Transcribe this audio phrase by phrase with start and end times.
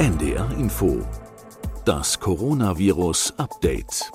[0.00, 1.02] NDR Info.
[1.84, 4.10] Das Coronavirus Update.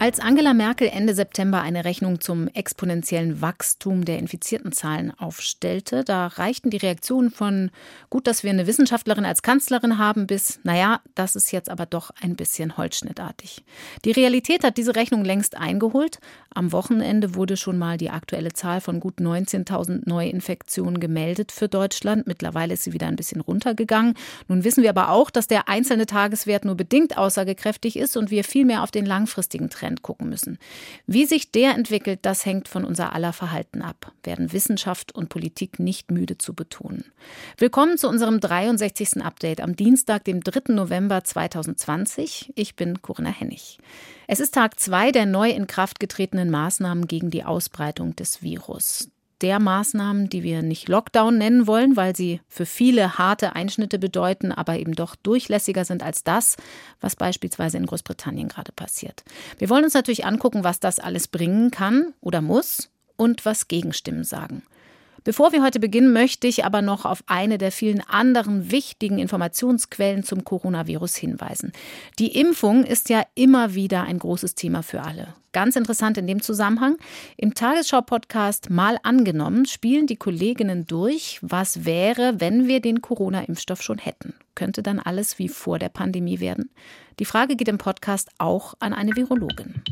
[0.00, 6.28] Als Angela Merkel Ende September eine Rechnung zum exponentiellen Wachstum der infizierten Zahlen aufstellte, da
[6.28, 7.72] reichten die Reaktionen von
[8.08, 12.12] gut, dass wir eine Wissenschaftlerin als Kanzlerin haben, bis naja, das ist jetzt aber doch
[12.22, 13.64] ein bisschen holzschnittartig.
[14.04, 16.20] Die Realität hat diese Rechnung längst eingeholt.
[16.54, 22.28] Am Wochenende wurde schon mal die aktuelle Zahl von gut 19.000 Neuinfektionen gemeldet für Deutschland.
[22.28, 24.14] Mittlerweile ist sie wieder ein bisschen runtergegangen.
[24.46, 28.44] Nun wissen wir aber auch, dass der einzelne Tageswert nur bedingt aussagekräftig ist und wir
[28.44, 30.58] viel mehr auf den langfristigen Trend Trend gucken müssen.
[31.06, 35.78] Wie sich der entwickelt, das hängt von unser aller Verhalten ab, werden Wissenschaft und Politik
[35.78, 37.04] nicht müde zu betonen.
[37.56, 39.22] Willkommen zu unserem 63.
[39.22, 40.74] Update am Dienstag, dem 3.
[40.74, 42.52] November 2020.
[42.54, 43.78] Ich bin Corinna Hennig.
[44.26, 49.08] Es ist Tag zwei der neu in Kraft getretenen Maßnahmen gegen die Ausbreitung des Virus
[49.40, 54.52] der Maßnahmen, die wir nicht Lockdown nennen wollen, weil sie für viele harte Einschnitte bedeuten,
[54.52, 56.56] aber eben doch durchlässiger sind als das,
[57.00, 59.24] was beispielsweise in Großbritannien gerade passiert.
[59.58, 64.24] Wir wollen uns natürlich angucken, was das alles bringen kann oder muss und was Gegenstimmen
[64.24, 64.62] sagen.
[65.28, 70.22] Bevor wir heute beginnen, möchte ich aber noch auf eine der vielen anderen wichtigen Informationsquellen
[70.24, 71.72] zum Coronavirus hinweisen.
[72.18, 75.34] Die Impfung ist ja immer wieder ein großes Thema für alle.
[75.52, 76.96] Ganz interessant in dem Zusammenhang,
[77.36, 83.98] im Tagesschau-Podcast Mal angenommen spielen die Kolleginnen durch, was wäre, wenn wir den Corona-Impfstoff schon
[83.98, 84.32] hätten.
[84.54, 86.70] Könnte dann alles wie vor der Pandemie werden?
[87.18, 89.82] Die Frage geht im Podcast auch an eine Virologin.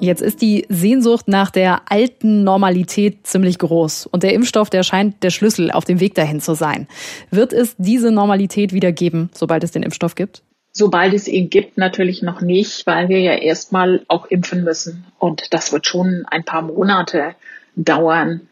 [0.00, 5.24] Jetzt ist die Sehnsucht nach der alten Normalität ziemlich groß und der Impfstoff, der scheint
[5.24, 6.86] der Schlüssel auf dem Weg dahin zu sein.
[7.32, 10.42] Wird es diese Normalität wieder geben, sobald es den Impfstoff gibt?
[10.70, 15.04] Sobald es ihn gibt, natürlich noch nicht, weil wir ja erstmal auch impfen müssen.
[15.18, 17.34] Und das wird schon ein paar Monate
[17.74, 18.42] dauern.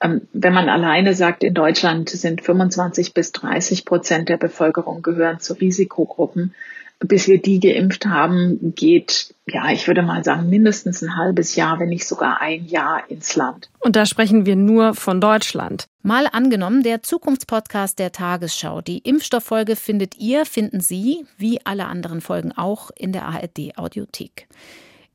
[0.00, 5.38] Ähm, wenn man alleine sagt, in Deutschland sind 25 bis 30 Prozent der Bevölkerung gehören
[5.38, 6.52] zu Risikogruppen,
[7.00, 11.78] bis wir die geimpft haben, geht, ja, ich würde mal sagen, mindestens ein halbes Jahr,
[11.78, 13.70] wenn nicht sogar ein Jahr ins Land.
[13.80, 15.86] Und da sprechen wir nur von Deutschland.
[16.02, 18.80] Mal angenommen, der Zukunftspodcast der Tagesschau.
[18.80, 24.46] Die Impfstofffolge findet ihr, finden Sie, wie alle anderen Folgen auch, in der ARD Audiothek.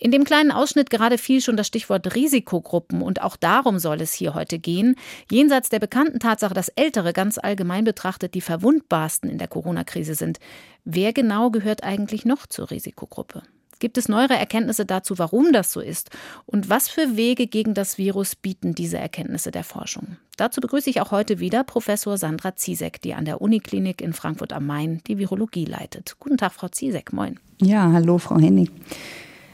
[0.04, 4.14] In dem kleinen Ausschnitt gerade fiel schon das Stichwort Risikogruppen und auch darum soll es
[4.14, 4.96] hier heute gehen.
[5.30, 10.40] Jenseits der bekannten Tatsache, dass Ältere ganz allgemein betrachtet die verwundbarsten in der Corona-Krise sind.
[10.86, 13.44] Wer genau gehört eigentlich noch zur Risikogruppe?
[13.78, 16.10] Gibt es neuere Erkenntnisse dazu, warum das so ist?
[16.48, 20.18] Und was für Wege gegen das Virus bieten diese Erkenntnisse der Forschung?
[20.36, 24.52] Dazu begrüße ich auch heute wieder Professor Sandra Ziesek, die an der Uniklinik in Frankfurt
[24.52, 26.16] am Main die Virologie leitet.
[26.20, 27.14] Guten Tag, Frau Ziesek.
[27.14, 27.40] Moin.
[27.62, 28.72] Ja, hallo, Frau Hennig.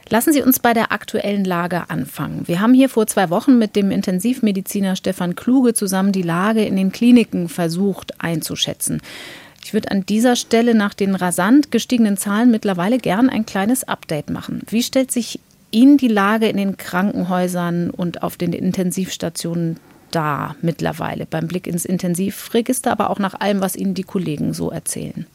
[0.09, 2.47] Lassen Sie uns bei der aktuellen Lage anfangen.
[2.47, 6.77] Wir haben hier vor zwei Wochen mit dem Intensivmediziner Stefan Kluge zusammen die Lage in
[6.77, 9.01] den Kliniken versucht einzuschätzen.
[9.65, 14.29] Ich würde an dieser Stelle nach den rasant gestiegenen Zahlen mittlerweile gern ein kleines Update
[14.29, 14.61] machen.
[14.69, 15.41] Wie stellt sich
[15.71, 19.77] Ihnen die Lage in den Krankenhäusern und auf den Intensivstationen
[20.11, 24.71] dar mittlerweile beim Blick ins Intensivregister, aber auch nach allem, was Ihnen die Kollegen so
[24.71, 25.25] erzählen?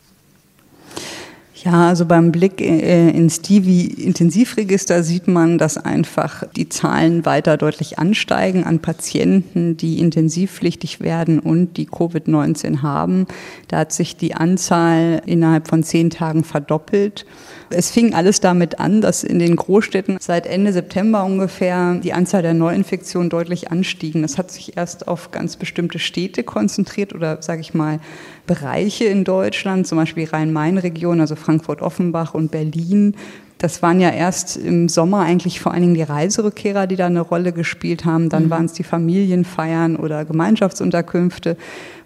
[1.65, 8.00] Ja, also beim Blick äh, ins Divi-Intensivregister sieht man, dass einfach die Zahlen weiter deutlich
[8.00, 13.27] ansteigen an Patienten, die intensivpflichtig werden und die Covid-19 haben.
[13.69, 17.27] Da hat sich die Anzahl innerhalb von zehn Tagen verdoppelt.
[17.72, 22.43] Es fing alles damit an, dass in den Großstädten seit Ende September ungefähr die Anzahl
[22.43, 24.22] der Neuinfektionen deutlich anstiegen.
[24.22, 28.00] Das hat sich erst auf ganz bestimmte Städte konzentriert oder, sage ich mal,
[28.47, 33.16] Bereiche in Deutschland, zum Beispiel Rhein-Main-Region, also Frankfurt-Offenbach und Berlin.
[33.62, 37.21] Das waren ja erst im Sommer eigentlich vor allen Dingen die Reiserückkehrer, die da eine
[37.21, 38.28] Rolle gespielt haben.
[38.28, 38.50] Dann mhm.
[38.50, 41.56] waren es die Familienfeiern oder Gemeinschaftsunterkünfte.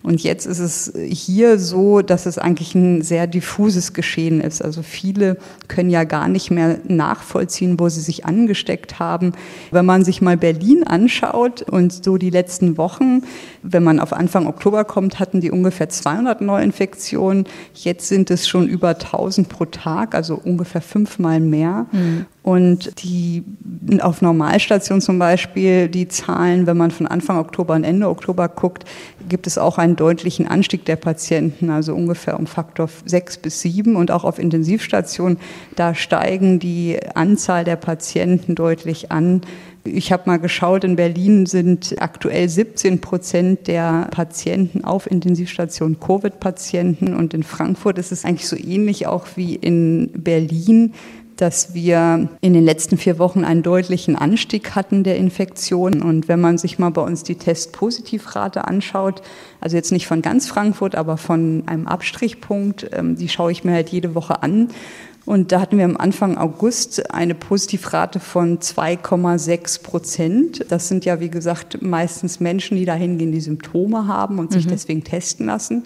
[0.06, 4.62] Und jetzt ist es hier so, dass es eigentlich ein sehr diffuses Geschehen ist.
[4.62, 5.37] Also viele
[5.67, 9.32] können ja gar nicht mehr nachvollziehen, wo sie sich angesteckt haben.
[9.73, 13.23] Wenn man sich mal Berlin anschaut und so die letzten Wochen,
[13.64, 17.47] wenn man auf Anfang Oktober kommt, hatten die ungefähr 200 Neuinfektionen.
[17.75, 21.87] Jetzt sind es schon über 1000 pro Tag, also ungefähr fünfmal mehr.
[21.91, 22.26] Mhm.
[22.46, 23.43] Und die
[23.98, 28.84] auf Normalstation zum Beispiel, die Zahlen, wenn man von Anfang Oktober und Ende Oktober guckt,
[29.28, 33.96] gibt es auch einen deutlichen Anstieg der Patienten, also ungefähr um Faktor sechs bis sieben.
[33.96, 35.38] Und auch auf Intensivstationen,
[35.75, 39.40] da steigen die Anzahl der Patienten deutlich an.
[39.82, 47.12] Ich habe mal geschaut, in Berlin sind aktuell 17 Prozent der Patienten auf Intensivstationen Covid-Patienten
[47.12, 50.92] und in Frankfurt ist es eigentlich so ähnlich auch wie in Berlin
[51.37, 56.03] dass wir in den letzten vier Wochen einen deutlichen Anstieg hatten der Infektion.
[56.03, 59.23] Und wenn man sich mal bei uns die Testpositivrate anschaut,
[59.61, 63.73] also jetzt nicht von ganz Frankfurt, aber von einem Abstrichpunkt, ähm, die schaue ich mir
[63.73, 64.69] halt jede Woche an.
[65.27, 70.67] Und da hatten wir am Anfang August eine Positivrate von 2,6 Prozent.
[70.69, 74.67] Das sind ja, wie gesagt, meistens Menschen, die da hingehen, die Symptome haben und sich
[74.67, 74.71] mhm.
[74.71, 75.83] deswegen testen lassen.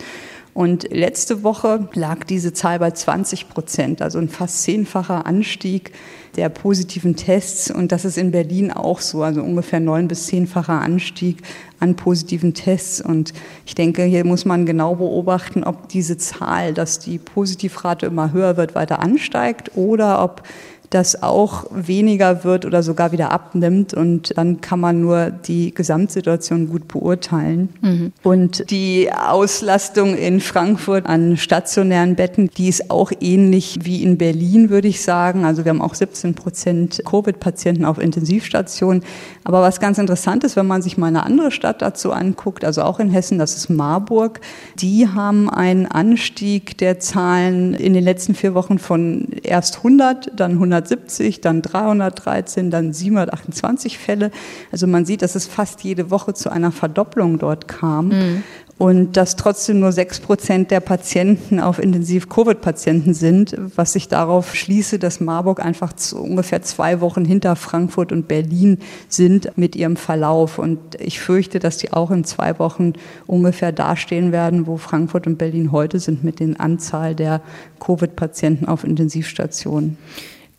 [0.52, 5.92] Und letzte Woche lag diese Zahl bei 20 Prozent, also ein fast zehnfacher Anstieg
[6.36, 7.70] der positiven Tests.
[7.70, 11.42] Und das ist in Berlin auch so, also ungefähr neun bis zehnfacher Anstieg
[11.78, 13.00] an positiven Tests.
[13.00, 13.32] Und
[13.66, 18.56] ich denke, hier muss man genau beobachten, ob diese Zahl, dass die Positivrate immer höher
[18.56, 20.42] wird, weiter ansteigt oder ob
[20.90, 23.94] das auch weniger wird oder sogar wieder abnimmt.
[23.94, 27.68] Und dann kann man nur die Gesamtsituation gut beurteilen.
[27.80, 28.12] Mhm.
[28.24, 34.68] Und die Auslastung in Frankfurt an stationären Betten, die ist auch ähnlich wie in Berlin,
[34.68, 35.44] würde ich sagen.
[35.44, 39.04] Also wir haben auch 17 Prozent Covid-Patienten auf Intensivstationen.
[39.44, 42.82] Aber was ganz interessant ist, wenn man sich mal eine andere Stadt dazu anguckt, also
[42.82, 44.40] auch in Hessen, das ist Marburg,
[44.80, 50.52] die haben einen Anstieg der Zahlen in den letzten vier Wochen von erst 100, dann
[50.52, 54.30] 100 270, dann 313, dann 728 Fälle.
[54.72, 58.08] Also man sieht, dass es fast jede Woche zu einer Verdopplung dort kam.
[58.08, 58.42] Mhm.
[58.80, 64.98] Und dass trotzdem nur sechs Prozent der Patienten auf Intensiv-Covid-Patienten sind, was ich darauf schließe,
[64.98, 70.58] dass Marburg einfach zu ungefähr zwei Wochen hinter Frankfurt und Berlin sind mit ihrem Verlauf.
[70.58, 72.94] Und ich fürchte, dass die auch in zwei Wochen
[73.26, 77.42] ungefähr dastehen werden, wo Frankfurt und Berlin heute sind mit den Anzahl der
[77.80, 79.98] Covid-Patienten auf Intensivstationen.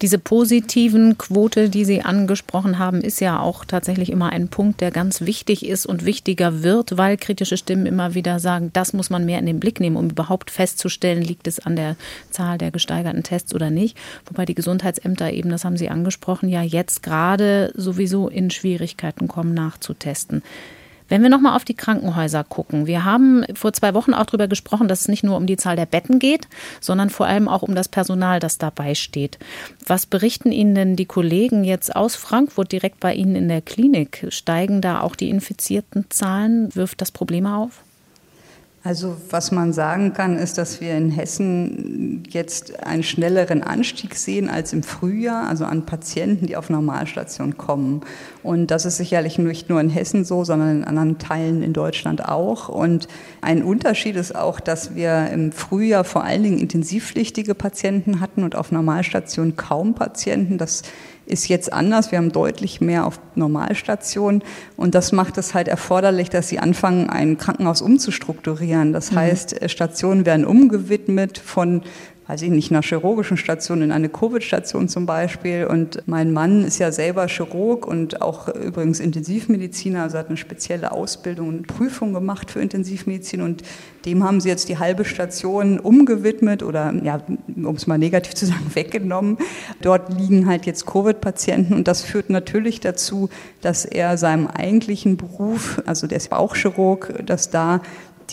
[0.01, 4.89] Diese positiven Quote, die Sie angesprochen haben, ist ja auch tatsächlich immer ein Punkt, der
[4.89, 9.25] ganz wichtig ist und wichtiger wird, weil kritische Stimmen immer wieder sagen, das muss man
[9.25, 11.97] mehr in den Blick nehmen, um überhaupt festzustellen, liegt es an der
[12.31, 13.95] Zahl der gesteigerten Tests oder nicht.
[14.25, 19.53] Wobei die Gesundheitsämter eben, das haben Sie angesprochen, ja jetzt gerade sowieso in Schwierigkeiten kommen,
[19.53, 20.41] nachzutesten.
[21.11, 24.87] Wenn wir nochmal auf die Krankenhäuser gucken, wir haben vor zwei Wochen auch darüber gesprochen,
[24.87, 26.47] dass es nicht nur um die Zahl der Betten geht,
[26.79, 29.37] sondern vor allem auch um das Personal, das dabei steht.
[29.85, 34.25] Was berichten Ihnen denn die Kollegen jetzt aus Frankfurt direkt bei Ihnen in der Klinik?
[34.29, 36.73] Steigen da auch die infizierten Zahlen?
[36.75, 37.83] Wirft das Probleme auf?
[38.83, 44.49] Also was man sagen kann, ist, dass wir in Hessen jetzt einen schnelleren Anstieg sehen
[44.49, 48.01] als im Frühjahr, also an Patienten, die auf Normalstation kommen.
[48.41, 52.27] Und das ist sicherlich nicht nur in Hessen so, sondern in anderen Teilen in Deutschland
[52.27, 52.69] auch.
[52.69, 53.07] Und
[53.41, 58.55] ein Unterschied ist auch, dass wir im Frühjahr vor allen Dingen intensivpflichtige Patienten hatten und
[58.55, 60.57] auf Normalstation kaum Patienten.
[60.57, 60.81] Das
[61.31, 62.11] ist jetzt anders.
[62.11, 64.43] Wir haben deutlich mehr auf Normalstationen
[64.75, 68.91] und das macht es halt erforderlich, dass sie anfangen, ein Krankenhaus umzustrukturieren.
[68.91, 69.15] Das mhm.
[69.15, 71.83] heißt, Stationen werden umgewidmet von
[72.31, 75.65] weiß ich nicht, einer chirurgischen Station in eine Covid-Station zum Beispiel.
[75.65, 80.93] Und mein Mann ist ja selber Chirurg und auch übrigens Intensivmediziner, also hat eine spezielle
[80.93, 83.41] Ausbildung und Prüfung gemacht für Intensivmedizin.
[83.41, 83.63] Und
[84.05, 87.21] dem haben sie jetzt die halbe Station umgewidmet oder, ja,
[87.53, 89.37] um es mal negativ zu sagen, weggenommen.
[89.81, 93.29] Dort liegen halt jetzt Covid-Patienten und das führt natürlich dazu,
[93.59, 97.81] dass er seinem eigentlichen Beruf, also der ist Bauchchirurg, dass da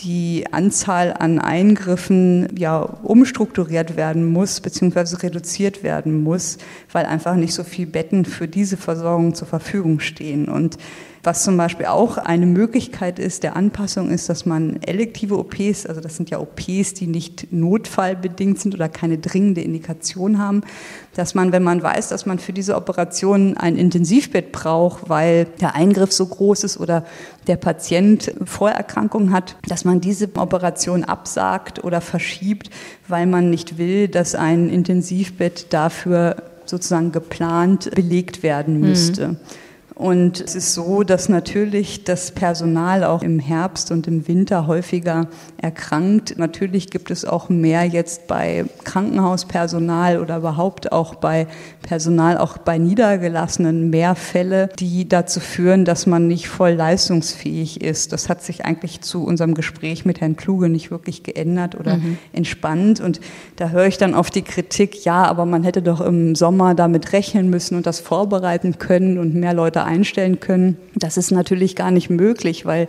[0.03, 6.57] die Anzahl an Eingriffen ja umstrukturiert werden muss, beziehungsweise reduziert werden muss,
[6.91, 10.47] weil einfach nicht so viel Betten für diese Versorgung zur Verfügung stehen.
[10.47, 10.77] Und
[11.23, 15.99] was zum Beispiel auch eine Möglichkeit ist der Anpassung, ist, dass man elektive OPs, also
[15.99, 20.61] das sind ja OPs, die nicht notfallbedingt sind oder keine dringende Indikation haben,
[21.15, 25.75] dass man, wenn man weiß, dass man für diese Operation ein Intensivbett braucht, weil der
[25.75, 27.05] Eingriff so groß ist oder
[27.47, 32.69] der Patient Vorerkrankungen hat, dass man diese Operation absagt oder verschiebt,
[33.07, 39.29] weil man nicht will, dass ein Intensivbett dafür sozusagen geplant belegt werden müsste.
[39.29, 39.37] Mhm.
[39.99, 45.27] Und es ist so, dass natürlich das Personal auch im Herbst und im Winter häufiger
[45.57, 46.35] erkrankt.
[46.37, 51.47] Natürlich gibt es auch mehr jetzt bei Krankenhauspersonal oder überhaupt auch bei
[51.81, 58.13] Personal, auch bei Niedergelassenen mehr Fälle, die dazu führen, dass man nicht voll leistungsfähig ist.
[58.13, 62.17] Das hat sich eigentlich zu unserem Gespräch mit Herrn Kluge nicht wirklich geändert oder mhm.
[62.31, 63.01] entspannt.
[63.01, 63.19] Und
[63.57, 67.11] da höre ich dann auf die Kritik, ja, aber man hätte doch im Sommer damit
[67.11, 70.77] rechnen müssen und das vorbereiten können und mehr Leute einstellen können.
[70.95, 72.87] Das ist natürlich gar nicht möglich, weil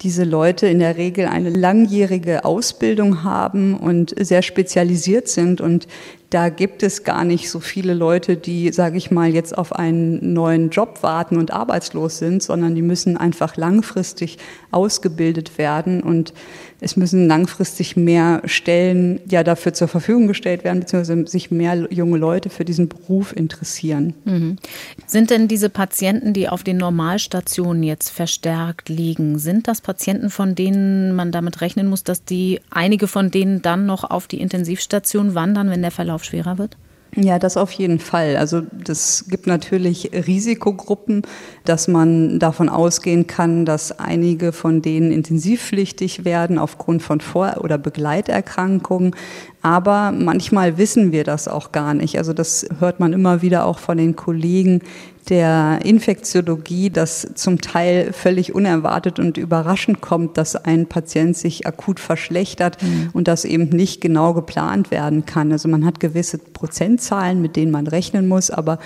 [0.00, 5.86] diese Leute in der Regel eine langjährige Ausbildung haben und sehr spezialisiert sind und
[6.30, 10.34] da gibt es gar nicht so viele Leute, die, sage ich mal, jetzt auf einen
[10.34, 14.36] neuen Job warten und arbeitslos sind, sondern die müssen einfach langfristig
[14.70, 16.34] ausgebildet werden und
[16.80, 22.18] es müssen langfristig mehr Stellen ja dafür zur Verfügung gestellt werden, beziehungsweise sich mehr junge
[22.18, 24.14] Leute für diesen Beruf interessieren.
[24.24, 24.56] Mhm.
[25.06, 30.54] Sind denn diese Patienten, die auf den Normalstationen jetzt verstärkt liegen, sind das Patienten, von
[30.54, 35.34] denen man damit rechnen muss, dass die einige von denen dann noch auf die Intensivstation
[35.34, 36.76] wandern, wenn der Verlauf schwerer wird?
[37.16, 38.36] Ja, das auf jeden Fall.
[38.36, 41.22] Also das gibt natürlich Risikogruppen,
[41.64, 47.78] dass man davon ausgehen kann, dass einige von denen intensivpflichtig werden aufgrund von Vor- oder
[47.78, 49.16] Begleiterkrankungen.
[49.62, 52.18] Aber manchmal wissen wir das auch gar nicht.
[52.18, 54.82] Also das hört man immer wieder auch von den Kollegen,
[55.28, 62.00] der Infektiologie, dass zum Teil völlig unerwartet und überraschend kommt, dass ein Patient sich akut
[62.00, 63.10] verschlechtert mhm.
[63.12, 65.52] und das eben nicht genau geplant werden kann.
[65.52, 68.78] Also man hat gewisse Prozentzahlen, mit denen man rechnen muss, aber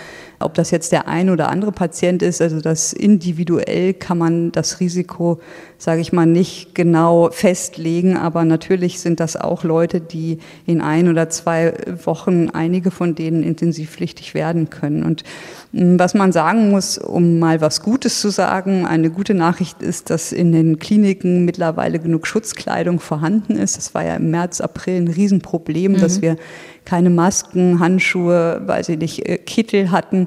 [0.45, 4.81] ob das jetzt der ein oder andere Patient ist, also das individuell kann man das
[4.81, 5.41] Risiko,
[5.79, 11.09] sage ich mal, nicht genau festlegen, aber natürlich sind das auch Leute, die in ein
[11.09, 15.03] oder zwei Wochen einige von denen intensivpflichtig werden können.
[15.03, 15.25] Und
[15.73, 20.11] hm, was man sagen muss, um mal was Gutes zu sagen, eine gute Nachricht ist,
[20.11, 23.77] dass in den Kliniken mittlerweile genug Schutzkleidung vorhanden ist.
[23.77, 25.99] Das war ja im März, April ein Riesenproblem, mhm.
[25.99, 26.37] dass wir
[26.85, 30.27] keine Masken, Handschuhe, weiß ich nicht, äh, Kittel hatten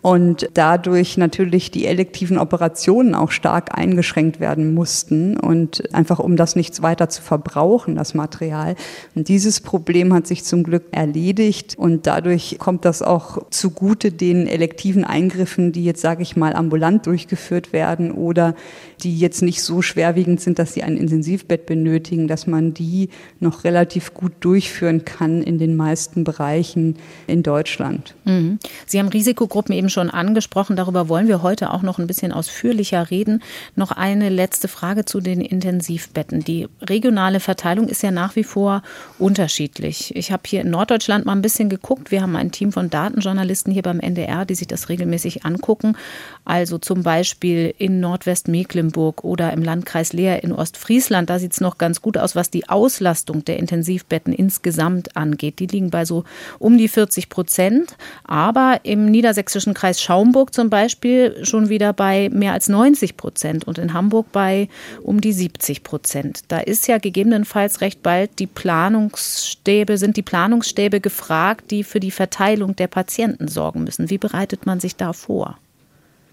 [0.00, 6.54] und dadurch natürlich die elektiven Operationen auch stark eingeschränkt werden mussten und einfach um das
[6.54, 8.76] nicht weiter zu verbrauchen, das Material.
[9.14, 14.46] Und dieses Problem hat sich zum Glück erledigt und dadurch kommt das auch zugute den
[14.46, 18.54] elektiven Eingriffen, die jetzt, sage ich mal, ambulant durchgeführt werden oder
[19.02, 23.08] die jetzt nicht so schwerwiegend sind, dass sie ein Intensivbett benötigen, dass man die
[23.40, 28.14] noch relativ gut durchführen kann in den meisten Bereichen in Deutschland.
[28.24, 28.58] Mhm.
[28.86, 30.76] Sie haben Risikogruppen eben schon angesprochen.
[30.76, 33.42] Darüber wollen wir heute auch noch ein bisschen ausführlicher reden.
[33.76, 36.44] Noch eine letzte Frage zu den Intensivbetten.
[36.44, 38.82] Die regionale Verteilung ist ja nach wie vor
[39.18, 40.14] unterschiedlich.
[40.16, 42.10] Ich habe hier in Norddeutschland mal ein bisschen geguckt.
[42.10, 45.96] Wir haben ein Team von Datenjournalisten hier beim NDR, die sich das regelmäßig angucken.
[46.44, 51.28] Also zum Beispiel in Nordwestmecklenburg oder im Landkreis Leer in Ostfriesland.
[51.30, 55.58] Da sieht es noch ganz gut aus, was die Auslastung der Intensivbetten insgesamt angeht.
[55.58, 56.24] Die liegen bei so
[56.58, 57.96] um die 40 Prozent.
[58.24, 63.78] Aber im niedersächsischen Kreis Schaumburg zum Beispiel schon wieder bei mehr als 90 Prozent und
[63.78, 64.68] in Hamburg bei
[65.04, 66.40] um die 70 Prozent.
[66.48, 72.10] Da ist ja gegebenenfalls recht bald die Planungsstäbe, sind die Planungsstäbe gefragt, die für die
[72.10, 74.10] Verteilung der Patienten sorgen müssen.
[74.10, 75.56] Wie bereitet man sich da vor?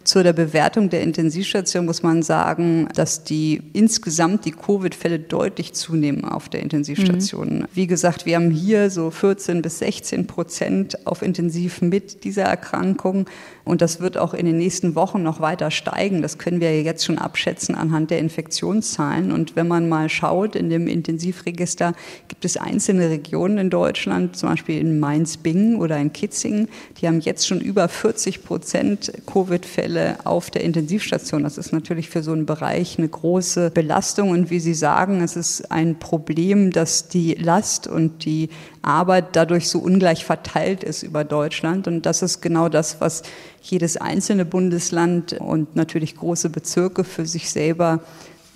[0.05, 6.25] Zu der Bewertung der Intensivstation muss man sagen, dass die insgesamt die Covid-Fälle deutlich zunehmen
[6.25, 7.59] auf der Intensivstation.
[7.59, 7.65] Mhm.
[7.73, 13.27] Wie gesagt, wir haben hier so 14 bis 16 Prozent auf Intensiv mit dieser Erkrankung.
[13.63, 16.21] Und das wird auch in den nächsten Wochen noch weiter steigen.
[16.21, 19.31] Das können wir jetzt schon abschätzen anhand der Infektionszahlen.
[19.31, 21.93] Und wenn man mal schaut, in dem Intensivregister
[22.27, 26.67] gibt es einzelne Regionen in Deutschland, zum Beispiel in Mainz-Bingen oder in Kitzingen,
[27.01, 31.43] die haben jetzt schon über 40 Prozent Covid-Fälle auf der Intensivstation.
[31.43, 34.29] Das ist natürlich für so einen Bereich eine große Belastung.
[34.29, 38.49] Und wie Sie sagen, es ist ein Problem, dass die Last und die
[38.81, 41.87] Arbeit dadurch so ungleich verteilt ist über Deutschland.
[41.87, 43.23] Und das ist genau das, was
[43.61, 48.01] jedes einzelne Bundesland und natürlich große Bezirke für sich selber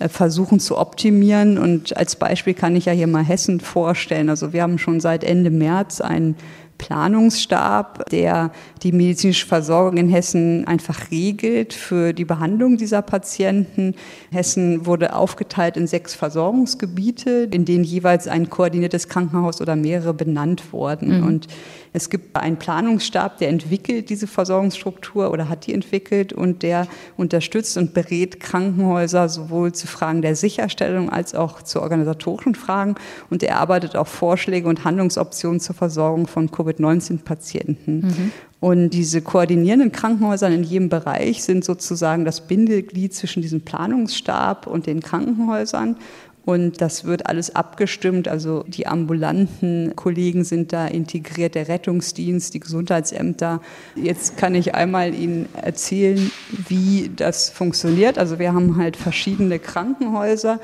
[0.00, 1.58] äh, versuchen zu optimieren.
[1.58, 4.30] Und als Beispiel kann ich ja hier mal Hessen vorstellen.
[4.30, 6.36] Also wir haben schon seit Ende März einen
[6.80, 13.94] Planungsstab, der die medizinische Versorgung in Hessen einfach regelt für die Behandlung dieser Patienten.
[14.32, 20.72] Hessen wurde aufgeteilt in sechs Versorgungsgebiete, in denen jeweils ein koordiniertes Krankenhaus oder mehrere benannt
[20.72, 21.18] wurden.
[21.18, 21.26] Mhm.
[21.26, 21.46] Und
[21.92, 27.76] es gibt einen Planungsstab, der entwickelt diese Versorgungsstruktur oder hat die entwickelt und der unterstützt
[27.76, 32.94] und berät Krankenhäuser sowohl zu Fragen der Sicherstellung als auch zu organisatorischen Fragen
[33.28, 38.00] und er arbeitet auch Vorschläge und Handlungsoptionen zur Versorgung von Covid-19-Patienten.
[38.00, 38.32] Mhm.
[38.60, 44.86] Und diese koordinierenden Krankenhäuser in jedem Bereich sind sozusagen das Bindeglied zwischen diesem Planungsstab und
[44.86, 45.96] den Krankenhäusern.
[46.44, 48.26] Und das wird alles abgestimmt.
[48.26, 53.60] Also die ambulanten Kollegen sind da integriert, der Rettungsdienst, die Gesundheitsämter.
[53.94, 56.30] Jetzt kann ich einmal Ihnen erzählen,
[56.68, 58.18] wie das funktioniert.
[58.18, 60.60] Also wir haben halt verschiedene Krankenhäuser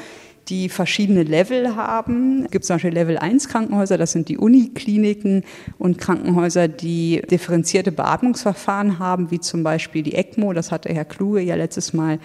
[0.49, 2.45] die verschiedene Level haben.
[2.45, 5.43] Es gibt zum Beispiel Level 1 Krankenhäuser, das sind die Unikliniken
[5.79, 11.41] und Krankenhäuser, die differenzierte Beatmungsverfahren haben, wie zum Beispiel die ECMO, das hatte Herr Kluge
[11.41, 12.21] ja letztes Mal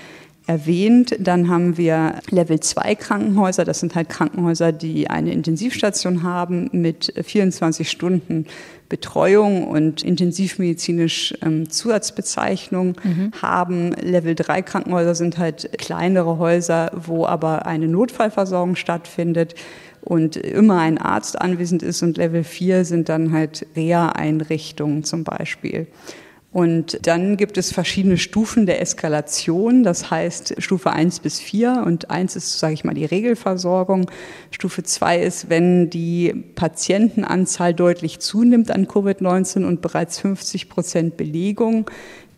[0.47, 1.15] erwähnt.
[1.19, 3.65] Dann haben wir Level 2 Krankenhäuser.
[3.65, 8.45] Das sind halt Krankenhäuser, die eine Intensivstation haben mit 24 Stunden
[8.89, 13.31] Betreuung und intensivmedizinisch ähm, Zusatzbezeichnung mhm.
[13.41, 13.93] haben.
[13.93, 19.55] Level 3 Krankenhäuser sind halt kleinere Häuser, wo aber eine Notfallversorgung stattfindet
[20.01, 22.03] und immer ein Arzt anwesend ist.
[22.03, 25.87] Und Level 4 sind dann halt Reha-Einrichtungen zum Beispiel.
[26.53, 29.83] Und dann gibt es verschiedene Stufen der Eskalation.
[29.83, 34.11] Das heißt Stufe 1 bis 4 und 1 ist, sage ich mal, die Regelversorgung.
[34.51, 41.89] Stufe 2 ist, wenn die Patientenanzahl deutlich zunimmt an Covid-19 und bereits 50 Prozent Belegung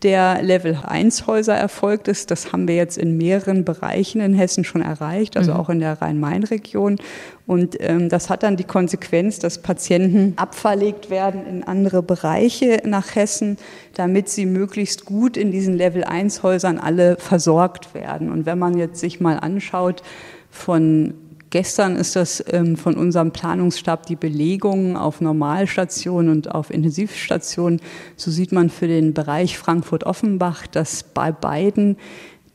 [0.04, 2.30] der Level 1 Häuser erfolgt ist.
[2.30, 5.58] Das haben wir jetzt in mehreren Bereichen in Hessen schon erreicht, also mhm.
[5.58, 6.98] auch in der Rhein-Main-Region.
[7.46, 13.16] Und ähm, das hat dann die Konsequenz, dass Patienten abverlegt werden in andere Bereiche nach
[13.16, 13.56] Hessen,
[13.94, 18.30] damit sie möglichst gut in diesen Level 1 Häusern alle versorgt werden.
[18.30, 20.02] Und wenn man jetzt sich mal anschaut,
[20.54, 21.14] von
[21.54, 27.80] Gestern ist das ähm, von unserem Planungsstab die Belegung auf Normalstationen und auf Intensivstationen.
[28.16, 31.96] So sieht man für den Bereich Frankfurt-Offenbach, dass bei beiden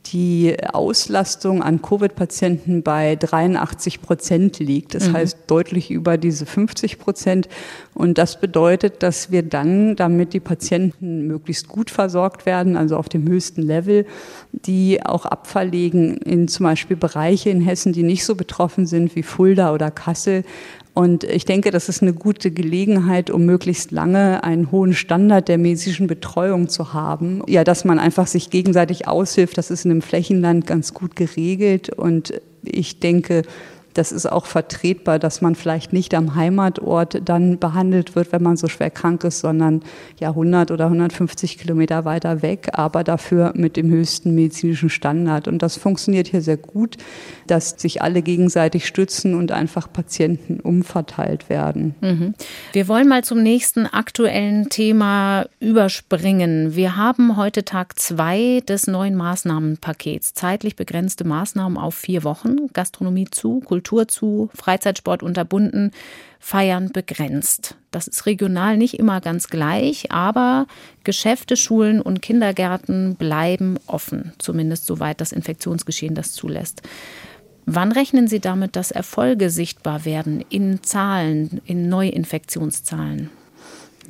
[0.06, 4.94] die Auslastung an Covid-Patienten bei 83 Prozent liegt.
[4.94, 5.12] Das mhm.
[5.12, 7.48] heißt deutlich über diese 50 Prozent.
[7.94, 13.08] Und das bedeutet, dass wir dann, damit die Patienten möglichst gut versorgt werden, also auf
[13.08, 14.06] dem höchsten Level,
[14.52, 19.22] die auch abverlegen in zum Beispiel Bereiche in Hessen, die nicht so betroffen sind wie
[19.22, 20.44] Fulda oder Kassel,
[20.92, 25.56] und ich denke, das ist eine gute Gelegenheit, um möglichst lange einen hohen Standard der
[25.56, 27.42] medizinischen Betreuung zu haben.
[27.46, 31.90] Ja, dass man einfach sich gegenseitig aushilft, das ist in einem Flächenland ganz gut geregelt.
[31.90, 33.42] Und ich denke,
[33.94, 38.56] das ist auch vertretbar, dass man vielleicht nicht am Heimatort dann behandelt wird, wenn man
[38.56, 39.82] so schwer krank ist, sondern
[40.18, 45.48] ja 100 oder 150 Kilometer weiter weg, aber dafür mit dem höchsten medizinischen Standard.
[45.48, 46.96] Und das funktioniert hier sehr gut,
[47.46, 51.94] dass sich alle gegenseitig stützen und einfach Patienten umverteilt werden.
[52.00, 52.34] Mhm.
[52.72, 56.76] Wir wollen mal zum nächsten aktuellen Thema überspringen.
[56.76, 60.34] Wir haben heute Tag zwei des neuen Maßnahmenpakets.
[60.34, 62.68] Zeitlich begrenzte Maßnahmen auf vier Wochen.
[62.72, 65.92] Gastronomie zu, Kultur Kultur zu, Freizeitsport unterbunden,
[66.38, 67.76] Feiern begrenzt.
[67.90, 70.66] Das ist regional nicht immer ganz gleich, aber
[71.02, 76.82] Geschäfte, Schulen und Kindergärten bleiben offen, zumindest soweit das Infektionsgeschehen das zulässt.
[77.64, 83.30] Wann rechnen Sie damit, dass Erfolge sichtbar werden in Zahlen, in Neuinfektionszahlen?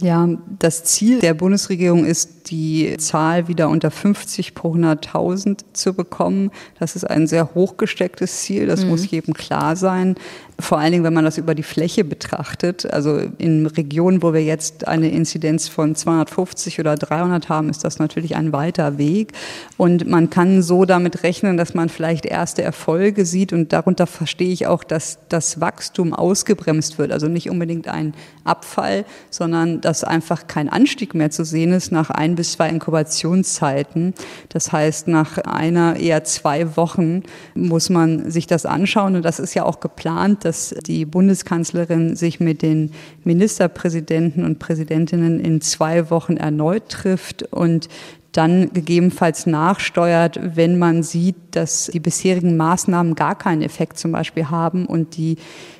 [0.00, 6.50] Ja, das Ziel der Bundesregierung ist, die Zahl wieder unter 50 pro 100.000 zu bekommen.
[6.79, 8.90] Das ist ein sehr hochgestecktes Ziel, das mhm.
[8.90, 10.14] muss jedem klar sein.
[10.61, 12.92] Vor allen Dingen, wenn man das über die Fläche betrachtet.
[12.92, 17.99] Also in Regionen, wo wir jetzt eine Inzidenz von 250 oder 300 haben, ist das
[17.99, 19.33] natürlich ein weiter Weg.
[19.77, 23.53] Und man kann so damit rechnen, dass man vielleicht erste Erfolge sieht.
[23.53, 27.12] Und darunter verstehe ich auch, dass das Wachstum ausgebremst wird.
[27.12, 32.11] Also nicht unbedingt ein Abfall, sondern dass einfach kein Anstieg mehr zu sehen ist nach
[32.11, 34.14] ein bis zwei Inkubationszeiten.
[34.49, 37.23] Das heißt, nach einer, eher zwei Wochen
[37.55, 39.16] muss man sich das anschauen.
[39.16, 42.90] Und das ist ja auch geplant, dass die Bundeskanzlerin sich mit den
[43.22, 47.88] Ministerpräsidenten und Präsidentinnen in zwei Wochen erneut trifft und
[48.32, 54.50] dann gegebenenfalls nachsteuert, wenn man sieht, dass die bisherigen Maßnahmen gar keinen Effekt zum Beispiel
[54.50, 55.36] haben und die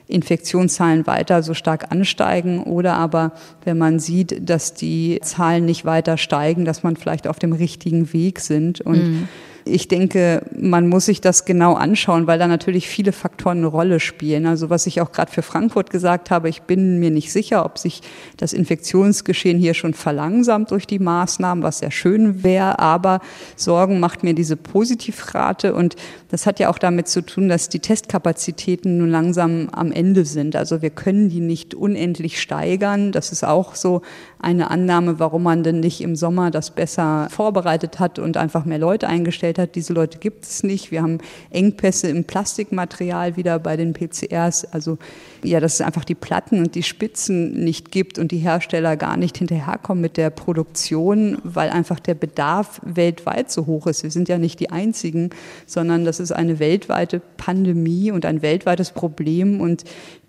[0.06, 2.62] Infektionszahlen weiter so stark ansteigen.
[2.62, 3.33] Oder aber
[3.64, 8.12] wenn man sieht, dass die Zahlen nicht weiter steigen, dass man vielleicht auf dem richtigen
[8.12, 8.80] Weg sind.
[8.80, 9.28] Und mhm
[9.64, 14.01] ich denke, man muss sich das genau anschauen, weil da natürlich viele Faktoren eine Rolle
[14.01, 14.46] spielen.
[14.46, 17.79] Also was ich auch gerade für Frankfurt gesagt habe, ich bin mir nicht sicher, ob
[17.79, 18.01] sich
[18.37, 23.20] das Infektionsgeschehen hier schon verlangsamt durch die Maßnahmen, was sehr schön wäre, aber
[23.57, 25.96] Sorgen macht mir diese Positivrate und
[26.31, 30.57] das hat ja auch damit zu tun, dass die Testkapazitäten nun langsam am Ende sind.
[30.57, 33.12] Also wir können die nicht unendlich steigern.
[33.12, 34.03] Das ist auch so
[34.38, 38.79] eine Annahme, warum man denn nicht im Sommer das besser vorbereitet hat und einfach mehr
[38.79, 39.60] Leute eingestellt hat.
[39.66, 40.90] Diese Leute gibt es nicht.
[40.90, 41.18] Wir haben
[41.51, 44.64] Engpässe im Plastikmaterial wieder bei den PCRs.
[44.73, 44.99] Also
[45.42, 49.16] ja, dass es einfach die Platten und die Spitzen nicht gibt und die Hersteller gar
[49.16, 54.03] nicht hinterherkommen mit der Produktion, weil einfach der Bedarf weltweit so hoch ist.
[54.03, 55.31] Wir sind ja nicht die Einzigen,
[55.66, 59.85] sondern das ist eine weltweite Pandemie und ein weltweites Problem und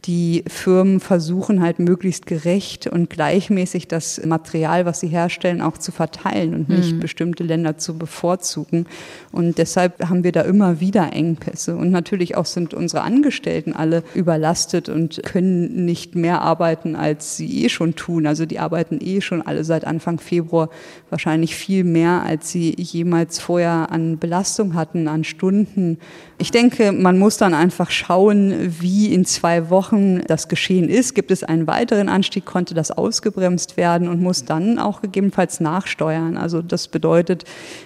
[0.06, 5.92] die Firmen versuchen halt möglichst gerecht und gleichmäßig das Material, was sie herstellen, auch zu
[5.92, 7.00] verteilen und nicht mhm.
[7.00, 8.88] bestimmte Länder zu bevorzugen.
[9.32, 11.76] Und deshalb haben wir da immer wieder Engpässe.
[11.76, 17.64] Und natürlich auch sind unsere Angestellten alle überlastet und können nicht mehr arbeiten, als sie
[17.64, 18.26] eh schon tun.
[18.26, 20.70] Also die arbeiten eh schon alle seit Anfang Februar
[21.12, 26.00] wahrscheinlich viel mehr, als sie jemals vorher an Belastung hatten, an Stunden.
[26.40, 29.90] Ich denke, man muss dann einfach schauen, wie in zwei Wochen
[30.27, 31.13] das geschehen ist.
[31.15, 36.38] Gibt es einen weiteren Anstieg, konnte das ausgebremst werden und muss dann auch gegebenenfalls nachsteuern.
[36.38, 37.45] Also das bedeutet,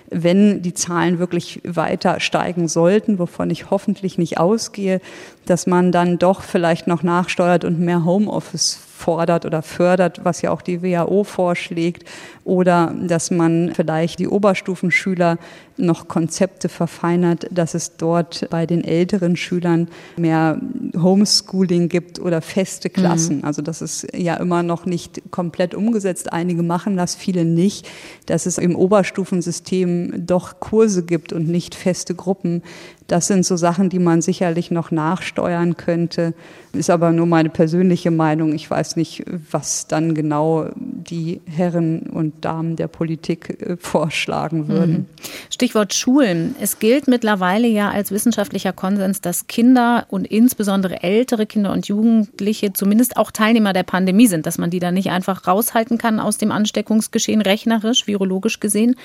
[0.10, 5.02] wenn die Zahlen wirklich weiter steigen sollten, wovon ich hoffentlich nicht ausgehe,
[5.46, 10.50] dass man dann doch vielleicht noch nachsteuert und mehr Homeoffice fordert oder fördert, was ja
[10.50, 12.06] auch die WHO vorschlägt,
[12.44, 15.38] oder dass man vielleicht die Oberstufenschüler
[15.78, 20.60] noch Konzepte verfeinert, dass es dort bei den älteren Schülern mehr
[20.96, 23.38] Homeschooling gibt oder feste Klassen.
[23.38, 23.44] Mhm.
[23.46, 26.34] Also das ist ja immer noch nicht komplett umgesetzt.
[26.34, 27.88] Einige machen das, viele nicht,
[28.26, 32.64] dass es im Oberstufensystem doch Kurse gibt und nicht feste Gruppen.
[33.08, 36.34] Das sind so Sachen, die man sicherlich noch nachsteuern könnte.
[36.74, 38.54] Ist aber nur meine persönliche Meinung.
[38.54, 44.94] Ich weiß nicht, was dann genau die Herren und Damen der Politik äh, vorschlagen würden.
[44.94, 45.06] Mhm.
[45.52, 46.56] Stichwort Schulen.
[46.60, 52.74] Es gilt mittlerweile ja als wissenschaftlicher Konsens, dass Kinder und insbesondere ältere Kinder und Jugendliche
[52.74, 56.38] zumindest auch Teilnehmer der Pandemie sind, dass man die da nicht einfach raushalten kann aus
[56.38, 58.96] dem Ansteckungsgeschehen rechnerisch, virologisch gesehen.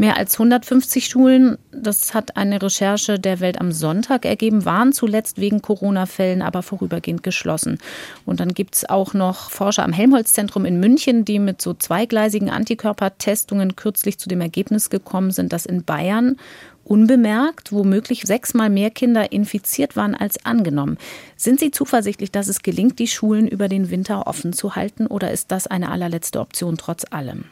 [0.00, 5.38] Mehr als 150 Schulen, das hat eine Recherche der Welt am Sonntag ergeben, waren zuletzt
[5.38, 7.76] wegen Corona-Fällen aber vorübergehend geschlossen.
[8.24, 12.48] Und dann gibt es auch noch Forscher am Helmholtz-Zentrum in München, die mit so zweigleisigen
[12.48, 16.38] Antikörpertestungen kürzlich zu dem Ergebnis gekommen sind, dass in Bayern
[16.82, 20.96] unbemerkt womöglich sechsmal mehr Kinder infiziert waren als angenommen.
[21.36, 25.30] Sind Sie zuversichtlich, dass es gelingt, die Schulen über den Winter offen zu halten oder
[25.30, 27.44] ist das eine allerletzte Option trotz allem?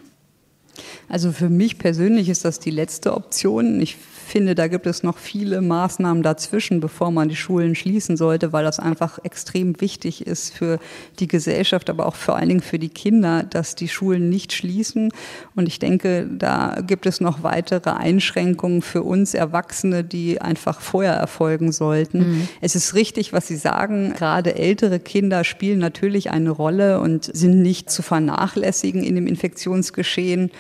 [1.09, 3.81] Also für mich persönlich ist das die letzte Option.
[3.81, 3.97] Ich
[4.29, 8.64] finde, da gibt es noch viele Maßnahmen dazwischen, bevor man die Schulen schließen sollte, weil
[8.64, 10.79] das einfach extrem wichtig ist für
[11.19, 15.11] die Gesellschaft, aber auch vor allen Dingen für die Kinder, dass die Schulen nicht schließen.
[15.57, 21.14] Und ich denke, da gibt es noch weitere Einschränkungen für uns Erwachsene, die einfach vorher
[21.14, 22.19] erfolgen sollten.
[22.19, 22.49] Mhm.
[22.61, 24.14] Es ist richtig, was Sie sagen.
[24.17, 30.51] Gerade ältere Kinder spielen natürlich eine Rolle und sind nicht zu vernachlässigen in dem Infektionsgeschehen.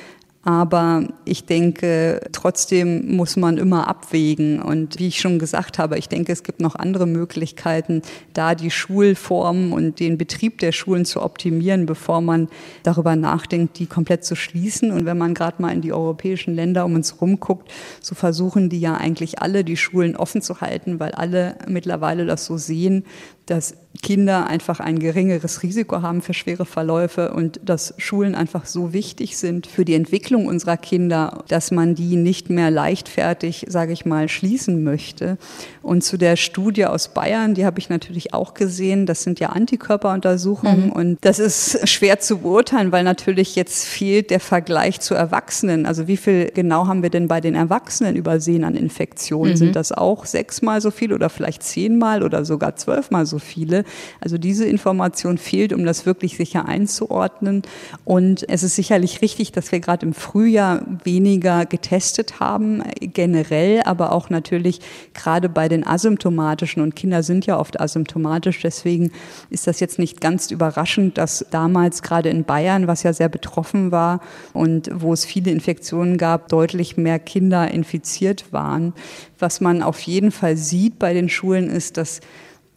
[0.42, 4.62] Aber ich denke, trotzdem muss man immer abwägen.
[4.62, 8.02] Und wie ich schon gesagt habe, ich denke, es gibt noch andere Möglichkeiten,
[8.34, 12.48] da die Schulformen und den Betrieb der Schulen zu optimieren, bevor man
[12.84, 14.92] darüber nachdenkt, die komplett zu schließen.
[14.92, 17.70] Und wenn man gerade mal in die europäischen Länder um uns rumguckt,
[18.00, 22.46] so versuchen die ja eigentlich alle, die Schulen offen zu halten, weil alle mittlerweile das
[22.46, 23.04] so sehen,
[23.50, 28.92] dass Kinder einfach ein geringeres Risiko haben für schwere Verläufe und dass Schulen einfach so
[28.92, 34.06] wichtig sind für die Entwicklung unserer Kinder, dass man die nicht mehr leichtfertig, sage ich
[34.06, 35.36] mal, schließen möchte.
[35.82, 39.48] Und zu der Studie aus Bayern, die habe ich natürlich auch gesehen, das sind ja
[39.48, 40.92] Antikörperuntersuchungen mhm.
[40.92, 45.86] und das ist schwer zu beurteilen, weil natürlich jetzt fehlt der Vergleich zu Erwachsenen.
[45.86, 49.52] Also wie viel genau haben wir denn bei den Erwachsenen übersehen an Infektionen?
[49.52, 49.56] Mhm.
[49.56, 53.84] Sind das auch sechsmal so viel oder vielleicht zehnmal oder sogar zwölfmal so viele?
[54.20, 57.62] Also diese Information fehlt, um das wirklich sicher einzuordnen.
[58.04, 64.12] Und es ist sicherlich richtig, dass wir gerade im Frühjahr weniger getestet haben, generell, aber
[64.12, 64.80] auch natürlich
[65.14, 66.82] gerade bei den asymptomatischen.
[66.82, 68.60] Und Kinder sind ja oft asymptomatisch.
[68.60, 69.10] Deswegen
[69.50, 73.90] ist das jetzt nicht ganz überraschend, dass damals gerade in Bayern, was ja sehr betroffen
[73.90, 74.20] war
[74.52, 78.94] und wo es viele Infektionen gab, deutlich mehr Kinder infiziert waren.
[79.38, 82.20] Was man auf jeden Fall sieht bei den Schulen ist, dass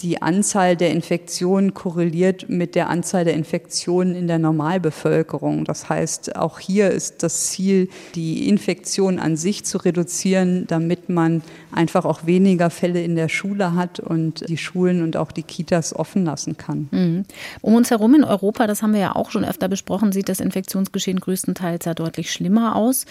[0.01, 5.65] die Anzahl der Infektionen korreliert mit der Anzahl der Infektionen in der Normalbevölkerung.
[5.65, 11.41] Das heißt, auch hier ist das Ziel, die Infektion an sich zu reduzieren, damit man
[11.71, 15.95] einfach auch weniger Fälle in der Schule hat und die Schulen und auch die Kitas
[15.95, 16.89] offen lassen kann.
[16.91, 17.25] Mhm.
[17.61, 20.39] Um uns herum in Europa, das haben wir ja auch schon öfter besprochen, sieht das
[20.39, 23.05] Infektionsgeschehen größtenteils ja deutlich schlimmer aus.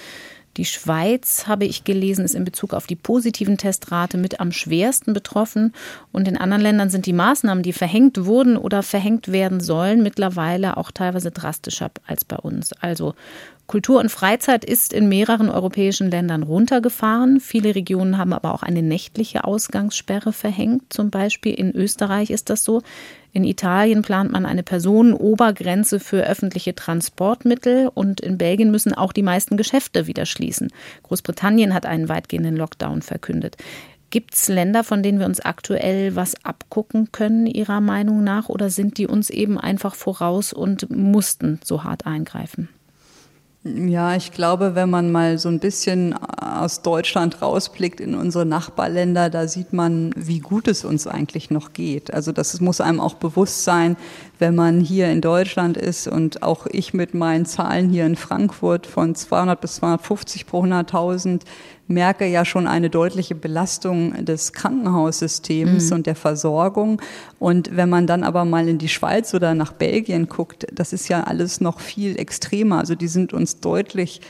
[0.61, 5.15] Die Schweiz, habe ich gelesen, ist in Bezug auf die positiven Testrate mit am schwersten
[5.15, 5.73] betroffen.
[6.13, 10.77] Und in anderen Ländern sind die Maßnahmen, die verhängt wurden oder verhängt werden sollen, mittlerweile
[10.77, 12.75] auch teilweise drastischer als bei uns.
[12.75, 13.15] Also
[13.69, 17.41] Kultur und Freizeit ist in mehreren europäischen Ländern runtergefahren.
[17.41, 20.93] Viele Regionen haben aber auch eine nächtliche Ausgangssperre verhängt.
[20.93, 22.83] Zum Beispiel in Österreich ist das so.
[23.33, 29.23] In Italien plant man eine Personenobergrenze für öffentliche Transportmittel und in Belgien müssen auch die
[29.23, 30.73] meisten Geschäfte wieder schließen.
[31.05, 33.57] Großbritannien hat einen weitgehenden Lockdown verkündet.
[34.11, 38.49] Gibt es Länder, von denen wir uns aktuell was abgucken können, Ihrer Meinung nach?
[38.49, 42.69] Oder sind die uns eben einfach voraus und mussten so hart eingreifen?
[43.63, 49.29] Ja, ich glaube, wenn man mal so ein bisschen aus Deutschland rausblickt in unsere Nachbarländer,
[49.29, 52.11] da sieht man, wie gut es uns eigentlich noch geht.
[52.15, 53.99] Also das muss einem auch bewusst sein,
[54.39, 58.87] wenn man hier in Deutschland ist und auch ich mit meinen Zahlen hier in Frankfurt
[58.87, 61.43] von 200 bis 250 pro 100.000
[61.91, 65.97] merke ja schon eine deutliche Belastung des Krankenhaussystems mhm.
[65.97, 67.03] und der Versorgung.
[67.39, 71.09] Und wenn man dann aber mal in die Schweiz oder nach Belgien guckt, das ist
[71.09, 72.79] ja alles noch viel extremer.
[72.79, 74.21] Also die sind uns deutlich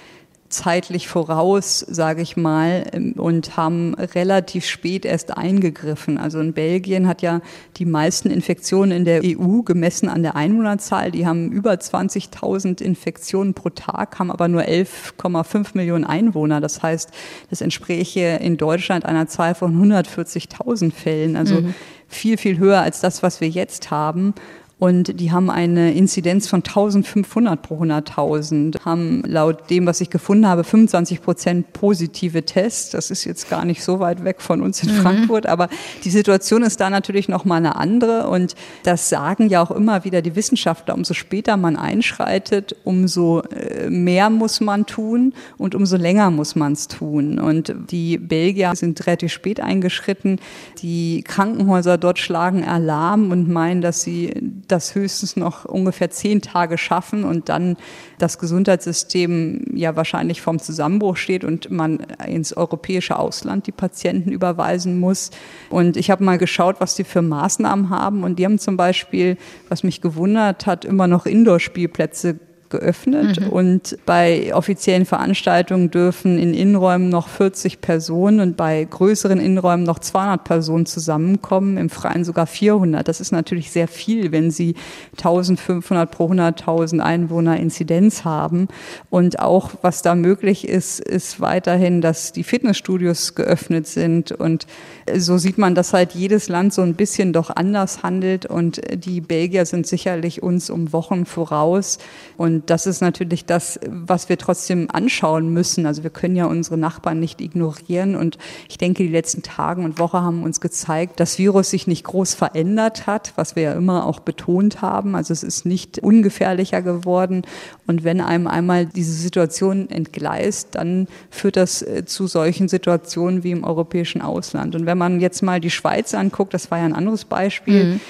[0.50, 6.18] zeitlich voraus, sage ich mal, ähm, und haben relativ spät erst eingegriffen.
[6.18, 7.40] Also in Belgien hat ja
[7.76, 11.12] die meisten Infektionen in der EU gemessen an der Einwohnerzahl.
[11.12, 16.60] Die haben über 20.000 Infektionen pro Tag, haben aber nur 11,5 Millionen Einwohner.
[16.60, 17.10] Das heißt,
[17.48, 21.36] das entspräche in Deutschland einer Zahl von 140.000 Fällen.
[21.36, 21.74] Also mhm.
[22.08, 24.34] viel, viel höher als das, was wir jetzt haben.
[24.80, 30.46] Und die haben eine Inzidenz von 1500 pro 100.000, haben laut dem, was ich gefunden
[30.46, 32.90] habe, 25 Prozent positive Tests.
[32.90, 35.02] Das ist jetzt gar nicht so weit weg von uns in mhm.
[35.02, 35.68] Frankfurt, aber
[36.02, 38.28] die Situation ist da natürlich noch mal eine andere.
[38.28, 40.94] Und das sagen ja auch immer wieder die Wissenschaftler.
[40.94, 46.72] Umso später man einschreitet, umso äh, mehr muss man tun und umso länger muss man
[46.72, 47.38] es tun.
[47.38, 50.38] Und die Belgier sind relativ spät eingeschritten.
[50.78, 54.32] Die Krankenhäuser dort schlagen Alarm und meinen, dass sie
[54.70, 57.76] das höchstens noch ungefähr zehn Tage schaffen und dann
[58.18, 65.00] das Gesundheitssystem ja wahrscheinlich vom Zusammenbruch steht und man ins europäische Ausland die Patienten überweisen
[65.00, 65.30] muss.
[65.70, 68.24] Und ich habe mal geschaut, was die für Maßnahmen haben.
[68.24, 69.36] Und die haben zum Beispiel,
[69.68, 72.38] was mich gewundert hat, immer noch Indoor-Spielplätze
[72.70, 73.48] geöffnet mhm.
[73.48, 79.98] und bei offiziellen Veranstaltungen dürfen in Innenräumen noch 40 Personen und bei größeren Innenräumen noch
[79.98, 83.06] 200 Personen zusammenkommen, im Freien sogar 400.
[83.06, 84.74] Das ist natürlich sehr viel, wenn Sie
[85.18, 88.68] 1500 pro 100.000 Einwohner Inzidenz haben.
[89.10, 94.66] Und auch was da möglich ist, ist weiterhin, dass die Fitnessstudios geöffnet sind und
[95.16, 99.20] so sieht man, dass halt jedes Land so ein bisschen doch anders handelt und die
[99.20, 101.98] Belgier sind sicherlich uns um Wochen voraus
[102.36, 105.86] und das ist natürlich das, was wir trotzdem anschauen müssen.
[105.86, 108.16] Also wir können ja unsere Nachbarn nicht ignorieren.
[108.16, 112.04] Und ich denke, die letzten Tage und Woche haben uns gezeigt, dass Virus sich nicht
[112.04, 115.14] groß verändert hat, was wir ja immer auch betont haben.
[115.14, 117.42] Also es ist nicht ungefährlicher geworden.
[117.86, 123.50] Und wenn einem einmal diese Situation entgleist, dann führt das äh, zu solchen Situationen wie
[123.50, 124.74] im europäischen Ausland.
[124.74, 128.00] Und wenn man jetzt mal die Schweiz anguckt, das war ja ein anderes Beispiel, mhm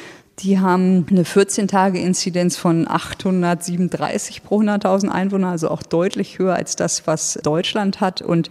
[0.42, 7.06] die haben eine 14-Tage-Inzidenz von 837 pro 100.000 Einwohner, also auch deutlich höher als das,
[7.06, 8.22] was Deutschland hat.
[8.22, 8.48] Und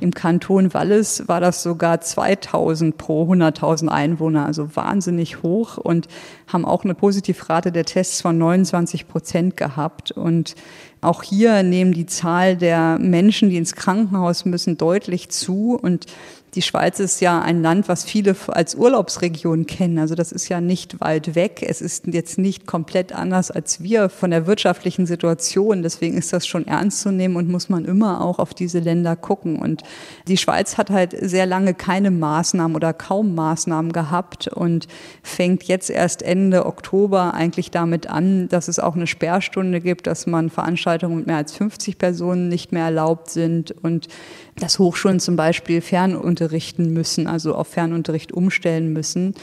[0.00, 6.06] im Kanton Wallis war das sogar 2000 pro 100.000 Einwohner, also wahnsinnig hoch und
[6.46, 10.12] haben auch eine Positivrate der Tests von 29 Prozent gehabt.
[10.12, 10.54] Und
[11.00, 15.78] auch hier nehmen die Zahl der Menschen, die ins Krankenhaus müssen, deutlich zu.
[15.80, 16.06] Und
[16.54, 19.98] die Schweiz ist ja ein Land, was viele als Urlaubsregion kennen.
[19.98, 21.64] Also das ist ja nicht weit weg.
[21.66, 25.82] Es ist jetzt nicht komplett anders als wir von der wirtschaftlichen Situation.
[25.82, 29.16] Deswegen ist das schon ernst zu nehmen und muss man immer auch auf diese Länder
[29.16, 29.58] gucken.
[29.58, 29.82] Und
[30.28, 34.88] die Schweiz hat halt sehr lange keine Maßnahmen oder kaum Maßnahmen gehabt und
[35.22, 40.26] fängt jetzt erst Ende Oktober eigentlich damit an, dass es auch eine Sperrstunde gibt, dass
[40.26, 44.08] man Veranstaltungen mit mehr als 50 Personen nicht mehr erlaubt sind und
[44.56, 49.34] dass Hochschulen zum Beispiel fernunterrichten müssen, also auf Fernunterricht umstellen müssen.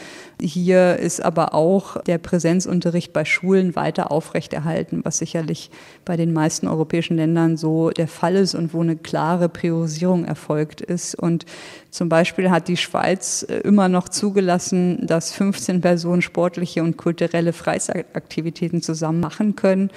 [0.42, 5.70] Hier ist aber auch der Präsenzunterricht bei Schulen weiter aufrechterhalten, was sicherlich
[6.06, 10.80] bei den meisten europäischen Ländern so der Fall ist und wo eine klare Priorisierung erfolgt
[10.80, 11.14] ist.
[11.14, 11.46] Und
[11.92, 17.52] zum Beispiel hat die Schweiz äh, immer noch zugelassen, dass 15 Personen sportliche und kulturelle
[17.52, 19.90] Freizeitaktivitäten zusammen machen können.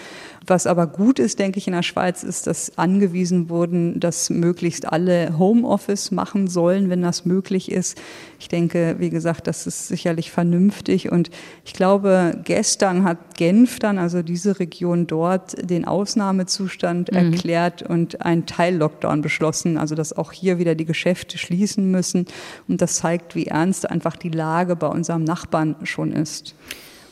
[0.47, 4.91] Was aber gut ist, denke ich, in der Schweiz ist, dass angewiesen wurden, dass möglichst
[4.91, 7.97] alle Homeoffice machen sollen, wenn das möglich ist.
[8.41, 11.13] Ich denke, wie gesagt, das ist sicherlich vernünftig.
[11.13, 11.31] Und
[11.65, 17.19] ich glaube, gestern hat Genf dann, also diese Region dort, den Ausnahmezustand mhm.
[17.19, 19.79] erklärt und einen Teil-Lockdown beschlossen.
[19.79, 22.27] Also, dass auch hier wieder die Geschäfte schließen müssen.
[22.69, 26.55] Und das zeigt, wie ernst einfach die Lage bei unserem Nachbarn schon ist.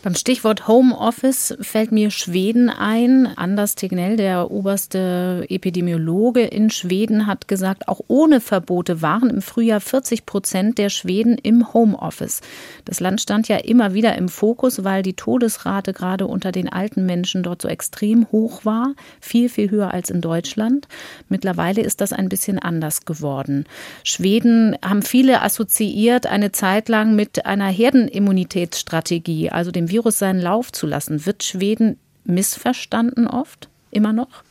[0.02, 3.26] Beim Stichwort Homeoffice fällt mir Schweden ein.
[3.36, 9.80] Anders Tegnell, der oberste Epidemiologe in Schweden, hat gesagt, auch ohne Verbote waren im Frühjahr
[9.80, 12.40] 40 Prozent der Schweden im Homeoffice.
[12.86, 17.04] Das Land stand ja immer wieder im Fokus, weil die Todesrate gerade unter den alten
[17.04, 18.94] Menschen dort so extrem hoch war.
[19.20, 20.88] Viel, viel höher als in Deutschland.
[21.28, 23.66] Mittlerweile ist das ein bisschen anders geworden.
[24.02, 30.72] Schweden haben viele assoziiert eine Zeit lang mit einer Herdenimmunitätsstrategie, also dem Virus seinen Lauf
[30.72, 31.26] zu lassen.
[31.26, 33.68] Wird Schweden missverstanden oft?
[33.90, 34.42] Immer noch?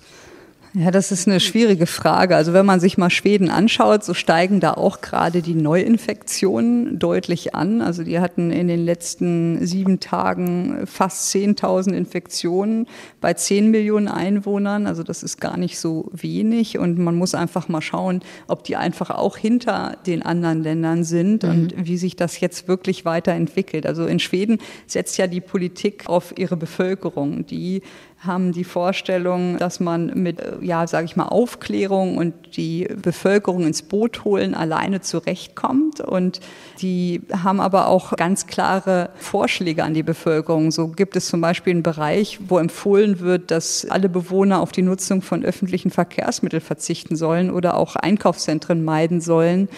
[0.73, 2.36] Ja, das ist eine schwierige Frage.
[2.36, 7.55] Also wenn man sich mal Schweden anschaut, so steigen da auch gerade die Neuinfektionen deutlich
[7.55, 7.82] an.
[7.82, 12.86] Also die hatten in den letzten sieben Tagen fast 10.000 Infektionen
[13.19, 14.86] bei 10 Millionen Einwohnern.
[14.86, 16.77] Also das ist gar nicht so wenig.
[16.77, 21.41] Und man muss einfach mal schauen, ob die einfach auch hinter den anderen Ländern sind
[21.43, 21.49] mhm.
[21.49, 23.88] und wie sich das jetzt wirklich weiterentwickelt.
[23.88, 27.47] Also in Schweden setzt ja die Politik auf ihre Bevölkerung.
[27.47, 27.82] Die
[28.19, 33.82] haben die Vorstellung, dass man mit, ja, sage ich mal, Aufklärung und die Bevölkerung ins
[33.82, 36.01] Boot holen alleine zurechtkommt.
[36.01, 36.41] Und
[36.82, 40.71] die haben aber auch ganz klare Vorschläge an die Bevölkerung.
[40.71, 44.82] So gibt es zum Beispiel einen Bereich, wo empfohlen wird, dass alle Bewohner auf die
[44.82, 49.69] Nutzung von öffentlichen Verkehrsmitteln verzichten sollen oder auch Einkaufszentren meiden sollen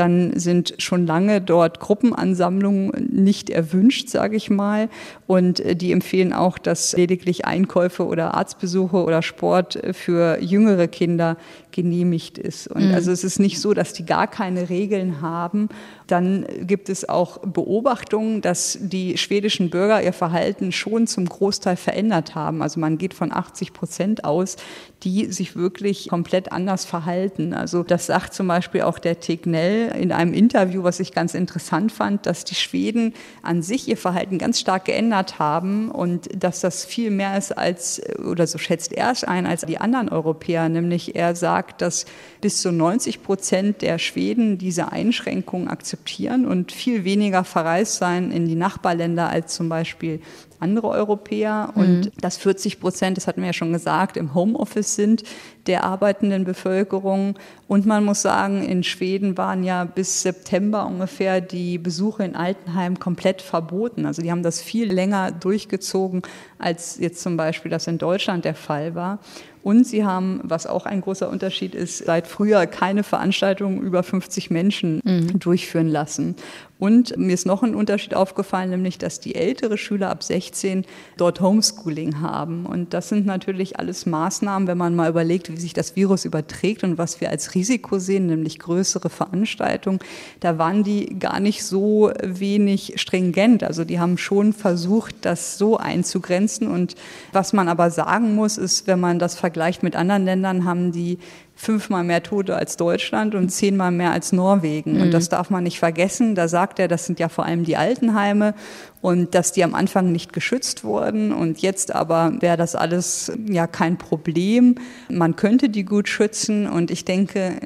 [0.00, 4.88] dann sind schon lange dort Gruppenansammlungen nicht erwünscht, sage ich mal.
[5.26, 10.88] Und äh, die empfehlen auch, dass lediglich Einkäufe oder Arztbesuche oder Sport äh, für jüngere
[10.88, 11.36] Kinder
[11.72, 12.68] genehmigt ist.
[12.68, 12.94] Und mhm.
[12.94, 15.68] also es ist nicht so, dass die gar keine Regeln haben.
[16.06, 22.34] Dann gibt es auch Beobachtungen, dass die schwedischen Bürger ihr Verhalten schon zum Großteil verändert
[22.34, 22.62] haben.
[22.62, 24.56] Also man geht von 80 Prozent aus,
[25.02, 27.54] die sich wirklich komplett anders verhalten.
[27.54, 31.92] Also das sagt zum Beispiel auch der Tegnell in einem Interview, was ich ganz interessant
[31.92, 36.84] fand, dass die Schweden an sich ihr Verhalten ganz stark geändert haben und dass das
[36.84, 40.68] viel mehr ist als, oder so schätzt er es ein, als die anderen Europäer.
[40.68, 42.06] Nämlich er sagt, dass
[42.40, 48.46] bis zu 90 Prozent der Schweden diese Einschränkungen akzeptieren und viel weniger verreist sein in
[48.46, 50.20] die Nachbarländer als zum Beispiel
[50.60, 52.10] andere Europäer und mhm.
[52.20, 55.22] dass 40 Prozent, das hatten wir ja schon gesagt, im Homeoffice sind
[55.66, 57.38] der arbeitenden Bevölkerung.
[57.66, 62.98] Und man muss sagen, in Schweden waren ja bis September ungefähr die Besuche in Altenheim
[62.98, 64.06] komplett verboten.
[64.06, 66.22] Also die haben das viel länger durchgezogen,
[66.58, 69.18] als jetzt zum Beispiel das in Deutschland der Fall war.
[69.62, 74.50] Und sie haben, was auch ein großer Unterschied ist, seit früher keine Veranstaltungen über 50
[74.50, 75.38] Menschen mhm.
[75.38, 76.36] durchführen lassen.
[76.80, 80.86] Und mir ist noch ein Unterschied aufgefallen, nämlich, dass die ältere Schüler ab 16
[81.18, 82.64] dort Homeschooling haben.
[82.64, 86.82] Und das sind natürlich alles Maßnahmen, wenn man mal überlegt, wie sich das Virus überträgt
[86.82, 89.98] und was wir als Risiko sehen, nämlich größere Veranstaltungen.
[90.40, 93.62] Da waren die gar nicht so wenig stringent.
[93.62, 96.66] Also die haben schon versucht, das so einzugrenzen.
[96.66, 96.94] Und
[97.32, 101.18] was man aber sagen muss, ist, wenn man das vergleicht mit anderen Ländern, haben die
[101.60, 104.94] fünfmal mehr Tote als Deutschland und zehnmal mehr als Norwegen.
[104.94, 105.02] Mhm.
[105.02, 106.34] Und das darf man nicht vergessen.
[106.34, 108.54] Da sagt er, das sind ja vor allem die Altenheime
[109.02, 113.66] und dass die am Anfang nicht geschützt wurden und jetzt aber wäre das alles ja
[113.66, 114.74] kein Problem.
[115.08, 117.60] Man könnte die gut schützen und ich denke,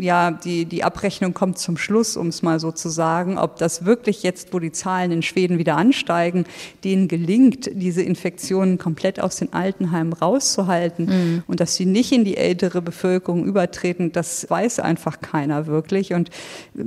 [0.00, 3.84] ja, die, die Abrechnung kommt zum Schluss, um es mal so zu sagen, ob das
[3.84, 6.44] wirklich jetzt, wo die Zahlen in Schweden wieder ansteigen,
[6.84, 11.42] denen gelingt, diese Infektionen komplett aus den Altenheimen rauszuhalten mhm.
[11.48, 16.12] und dass sie nicht in die ältere Bevölkerung übertreten, das weiß einfach keiner wirklich.
[16.12, 16.30] Und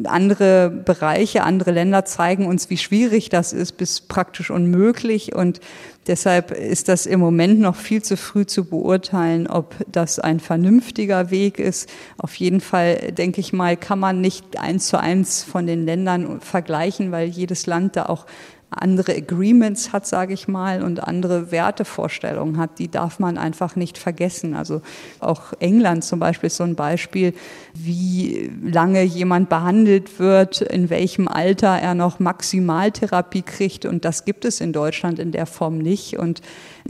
[0.05, 5.59] andere Bereiche, andere Länder zeigen uns, wie schwierig das ist, bis ist praktisch unmöglich und
[6.07, 11.31] deshalb ist das im Moment noch viel zu früh zu beurteilen, ob das ein vernünftiger
[11.31, 11.89] Weg ist.
[12.17, 16.41] Auf jeden Fall, denke ich mal, kann man nicht eins zu eins von den Ländern
[16.41, 18.25] vergleichen, weil jedes Land da auch
[18.71, 23.97] andere Agreements hat, sage ich mal, und andere Wertevorstellungen hat, die darf man einfach nicht
[23.97, 24.53] vergessen.
[24.53, 24.81] Also
[25.19, 27.33] auch England zum Beispiel ist so ein Beispiel,
[27.73, 33.85] wie lange jemand behandelt wird, in welchem Alter er noch Maximaltherapie kriegt.
[33.85, 36.19] Und das gibt es in Deutschland in der Form nicht.
[36.19, 36.41] Und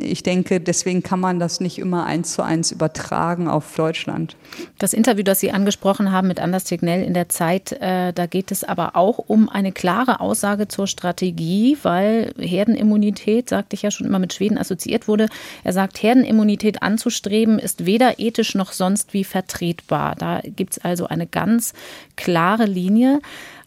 [0.02, 4.36] ich denke, deswegen kann man das nicht immer eins zu eins übertragen auf Deutschland.
[4.78, 8.52] Das Interview, das Sie angesprochen haben mit Anders Tegnell in der Zeit, äh, da geht
[8.52, 14.08] es aber auch um eine klare Aussage zur Strategie, weil Herdenimmunität, sagte ich ja schon
[14.08, 15.28] immer, mit Schweden assoziiert wurde.
[15.64, 20.16] Er sagt, Herdenimmunität anzustreben ist weder ethisch noch sonst wie vertretbar.
[20.16, 21.74] Da gibt es also eine ganz
[22.16, 23.20] klare Linie.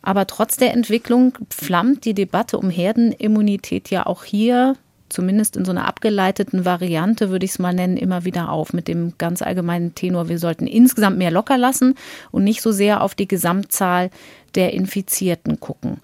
[0.03, 4.75] Aber trotz der Entwicklung flammt die Debatte um Herdenimmunität ja auch hier
[5.13, 8.89] zumindest in so einer abgeleiteten Variante, würde ich es mal nennen, immer wieder auf mit
[8.89, 11.95] dem ganz allgemeinen Tenor, wir sollten insgesamt mehr locker lassen
[12.31, 14.11] und nicht so sehr auf die Gesamtzahl
[14.55, 15.99] der Infizierten gucken.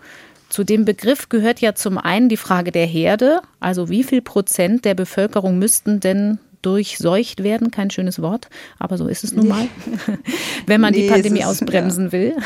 [0.48, 4.84] Zu dem Begriff gehört ja zum einen die Frage der Herde, also wie viel Prozent
[4.84, 9.68] der Bevölkerung müssten denn durchseucht werden, kein schönes Wort, aber so ist es nun mal,
[10.66, 12.12] wenn man nee, die Pandemie ist, ausbremsen ja.
[12.12, 12.36] will.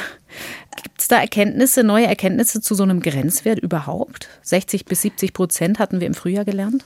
[0.82, 4.28] Gibt es da Erkenntnisse, neue Erkenntnisse zu so einem Grenzwert überhaupt?
[4.42, 6.84] 60 bis 70 Prozent hatten wir im Frühjahr gelernt.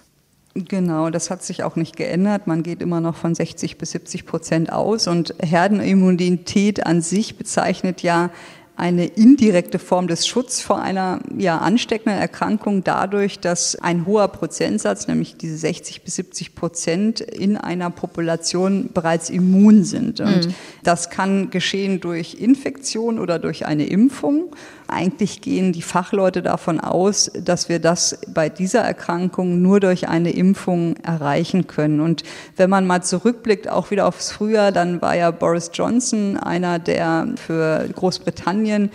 [0.54, 2.46] Genau, das hat sich auch nicht geändert.
[2.46, 5.06] Man geht immer noch von 60 bis 70 Prozent aus.
[5.06, 8.30] Und Herdenimmunität an sich bezeichnet ja
[8.76, 15.08] eine indirekte Form des Schutzes vor einer ja, ansteckenden Erkrankung dadurch, dass ein hoher Prozentsatz,
[15.08, 20.20] nämlich diese 60 bis 70 Prozent in einer Population bereits immun sind.
[20.20, 20.54] Und mhm.
[20.84, 24.54] das kann geschehen durch Infektion oder durch eine Impfung.
[24.88, 30.30] Eigentlich gehen die Fachleute davon aus, dass wir das bei dieser Erkrankung nur durch eine
[30.30, 32.00] Impfung erreichen können.
[32.00, 32.22] Und
[32.56, 37.28] wenn man mal zurückblickt, auch wieder aufs Frühjahr, dann war ja Boris Johnson einer, der
[37.36, 38.90] für Großbritannien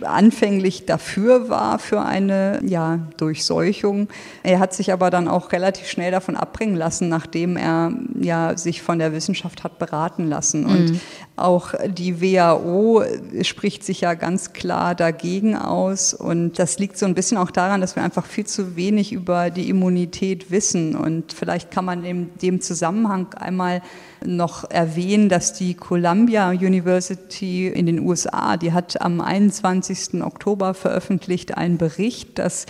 [0.00, 4.08] anfänglich dafür war für eine ja, Durchseuchung.
[4.42, 8.80] Er hat sich aber dann auch relativ schnell davon abbringen lassen, nachdem er ja sich
[8.80, 10.62] von der Wissenschaft hat beraten lassen.
[10.62, 10.70] Mhm.
[10.70, 11.00] Und
[11.36, 13.04] auch die WHO
[13.42, 16.14] spricht sich ja ganz klar dagegen aus.
[16.14, 19.50] Und das liegt so ein bisschen auch daran, dass wir einfach viel zu wenig über
[19.50, 20.96] die Immunität wissen.
[20.96, 23.82] Und vielleicht kann man in dem Zusammenhang einmal
[24.24, 30.22] noch erwähnen, dass die Columbia University in den USA, die hat am 21.
[30.22, 32.66] Oktober veröffentlicht einen Bericht, dass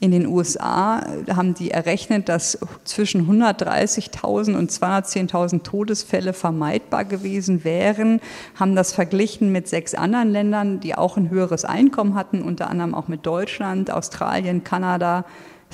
[0.00, 1.02] in den USA
[1.34, 8.20] haben die errechnet, dass zwischen 130.000 und 210.000 Todesfälle vermeidbar gewesen wären,
[8.54, 12.94] haben das verglichen mit sechs anderen Ländern, die auch ein höheres Einkommen hatten, unter anderem
[12.94, 15.24] auch mit Deutschland, Australien, Kanada,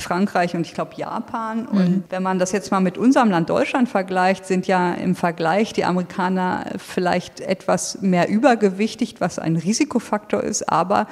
[0.00, 1.66] Frankreich und ich glaube Japan.
[1.66, 2.04] Und mhm.
[2.10, 5.84] wenn man das jetzt mal mit unserem Land Deutschland vergleicht, sind ja im Vergleich die
[5.84, 11.06] Amerikaner vielleicht etwas mehr übergewichtig, was ein Risikofaktor ist, aber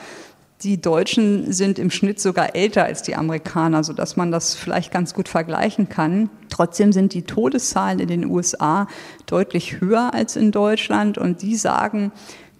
[0.63, 4.93] die Deutschen sind im Schnitt sogar älter als die Amerikaner, so dass man das vielleicht
[4.93, 6.31] ganz gut vergleichen kann.
[6.49, 8.89] Trotzdem sind die Todeszahlen in den USA
[9.27, 12.11] deutlich höher als in Deutschland und die sagen,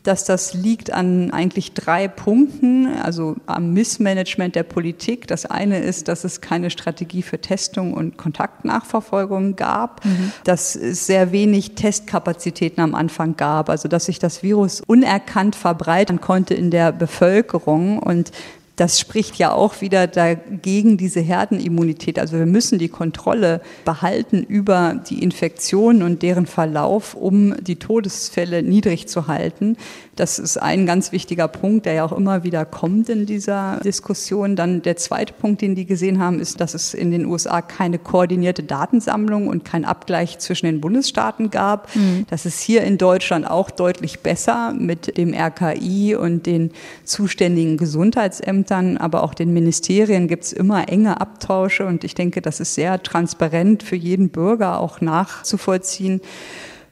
[0.09, 5.27] dass das liegt an eigentlich drei Punkten, also am Missmanagement der Politik.
[5.27, 10.33] Das eine ist, dass es keine Strategie für Testung und Kontaktnachverfolgung gab, mhm.
[10.45, 16.23] dass es sehr wenig Testkapazitäten am Anfang gab, also dass sich das Virus unerkannt verbreiten
[16.23, 18.33] konnte in der Bevölkerung und
[18.79, 22.17] das spricht ja auch wieder dagegen diese Herdenimmunität.
[22.17, 28.63] Also wir müssen die Kontrolle behalten über die Infektionen und deren Verlauf, um die Todesfälle
[28.63, 29.77] niedrig zu halten.
[30.15, 34.55] Das ist ein ganz wichtiger Punkt, der ja auch immer wieder kommt in dieser Diskussion.
[34.55, 37.99] Dann der zweite Punkt, den die gesehen haben, ist, dass es in den USA keine
[37.99, 41.95] koordinierte Datensammlung und kein Abgleich zwischen den Bundesstaaten gab.
[41.97, 42.27] Mhm.
[42.31, 46.71] Das ist hier in Deutschland auch deutlich besser mit dem RKI und den
[47.03, 52.61] zuständigen Gesundheitsämtern, aber auch den Ministerien gibt es immer enge Abtausche und ich denke, das
[52.61, 56.21] ist sehr transparent für jeden Bürger auch nachzuvollziehen.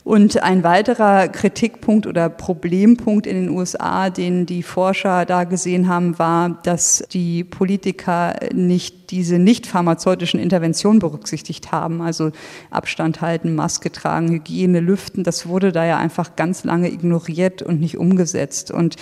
[0.06, 6.16] Und ein weiterer Kritikpunkt oder Problempunkt in den USA, den die Forscher da gesehen haben,
[6.20, 12.02] war, dass die Politiker nicht diese nicht pharmazeutischen Interventionen berücksichtigt haben.
[12.02, 12.30] Also
[12.70, 15.24] Abstand halten, Maske tragen, Hygiene, Lüften.
[15.24, 18.70] Das wurde da ja einfach ganz lange ignoriert und nicht umgesetzt.
[18.70, 18.94] Und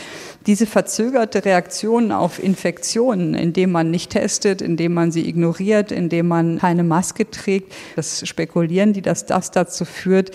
[0.46, 6.58] diese verzögerte Reaktion auf Infektionen, indem man nicht testet, indem man sie ignoriert, indem man
[6.58, 10.30] keine Maske trägt, das spekulieren die, dass das dazu führt,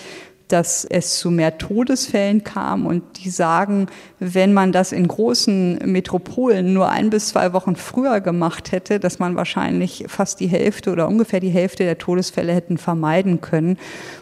[0.50, 2.86] dass es zu mehr Todesfällen kam.
[2.86, 3.88] Und die sagen,
[4.20, 9.20] wenn man das in großen Metropolen nur ein bis zwei Wochen früher gemacht hätte, dass
[9.20, 13.78] man wahrscheinlich fast die Hälfte oder ungefähr die Hälfte der Todesfälle hätten vermeiden können.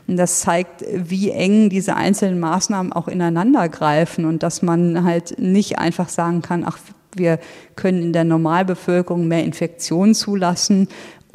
[0.06, 5.40] Und das zeigt, wie eng diese einzelnen Maßnahmen auch ineinander greifen und dass man halt
[5.40, 6.78] nicht einfach sagen kann, ach,
[7.16, 7.40] wir
[7.76, 10.88] können in der Normalbevölkerung mehr Infektionen zulassen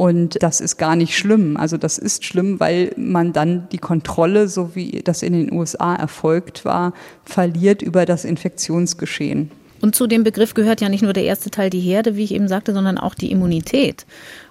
[0.03, 1.57] und das ist gar nicht schlimm.
[1.57, 5.95] Also das ist schlimm, weil man dann die Kontrolle, so wie das in den USA
[5.95, 6.93] erfolgt war,
[7.25, 9.53] verliert über das Infektionsgeschehen.
[9.81, 12.35] Und zu dem Begriff gehört ja nicht nur der erste Teil, die Herde, wie ich
[12.35, 14.05] eben sagte, sondern auch die Immunität.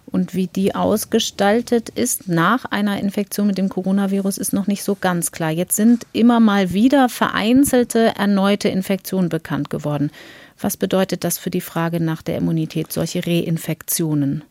[0.06, 4.96] Und wie die ausgestaltet ist nach einer Infektion mit dem Coronavirus, ist noch nicht so
[4.96, 5.52] ganz klar.
[5.52, 10.12] Jetzt sind immer mal wieder vereinzelte erneute Infektionen bekannt geworden.
[10.62, 14.46] Was bedeutet das für die Frage nach der Immunität, solche Reinfektionen?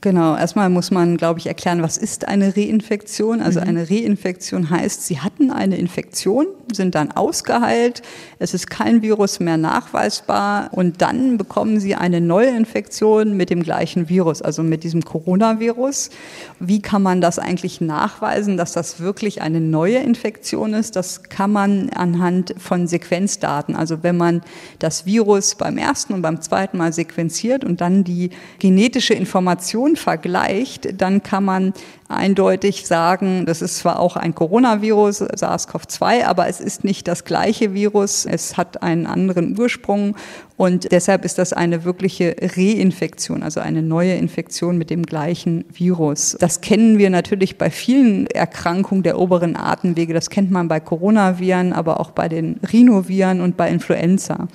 [0.00, 3.40] Genau, erstmal muss man, glaube ich, erklären, was ist eine Reinfektion.
[3.40, 3.68] Also mhm.
[3.68, 8.02] eine Reinfektion heißt, Sie hatten eine Infektion, sind dann ausgeheilt,
[8.38, 13.62] es ist kein Virus mehr nachweisbar und dann bekommen sie eine neue Infektion mit dem
[13.62, 16.10] gleichen Virus, also mit diesem Coronavirus.
[16.58, 20.96] Wie kann man das eigentlich nachweisen, dass das wirklich eine neue Infektion ist?
[20.96, 23.76] Das kann man anhand von Sequenzdaten.
[23.76, 24.42] Also wenn man
[24.78, 31.00] das Virus beim ersten und beim zweiten Mal sequenziert und dann die genetische Information vergleicht,
[31.00, 31.72] dann kann man
[32.14, 37.74] eindeutig sagen, das ist zwar auch ein Coronavirus, SARS-CoV-2, aber es ist nicht das gleiche
[37.74, 38.26] Virus.
[38.26, 40.14] Es hat einen anderen Ursprung
[40.62, 46.36] und deshalb ist das eine wirkliche Reinfektion, also eine neue Infektion mit dem gleichen Virus.
[46.38, 50.14] Das kennen wir natürlich bei vielen Erkrankungen der oberen Atemwege.
[50.14, 54.46] Das kennt man bei Coronaviren, aber auch bei den Rhinoviren und bei Influenza.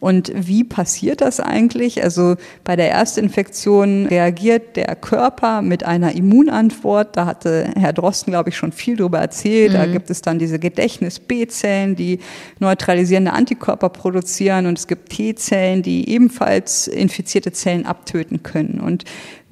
[0.00, 2.02] Und wie passiert das eigentlich?
[2.02, 2.34] Also
[2.64, 7.01] bei der Erstinfektion reagiert der Körper mit einer Immunantwort.
[7.12, 9.72] Da hatte Herr Drosten, glaube ich, schon viel darüber erzählt.
[9.72, 9.76] Mhm.
[9.76, 12.20] Da gibt es dann diese Gedächtnis-B-Zellen, die
[12.58, 18.80] neutralisierende Antikörper produzieren und es gibt T-Zellen, Zellen, die ebenfalls infizierte Zellen abtöten können.
[18.80, 19.04] Und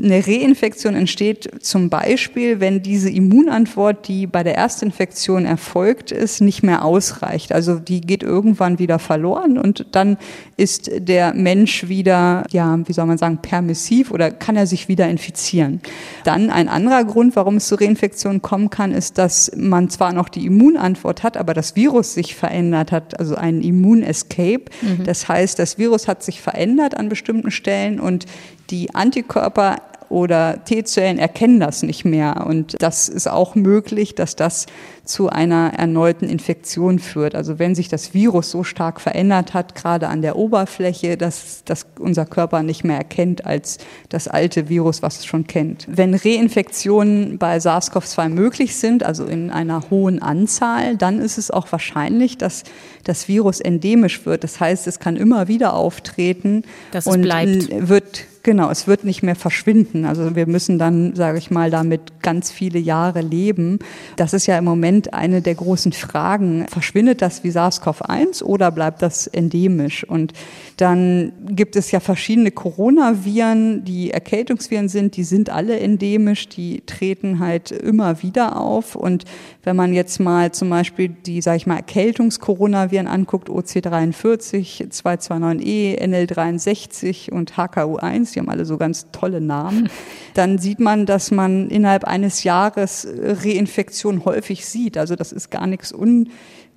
[0.03, 6.63] eine Reinfektion entsteht zum Beispiel, wenn diese Immunantwort, die bei der Erstinfektion erfolgt ist, nicht
[6.63, 7.53] mehr ausreicht.
[7.53, 10.17] Also die geht irgendwann wieder verloren und dann
[10.57, 15.09] ist der Mensch wieder, ja, wie soll man sagen, permissiv oder kann er sich wieder
[15.09, 15.81] infizieren.
[16.25, 20.29] Dann ein anderer Grund, warum es zu Reinfektionen kommen kann, ist, dass man zwar noch
[20.29, 24.65] die Immunantwort hat, aber das Virus sich verändert hat, also ein Immunescape.
[24.81, 25.05] Mhm.
[25.05, 28.27] Das heißt, das Virus hat sich verändert an bestimmten Stellen und
[28.71, 29.77] die Antikörper
[30.11, 32.45] oder T-Zellen erkennen das nicht mehr.
[32.47, 34.67] Und das ist auch möglich, dass das
[35.05, 37.35] zu einer erneuten Infektion führt.
[37.35, 41.87] Also wenn sich das Virus so stark verändert hat, gerade an der Oberfläche, dass, dass
[41.99, 45.87] unser Körper nicht mehr erkennt als das alte Virus, was es schon kennt.
[45.89, 51.71] Wenn Reinfektionen bei SARS-CoV-2 möglich sind, also in einer hohen Anzahl, dann ist es auch
[51.71, 52.65] wahrscheinlich, dass
[53.05, 54.43] das Virus endemisch wird.
[54.43, 57.89] Das heißt, es kann immer wieder auftreten dass und bleibt.
[57.89, 60.07] wird Genau, es wird nicht mehr verschwinden.
[60.07, 63.81] Also wir müssen dann, sage ich mal, damit ganz viele Jahre leben.
[64.17, 66.67] Das ist ja im Moment eine der großen Fragen.
[66.69, 70.05] Verschwindet das wie SARS-CoV-1 oder bleibt das endemisch?
[70.05, 70.33] Und
[70.81, 77.39] dann gibt es ja verschiedene Coronaviren, die Erkältungsviren sind, die sind alle endemisch, die treten
[77.39, 78.97] halt immer wieder auf.
[78.97, 79.25] Und
[79.63, 87.31] wenn man jetzt mal zum Beispiel die, sage ich mal, Erkältungs-Coronaviren anguckt, OC43, 229E, NL63
[87.31, 89.91] und HKU1, die haben alle so ganz tolle Namen,
[90.35, 94.97] dann sieht man, dass man innerhalb eines Jahres Reinfektion häufig sieht.
[94.97, 95.93] Also das ist gar nichts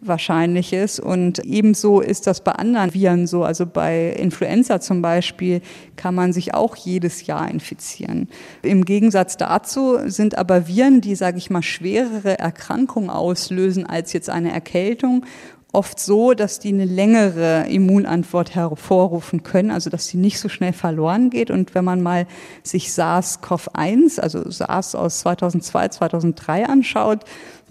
[0.04, 1.00] Unwahrscheinliches.
[1.00, 3.44] Und ebenso ist das bei anderen Viren so.
[3.44, 5.62] Also bei Influenza zum Beispiel
[5.96, 8.28] kann man sich auch jedes Jahr infizieren.
[8.62, 14.30] Im Gegensatz dazu sind aber Viren, die, sage ich mal, schwerere Erkrankungen auslösen als jetzt
[14.30, 15.26] eine Erkältung
[15.74, 20.72] oft so, dass die eine längere Immunantwort hervorrufen können, also dass sie nicht so schnell
[20.72, 21.50] verloren geht.
[21.50, 22.28] Und wenn man mal
[22.62, 27.26] sich SARS-CoV-1, also SARS aus 2002, 2003 anschaut,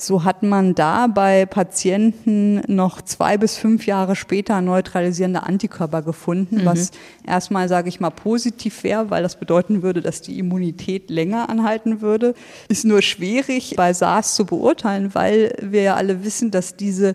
[0.07, 6.57] so hat man da bei Patienten noch zwei bis fünf Jahre später neutralisierende Antikörper gefunden,
[6.57, 6.65] mhm.
[6.65, 6.91] was
[7.27, 12.01] erstmal, sage ich mal, positiv wäre, weil das bedeuten würde, dass die Immunität länger anhalten
[12.01, 12.35] würde.
[12.69, 17.15] Ist nur schwierig bei SARS zu beurteilen, weil wir ja alle wissen, dass diese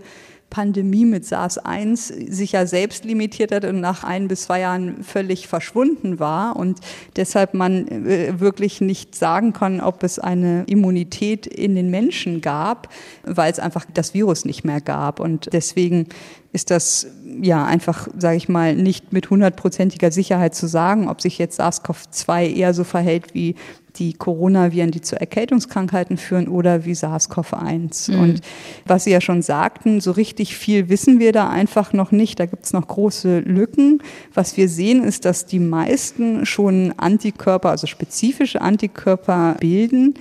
[0.50, 5.48] Pandemie mit SARS-1 sich ja selbst limitiert hat und nach ein bis zwei Jahren völlig
[5.48, 6.80] verschwunden war und
[7.16, 12.90] deshalb man äh, wirklich nicht sagen kann, ob es eine Immunität in den Menschen gab,
[13.24, 15.20] weil es einfach das Virus nicht mehr gab.
[15.20, 16.08] Und deswegen
[16.54, 17.08] ist das
[17.42, 22.56] ja einfach, sage ich mal, nicht mit hundertprozentiger Sicherheit zu sagen, ob sich jetzt SARS-CoV-2
[22.56, 23.56] eher so verhält wie
[24.00, 28.12] die Coronaviren, die zu Erkältungskrankheiten führen oder wie SARS-CoV-1.
[28.12, 28.20] Mhm.
[28.20, 28.42] Und
[28.86, 32.40] was Sie ja schon sagten, so richtig viel wissen wir da einfach noch nicht.
[32.40, 34.02] Da gibt es noch große Lücken.
[34.34, 40.16] Was wir sehen, ist, dass die meisten schon Antikörper, also spezifische Antikörper bilden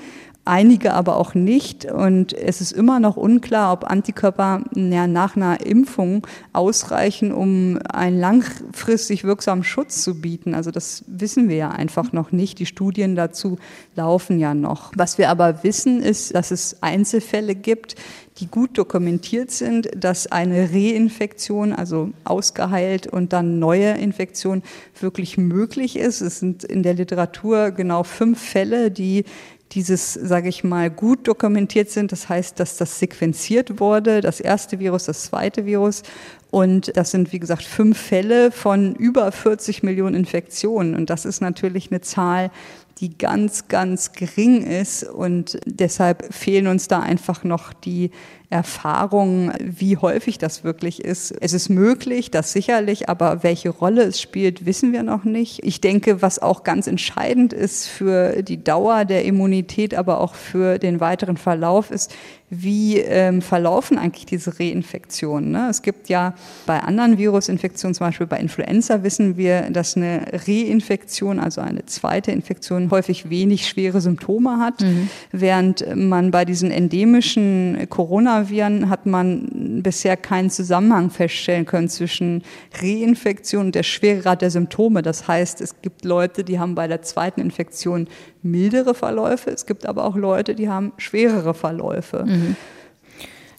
[0.47, 1.85] einige aber auch nicht.
[1.85, 8.19] Und es ist immer noch unklar, ob Antikörper ja, nach einer Impfung ausreichen, um einen
[8.19, 10.55] langfristig wirksamen Schutz zu bieten.
[10.55, 12.59] Also das wissen wir ja einfach noch nicht.
[12.59, 13.59] Die Studien dazu
[13.95, 14.93] laufen ja noch.
[14.97, 17.97] Was wir aber wissen, ist, dass es Einzelfälle gibt,
[18.39, 24.63] die gut dokumentiert sind, dass eine Reinfektion, also ausgeheilt und dann neue Infektion
[25.01, 26.21] wirklich möglich ist.
[26.21, 29.25] Es sind in der Literatur genau fünf Fälle, die
[29.73, 32.13] dieses, sage ich mal, gut dokumentiert sind.
[32.13, 36.03] Das heißt, dass das sequenziert wurde, das erste Virus, das zweite Virus.
[36.51, 40.95] Und das sind, wie gesagt, fünf Fälle von über 40 Millionen Infektionen.
[40.95, 42.51] Und das ist natürlich eine Zahl,
[42.99, 45.05] die ganz, ganz gering ist.
[45.05, 48.11] Und deshalb fehlen uns da einfach noch die
[48.49, 51.33] Erfahrung, wie häufig das wirklich ist.
[51.33, 55.65] Es ist möglich, das sicherlich, aber welche Rolle es spielt, wissen wir noch nicht.
[55.65, 60.79] Ich denke, was auch ganz entscheidend ist für die Dauer der Immunität, aber auch für
[60.79, 62.15] den weiteren Verlauf, ist,
[62.49, 65.51] wie ähm, verlaufen eigentlich diese Reinfektionen.
[65.51, 65.67] Ne?
[65.69, 66.35] Es gibt ja
[66.65, 72.31] bei anderen Virusinfektionen, zum Beispiel bei Influenza, wissen wir, dass eine Reinfektion, also eine zweite
[72.31, 75.09] Infektion, häufig wenig schwere Symptome hat, mhm.
[75.33, 82.45] während man bei diesen endemischen Coronaviren hat man bisher keinen Zusammenhang feststellen können zwischen
[82.81, 85.03] Reinfektion und der Schweregrad der Symptome.
[85.03, 88.07] Das heißt, es gibt Leute, die haben bei der zweiten Infektion
[88.47, 92.25] mildere Verläufe, es gibt aber auch Leute, die haben schwerere Verläufe.
[92.27, 92.57] Mhm.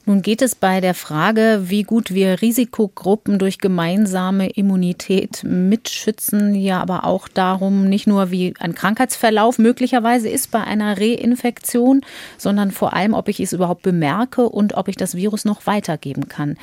[0.08, 6.80] Nun geht es bei der Frage, wie gut wir Risikogruppen durch gemeinsame Immunität mitschützen, ja
[6.80, 12.04] aber auch darum, nicht nur wie ein Krankheitsverlauf möglicherweise ist bei einer Reinfektion,
[12.38, 16.30] sondern vor allem, ob ich es überhaupt bemerke und ob ich das Virus noch weitergeben
[16.30, 16.56] kann.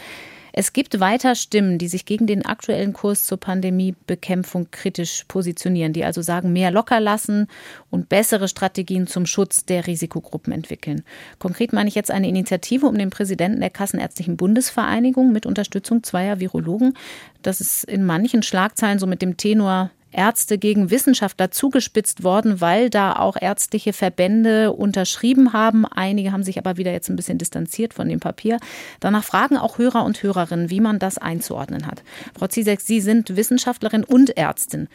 [0.56, 6.04] Es gibt weiter Stimmen, die sich gegen den aktuellen Kurs zur Pandemiebekämpfung kritisch positionieren, die
[6.04, 7.48] also sagen, mehr locker lassen
[7.90, 11.02] und bessere Strategien zum Schutz der Risikogruppen entwickeln.
[11.40, 16.38] Konkret meine ich jetzt eine Initiative um den Präsidenten der Kassenärztlichen Bundesvereinigung mit Unterstützung zweier
[16.38, 16.96] Virologen.
[17.42, 22.90] Das ist in manchen Schlagzeilen so mit dem Tenor Ärzte gegen Wissenschaftler zugespitzt worden, weil
[22.90, 25.84] da auch ärztliche Verbände unterschrieben haben.
[25.86, 28.58] Einige haben sich aber wieder jetzt ein bisschen distanziert von dem Papier.
[29.00, 32.02] Danach fragen auch Hörer und Hörerinnen, wie man das einzuordnen hat.
[32.38, 34.88] Frau Ziesek, Sie sind Wissenschaftlerin und Ärztin.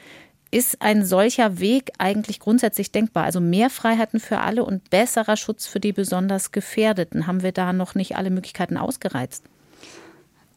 [0.52, 3.26] Ist ein solcher Weg eigentlich grundsätzlich denkbar?
[3.26, 7.28] Also mehr Freiheiten für alle und besserer Schutz für die besonders Gefährdeten.
[7.28, 9.46] Haben wir da noch nicht alle Möglichkeiten ausgereizt?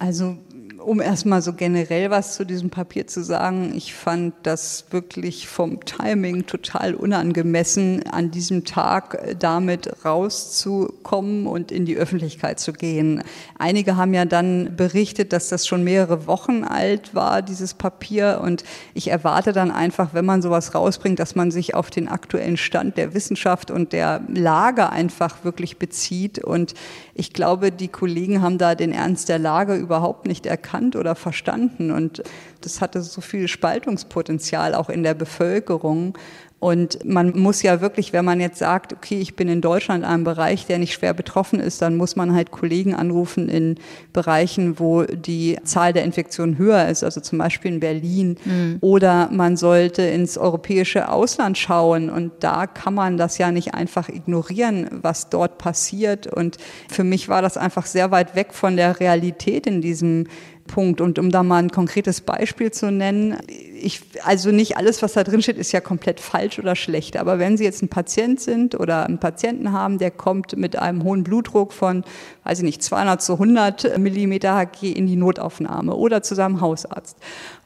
[0.02, 0.36] Also
[0.82, 5.84] um erstmal so generell was zu diesem Papier zu sagen, ich fand das wirklich vom
[5.84, 13.22] Timing total unangemessen, an diesem Tag damit rauszukommen und in die Öffentlichkeit zu gehen.
[13.58, 18.40] Einige haben ja dann berichtet, dass das schon mehrere Wochen alt war, dieses Papier.
[18.42, 22.56] Und ich erwarte dann einfach, wenn man sowas rausbringt, dass man sich auf den aktuellen
[22.56, 26.42] Stand der Wissenschaft und der Lage einfach wirklich bezieht.
[26.42, 26.74] Und
[27.14, 31.90] ich glaube, die Kollegen haben da den Ernst der Lage überhaupt nicht erkannt oder verstanden.
[31.90, 32.22] Und
[32.62, 36.16] das hatte so viel Spaltungspotenzial auch in der Bevölkerung.
[36.62, 40.08] Und man muss ja wirklich, wenn man jetzt sagt, okay, ich bin in Deutschland in
[40.08, 43.74] einem Bereich, der nicht schwer betroffen ist, dann muss man halt Kollegen anrufen in
[44.12, 48.36] Bereichen, wo die Zahl der Infektionen höher ist, also zum Beispiel in Berlin.
[48.44, 48.76] Mhm.
[48.80, 54.08] Oder man sollte ins europäische Ausland schauen und da kann man das ja nicht einfach
[54.08, 56.28] ignorieren, was dort passiert.
[56.28, 56.58] Und
[56.88, 60.28] für mich war das einfach sehr weit weg von der Realität in diesem
[60.66, 61.00] Punkt.
[61.00, 65.24] Und um da mal ein konkretes Beispiel zu nennen, ich, also nicht alles, was da
[65.24, 67.16] drin steht, ist ja komplett falsch oder schlecht.
[67.16, 71.02] Aber wenn Sie jetzt ein Patient sind oder einen Patienten haben, der kommt mit einem
[71.04, 72.04] hohen Blutdruck von,
[72.44, 77.16] weiß ich nicht, 200 zu 100 Millimeter Hg in die Notaufnahme oder zu seinem Hausarzt.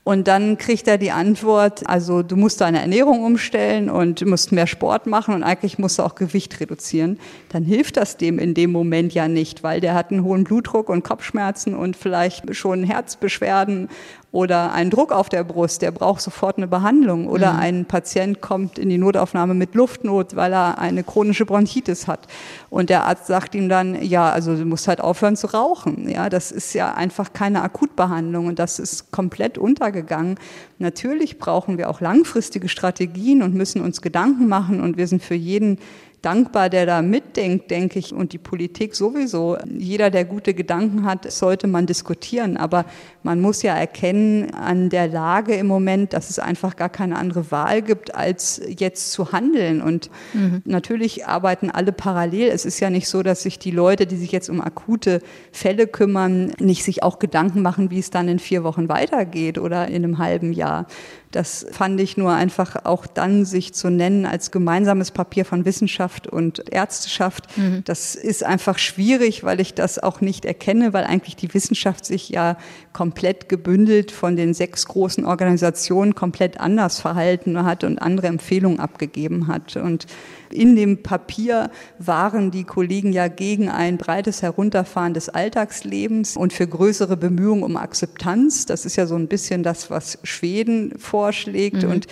[0.07, 4.53] Und dann kriegt er die Antwort, also du musst deine Ernährung umstellen und du musst
[4.53, 7.19] mehr Sport machen und eigentlich musst du auch Gewicht reduzieren.
[7.49, 10.91] Dann hilft das dem in dem Moment ja nicht, weil der hat einen hohen Blutdruck
[10.91, 13.89] und Kopfschmerzen und vielleicht schon Herzbeschwerden
[14.37, 17.27] oder einen Druck auf der Brust, der braucht sofort eine Behandlung.
[17.27, 17.59] Oder mhm.
[17.59, 22.27] ein Patient kommt in die Notaufnahme mit Luftnot, weil er eine chronische Bronchitis hat.
[22.69, 26.07] Und der Arzt sagt ihm dann, ja, also du musst halt aufhören zu rauchen.
[26.11, 30.39] Ja, das ist ja einfach keine Akutbehandlung und das ist komplett untergegangen.
[30.79, 35.35] Natürlich brauchen wir auch langfristige Strategien und müssen uns Gedanken machen und wir sind für
[35.35, 35.79] jeden
[36.23, 39.57] dankbar, der da mitdenkt, denke ich, und die Politik sowieso.
[39.69, 42.57] Jeder, der gute Gedanken hat, sollte man diskutieren.
[42.57, 42.85] Aber
[43.23, 47.51] man muss ja erkennen an der Lage im Moment, dass es einfach gar keine andere
[47.51, 49.81] Wahl gibt, als jetzt zu handeln.
[49.81, 50.63] Und mhm.
[50.65, 52.49] natürlich arbeiten alle parallel.
[52.49, 55.21] Es ist ja nicht so, dass sich die Leute, die sich jetzt um akute
[55.53, 59.89] Fälle kümmern, nicht sich auch Gedanken machen, wie es dann in vier Wochen weitergeht oder
[59.89, 60.87] in einem halben Jahr.
[61.33, 66.27] Das fand ich nur einfach auch dann, sich zu nennen als gemeinsames Papier von Wissenschaft
[66.27, 67.57] und Ärzteschaft.
[67.57, 67.83] Mhm.
[67.85, 72.29] Das ist einfach schwierig, weil ich das auch nicht erkenne, weil eigentlich die Wissenschaft sich
[72.29, 72.57] ja
[72.93, 79.49] komplett gebündelt von den sechs großen Organisationen komplett anders verhalten hat und andere Empfehlungen abgegeben
[79.49, 79.77] hat.
[79.77, 80.07] Und
[80.51, 86.67] in dem Papier waren die Kollegen ja gegen ein breites Herunterfahren des Alltagslebens und für
[86.67, 88.67] größere Bemühungen um Akzeptanz.
[88.67, 91.83] Das ist ja so ein bisschen das, was Schweden vorschlägt.
[91.83, 91.91] Mhm.
[91.91, 92.07] Und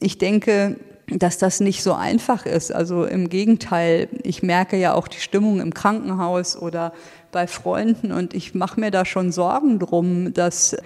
[0.00, 0.76] ich denke,
[1.06, 2.74] dass das nicht so einfach ist.
[2.74, 6.92] Also im Gegenteil, ich merke ja auch die Stimmung im Krankenhaus oder
[7.32, 10.76] bei Freunden und ich mache mir da schon Sorgen drum, dass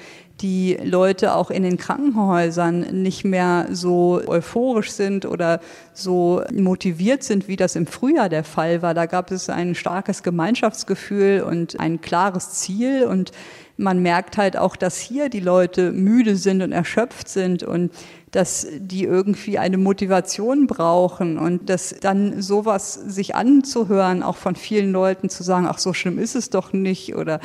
[0.41, 5.61] die Leute auch in den Krankenhäusern nicht mehr so euphorisch sind oder
[5.93, 8.95] so motiviert sind, wie das im Frühjahr der Fall war.
[8.95, 13.33] Da gab es ein starkes Gemeinschaftsgefühl und ein klares Ziel und
[13.79, 17.93] man merkt halt auch, dass hier die Leute müde sind und erschöpft sind und
[18.33, 24.93] dass die irgendwie eine Motivation brauchen und dass dann sowas sich anzuhören, auch von vielen
[24.93, 27.41] Leuten zu sagen, ach so schlimm ist es doch nicht oder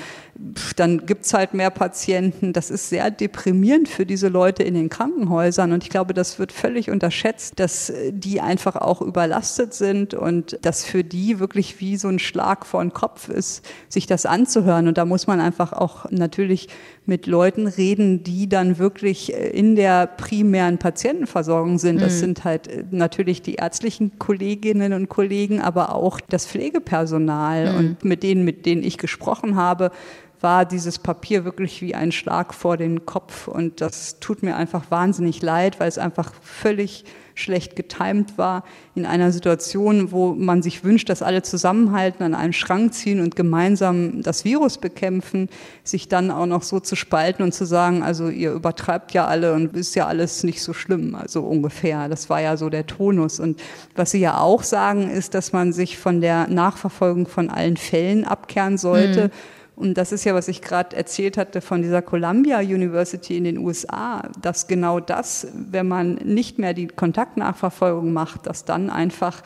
[0.56, 4.90] pff, dann gibt's halt mehr Patienten, das ist sehr deprimierend für diese Leute in den
[4.90, 10.58] Krankenhäusern und ich glaube, das wird völlig unterschätzt, dass die einfach auch überlastet sind und
[10.62, 14.88] das für die wirklich wie so ein Schlag vor den Kopf ist, sich das anzuhören.
[14.88, 16.70] Und da muss man einfach auch natürlich
[17.06, 22.02] mit Leuten reden, die dann wirklich äh, in der primären Patientenversorgung sind.
[22.02, 22.20] Das mhm.
[22.20, 27.72] sind halt äh, natürlich die ärztlichen Kolleginnen und Kollegen, aber auch das Pflegepersonal.
[27.72, 27.78] Mhm.
[27.78, 29.92] Und mit denen, mit denen ich gesprochen habe,
[30.40, 33.48] war dieses Papier wirklich wie ein Schlag vor den Kopf.
[33.48, 38.64] Und das tut mir einfach wahnsinnig leid, weil es einfach völlig schlecht getimt war,
[38.96, 43.36] in einer Situation, wo man sich wünscht, dass alle zusammenhalten, an einen Schrank ziehen und
[43.36, 45.50] gemeinsam das Virus bekämpfen,
[45.84, 49.54] sich dann auch noch so zu spalten und zu sagen, also ihr übertreibt ja alle
[49.54, 52.08] und ist ja alles nicht so schlimm, also ungefähr.
[52.10, 53.40] Das war ja so der Tonus.
[53.40, 53.60] Und
[53.96, 58.26] was Sie ja auch sagen, ist, dass man sich von der Nachverfolgung von allen Fällen
[58.26, 59.26] abkehren sollte.
[59.28, 59.32] Mhm
[59.76, 63.58] und das ist ja, was ich gerade erzählt hatte von dieser Columbia University in den
[63.58, 69.42] USA, dass genau das, wenn man nicht mehr die Kontaktnachverfolgung macht, dass dann einfach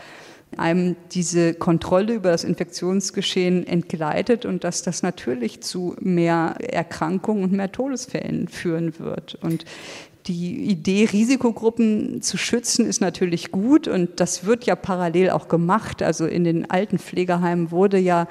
[0.55, 7.51] einem diese Kontrolle über das Infektionsgeschehen entgleitet und dass das natürlich zu mehr Erkrankungen und
[7.53, 9.35] mehr Todesfällen führen wird.
[9.41, 9.65] Und
[10.27, 16.01] die Idee, Risikogruppen zu schützen, ist natürlich gut und das wird ja parallel auch gemacht.
[16.01, 18.27] Also in den alten Pflegeheimen wurde ja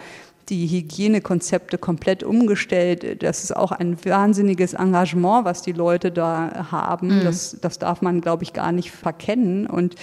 [0.48, 3.22] die Hygienekonzepte komplett umgestellt.
[3.22, 7.18] Das ist auch ein wahnsinniges Engagement, was die Leute da haben.
[7.18, 7.24] Mhm.
[7.24, 9.66] Das, das darf man, glaube ich, gar nicht verkennen.
[9.66, 9.96] Und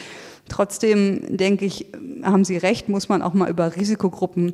[0.50, 1.88] trotzdem denke ich,
[2.24, 4.54] haben Sie recht, muss man auch mal über Risikogruppen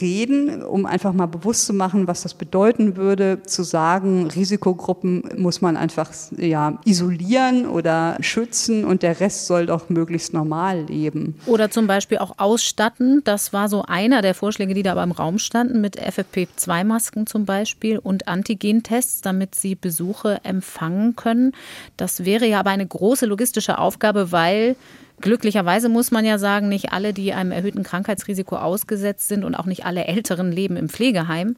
[0.00, 5.60] reden, um einfach mal bewusst zu machen, was das bedeuten würde, zu sagen, Risikogruppen muss
[5.60, 11.36] man einfach ja, isolieren oder schützen und der Rest soll doch möglichst normal leben.
[11.46, 13.22] Oder zum Beispiel auch ausstatten.
[13.24, 17.44] Das war so einer der Vorschläge, die da aber im Raum standen, mit FFP2-Masken zum
[17.44, 21.52] Beispiel und Antigentests, damit sie Besuche empfangen können.
[21.96, 24.76] Das wäre ja aber eine große logistische Aufgabe, weil
[25.20, 29.66] Glücklicherweise muss man ja sagen, nicht alle, die einem erhöhten Krankheitsrisiko ausgesetzt sind und auch
[29.66, 31.56] nicht alle Älteren leben im Pflegeheim.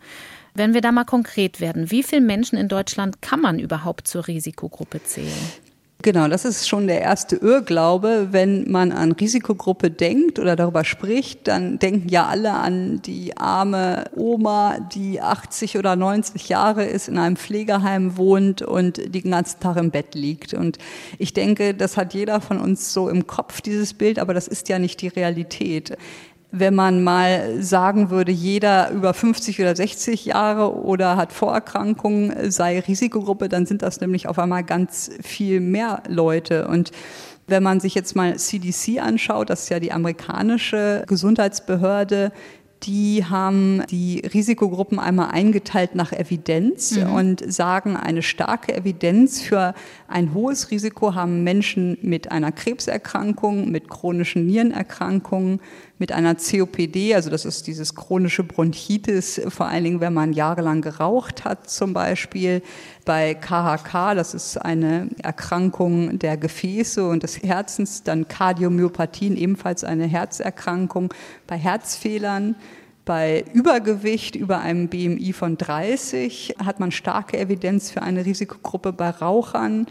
[0.54, 4.26] Wenn wir da mal konkret werden, wie viele Menschen in Deutschland kann man überhaupt zur
[4.26, 5.67] Risikogruppe zählen?
[6.00, 8.28] Genau, das ist schon der erste Irrglaube.
[8.30, 14.04] Wenn man an Risikogruppe denkt oder darüber spricht, dann denken ja alle an die arme
[14.14, 19.76] Oma, die 80 oder 90 Jahre ist, in einem Pflegeheim wohnt und den ganzen Tag
[19.76, 20.54] im Bett liegt.
[20.54, 20.78] Und
[21.18, 24.68] ich denke, das hat jeder von uns so im Kopf, dieses Bild, aber das ist
[24.68, 25.98] ja nicht die Realität
[26.50, 32.80] wenn man mal sagen würde, jeder über 50 oder 60 Jahre oder hat Vorerkrankungen, sei
[32.80, 36.66] Risikogruppe, dann sind das nämlich auf einmal ganz viel mehr Leute.
[36.68, 36.90] Und
[37.46, 42.32] wenn man sich jetzt mal CDC anschaut, das ist ja die amerikanische Gesundheitsbehörde,
[42.84, 47.12] die haben die Risikogruppen einmal eingeteilt nach Evidenz mhm.
[47.12, 49.74] und sagen, eine starke Evidenz für
[50.06, 55.60] ein hohes Risiko haben Menschen mit einer Krebserkrankung, mit chronischen Nierenerkrankungen,
[55.98, 60.80] mit einer COPD, also das ist dieses chronische Bronchitis, vor allen Dingen, wenn man jahrelang
[60.80, 62.62] geraucht hat zum Beispiel.
[63.04, 70.06] Bei KHK, das ist eine Erkrankung der Gefäße und des Herzens, dann Kardiomyopathien, ebenfalls eine
[70.06, 71.12] Herzerkrankung.
[71.46, 72.54] Bei Herzfehlern
[73.08, 79.08] bei Übergewicht über einem BMI von 30 hat man starke Evidenz für eine Risikogruppe bei
[79.08, 79.86] Rauchern.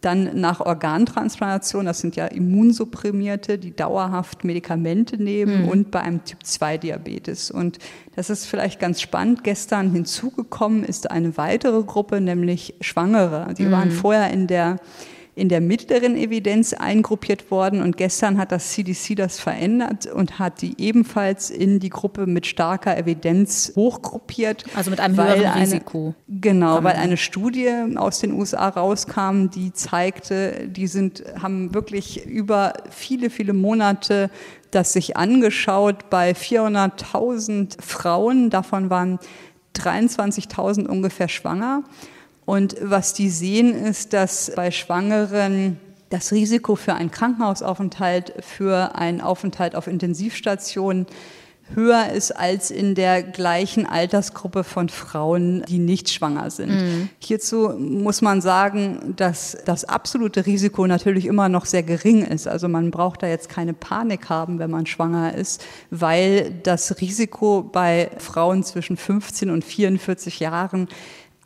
[0.00, 5.68] Dann nach Organtransplantation, das sind ja Immunsupprimierte, die dauerhaft Medikamente nehmen mhm.
[5.68, 7.50] und bei einem Typ-2-Diabetes.
[7.50, 7.78] Und
[8.14, 9.42] das ist vielleicht ganz spannend.
[9.42, 13.54] Gestern hinzugekommen ist eine weitere Gruppe, nämlich Schwangere.
[13.54, 13.72] Die mhm.
[13.72, 14.76] waren vorher in der
[15.36, 20.62] in der mittleren Evidenz eingruppiert worden und gestern hat das CDC das verändert und hat
[20.62, 24.64] die ebenfalls in die Gruppe mit starker Evidenz hochgruppiert.
[24.74, 26.14] Also mit einem höheren eine, Risiko.
[26.26, 32.72] Genau, weil eine Studie aus den USA rauskam, die zeigte, die sind, haben wirklich über
[32.90, 34.30] viele, viele Monate
[34.70, 39.18] das sich angeschaut bei 400.000 Frauen, davon waren
[39.74, 41.84] 23.000 ungefähr schwanger.
[42.46, 45.78] Und was die sehen, ist, dass bei Schwangeren
[46.08, 51.06] das Risiko für einen Krankenhausaufenthalt, für einen Aufenthalt auf Intensivstationen
[51.74, 56.70] höher ist als in der gleichen Altersgruppe von Frauen, die nicht schwanger sind.
[56.70, 57.08] Mhm.
[57.18, 62.46] Hierzu muss man sagen, dass das absolute Risiko natürlich immer noch sehr gering ist.
[62.46, 67.62] Also man braucht da jetzt keine Panik haben, wenn man schwanger ist, weil das Risiko
[67.62, 70.88] bei Frauen zwischen 15 und 44 Jahren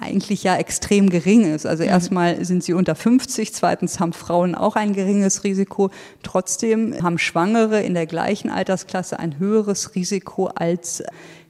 [0.01, 1.67] eigentlich ja extrem gering ist.
[1.67, 1.91] Also mhm.
[1.91, 5.91] erstmal sind sie unter 50, zweitens haben Frauen auch ein geringes Risiko.
[6.23, 11.03] Trotzdem haben Schwangere in der gleichen Altersklasse ein höheres Risiko als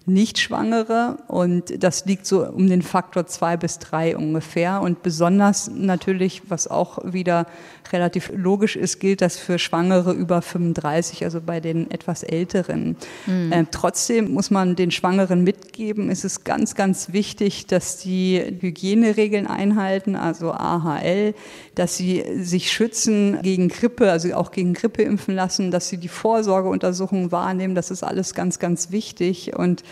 [0.07, 4.81] Nichtschwangere und das liegt so um den Faktor zwei bis drei ungefähr.
[4.81, 7.47] Und besonders natürlich, was auch wieder
[7.93, 12.97] relativ logisch ist, gilt das für Schwangere über 35, also bei den etwas Älteren.
[13.27, 13.53] Mhm.
[13.53, 19.47] Äh, trotzdem muss man den Schwangeren mitgeben, ist es ganz, ganz wichtig, dass die Hygieneregeln
[19.47, 21.35] einhalten, also AHL,
[21.75, 26.09] dass sie sich schützen gegen Grippe, also auch gegen Grippe impfen lassen, dass sie die
[26.09, 27.75] Vorsorgeuntersuchungen wahrnehmen.
[27.75, 29.57] Das ist alles ganz, ganz wichtig.
[29.57, 29.83] Und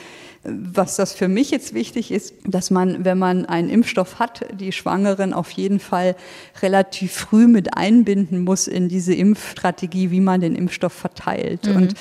[0.51, 4.73] was das für mich jetzt wichtig ist, dass man, wenn man einen Impfstoff hat, die
[4.73, 6.17] Schwangeren auf jeden Fall
[6.63, 11.67] relativ früh mit einbinden muss in diese Impfstrategie, wie man den Impfstoff verteilt.
[11.67, 11.77] Mhm.
[11.77, 11.95] Und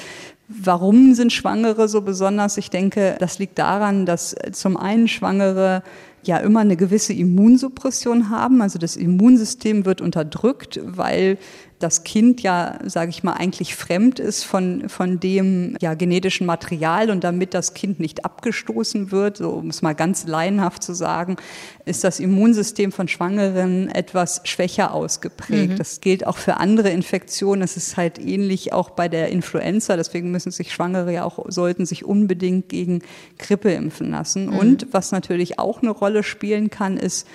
[0.50, 2.58] Warum sind Schwangere so besonders?
[2.58, 5.84] Ich denke, das liegt daran, dass zum einen Schwangere
[6.24, 8.62] ja immer eine gewisse Immunsuppression haben.
[8.62, 11.38] Also das Immunsystem wird unterdrückt, weil
[11.80, 17.12] das Kind ja, sage ich mal, eigentlich fremd ist von, von dem ja, genetischen Material
[17.12, 21.38] und damit das Kind nicht abgestoßen wird, so um es mal ganz laienhaft zu sagen,
[21.86, 25.74] ist das Immunsystem von Schwangeren etwas schwächer ausgeprägt.
[25.74, 25.78] Mhm.
[25.78, 27.62] Das gilt auch für andere Infektionen.
[27.62, 29.96] Es ist halt ähnlich auch bei der Influenza.
[29.96, 33.04] Deswegen müssen sich Schwangere ja auch, sollten sich unbedingt gegen
[33.38, 34.48] Grippe impfen lassen.
[34.48, 34.58] Mhm.
[34.58, 37.28] Und was natürlich auch eine Rolle spielen kann, ist,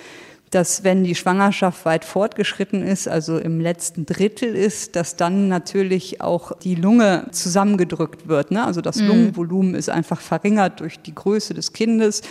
[0.53, 6.21] dass wenn die Schwangerschaft weit fortgeschritten ist, also im letzten Drittel ist, dass dann natürlich
[6.21, 8.51] auch die Lunge zusammengedrückt wird.
[8.51, 8.63] Ne?
[8.63, 9.07] Also das mhm.
[9.07, 12.21] Lungenvolumen ist einfach verringert durch die Größe des Kindes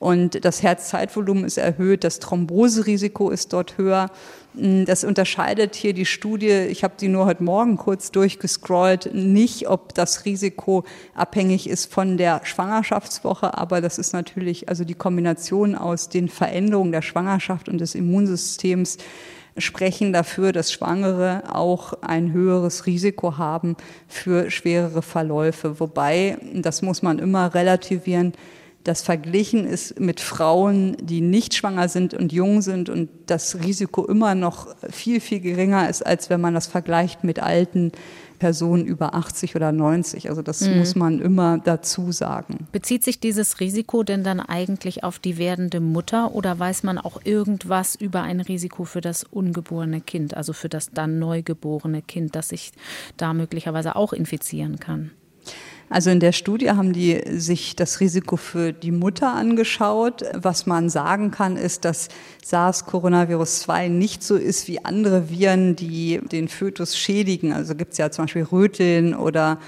[0.00, 4.10] und das Herzzeitvolumen ist erhöht, das Thromboserisiko ist dort höher.
[4.58, 9.68] Mm, das unterscheidet hier die Studie, ich habe die nur heute Morgen kurz durchgescrollt, nicht,
[9.68, 10.84] ob das Risiko
[11.14, 16.92] abhängig ist von der Schwangerschaftswoche, aber das ist natürlich also die Kombination aus den Veränderungen
[16.92, 18.98] der Schwangerschaft und des Immunsystems
[19.56, 25.80] sprechen dafür, dass Schwangere auch ein höheres Risiko haben für schwerere Verläufe.
[25.80, 28.34] Wobei, das muss man immer relativieren,
[28.84, 34.06] das verglichen ist mit Frauen, die nicht schwanger sind und jung sind und das Risiko
[34.06, 37.92] immer noch viel, viel geringer ist, als wenn man das vergleicht mit alten
[38.38, 40.30] Personen über 80 oder 90.
[40.30, 40.78] Also das mhm.
[40.78, 42.68] muss man immer dazu sagen.
[42.72, 47.20] Bezieht sich dieses Risiko denn dann eigentlich auf die werdende Mutter oder weiß man auch
[47.24, 52.50] irgendwas über ein Risiko für das ungeborene Kind, also für das dann neugeborene Kind, das
[52.50, 52.72] sich
[53.16, 55.10] da möglicherweise auch infizieren kann?
[55.90, 60.22] Also in der Studie haben die sich das Risiko für die Mutter angeschaut.
[60.34, 62.08] Was man sagen kann, ist, dass
[62.44, 67.52] SARS-Coronavirus 2 nicht so ist wie andere Viren, die den Fötus schädigen.
[67.52, 69.58] Also gibt es ja zum Beispiel Röteln oder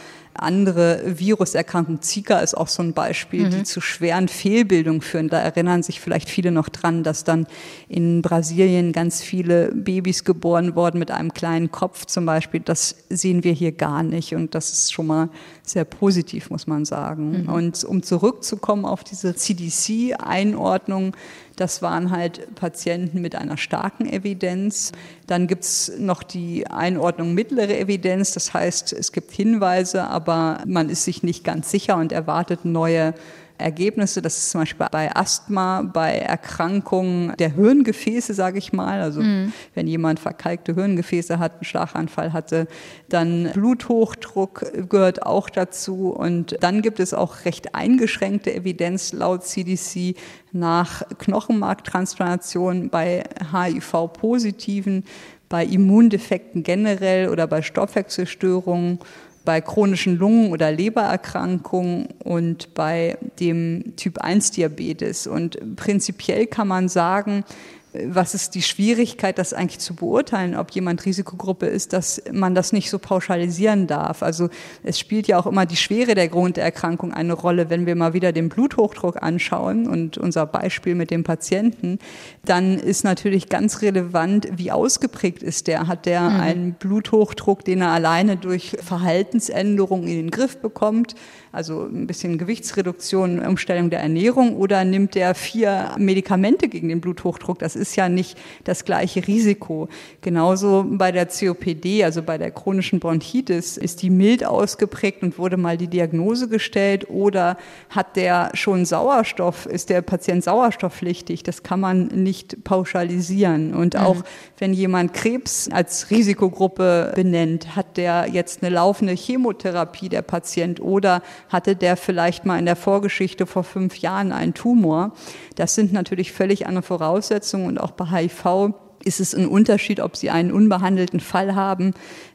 [0.42, 3.50] andere Viruserkrankungen, Zika ist auch so ein Beispiel, mhm.
[3.50, 5.28] die zu schweren Fehlbildungen führen.
[5.28, 7.46] Da erinnern sich vielleicht viele noch dran, dass dann
[7.88, 12.60] in Brasilien ganz viele Babys geboren wurden mit einem kleinen Kopf zum Beispiel.
[12.60, 15.28] Das sehen wir hier gar nicht und das ist schon mal
[15.62, 17.42] sehr positiv, muss man sagen.
[17.42, 17.48] Mhm.
[17.48, 21.14] Und um zurückzukommen auf diese CDC-Einordnung,
[21.60, 24.92] das waren halt Patienten mit einer starken Evidenz.
[25.26, 28.32] Dann gibt es noch die Einordnung mittlere Evidenz.
[28.32, 33.12] Das heißt, es gibt Hinweise, aber man ist sich nicht ganz sicher und erwartet neue
[33.60, 34.22] Ergebnisse.
[34.22, 39.00] Das ist zum Beispiel bei Asthma, bei Erkrankungen der Hirngefäße, sage ich mal.
[39.00, 39.52] Also mhm.
[39.74, 42.66] wenn jemand verkalkte Hirngefäße hat, einen Schlaganfall hatte,
[43.08, 46.10] dann Bluthochdruck gehört auch dazu.
[46.10, 50.16] Und dann gibt es auch recht eingeschränkte Evidenz laut CDC
[50.52, 55.04] nach Knochenmarktransplantation bei HIV-Positiven,
[55.48, 59.00] bei Immundefekten generell oder bei Stoffwechselstörungen
[59.44, 65.26] bei chronischen Lungen- oder Lebererkrankungen und bei dem Typ-1-Diabetes.
[65.26, 67.44] Und prinzipiell kann man sagen,
[67.92, 72.72] was ist die Schwierigkeit, das eigentlich zu beurteilen, ob jemand Risikogruppe ist, dass man das
[72.72, 74.22] nicht so pauschalisieren darf.
[74.22, 74.48] Also
[74.84, 77.68] es spielt ja auch immer die Schwere der Grunderkrankung eine Rolle.
[77.68, 81.98] Wenn wir mal wieder den Bluthochdruck anschauen und unser Beispiel mit dem Patienten,
[82.44, 85.88] dann ist natürlich ganz relevant, wie ausgeprägt ist der.
[85.88, 86.40] Hat der mhm.
[86.40, 91.16] einen Bluthochdruck, den er alleine durch Verhaltensänderungen in den Griff bekommt?
[91.52, 97.58] Also ein bisschen Gewichtsreduktion, Umstellung der Ernährung oder nimmt er vier Medikamente gegen den Bluthochdruck?
[97.58, 99.88] Das ist ja nicht das gleiche Risiko.
[100.20, 105.56] Genauso bei der COPD, also bei der chronischen Bronchitis, ist die mild ausgeprägt und wurde
[105.56, 107.56] mal die Diagnose gestellt oder
[107.88, 111.42] hat der schon Sauerstoff, ist der Patient sauerstoffpflichtig?
[111.42, 113.74] Das kann man nicht pauschalisieren.
[113.74, 114.00] Und mhm.
[114.00, 114.16] auch
[114.58, 121.22] wenn jemand Krebs als Risikogruppe benennt, hat der jetzt eine laufende Chemotherapie, der Patient, oder
[121.50, 125.12] hatte der vielleicht mal in der Vorgeschichte vor fünf Jahren einen Tumor?
[125.56, 128.74] Das sind natürlich völlig andere Voraussetzungen und auch bei HIV
[129.04, 131.94] ist es ein Unterschied, ob Sie einen unbehandelten Fall haben,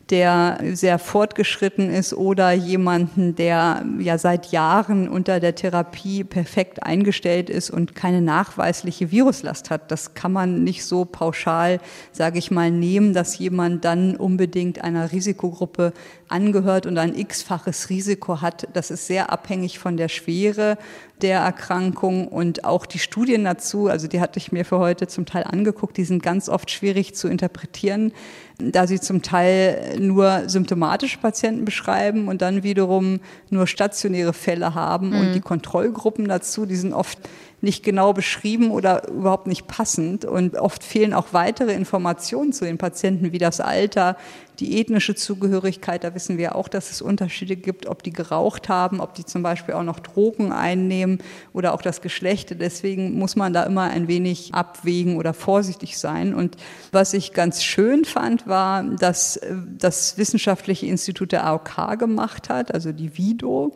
[0.10, 7.50] der sehr fortgeschritten ist oder jemanden, der ja seit Jahren unter der Therapie perfekt eingestellt
[7.50, 9.92] ist und keine nachweisliche Viruslast hat.
[9.92, 11.80] Das kann man nicht so pauschal,
[12.12, 15.92] sage ich mal, nehmen, dass jemand dann unbedingt einer Risikogruppe
[16.28, 18.68] angehört und ein x-faches Risiko hat.
[18.74, 20.78] Das ist sehr abhängig von der Schwere
[21.22, 25.26] der Erkrankung und auch die Studien dazu, also die hatte ich mir für heute zum
[25.26, 28.12] Teil angeguckt, die sind ganz oft schwierig zu interpretieren
[28.58, 35.10] da sie zum Teil nur symptomatische Patienten beschreiben und dann wiederum nur stationäre Fälle haben.
[35.10, 35.20] Mhm.
[35.20, 37.20] Und die Kontrollgruppen dazu, die sind oft
[37.66, 40.24] nicht genau beschrieben oder überhaupt nicht passend.
[40.24, 44.16] Und oft fehlen auch weitere Informationen zu den Patienten, wie das Alter,
[44.60, 46.04] die ethnische Zugehörigkeit.
[46.04, 49.44] Da wissen wir auch, dass es Unterschiede gibt, ob die geraucht haben, ob die zum
[49.44, 51.18] Beispiel auch noch Drogen einnehmen
[51.54, 52.56] oder auch das Geschlecht.
[52.62, 56.34] Deswegen muss man da immer ein wenig abwägen oder vorsichtig sein.
[56.34, 56.58] Und
[56.92, 59.40] was ich ganz schön fand, war, dass
[59.78, 63.76] das Wissenschaftliche Institut der AOK gemacht hat, also die VIDO.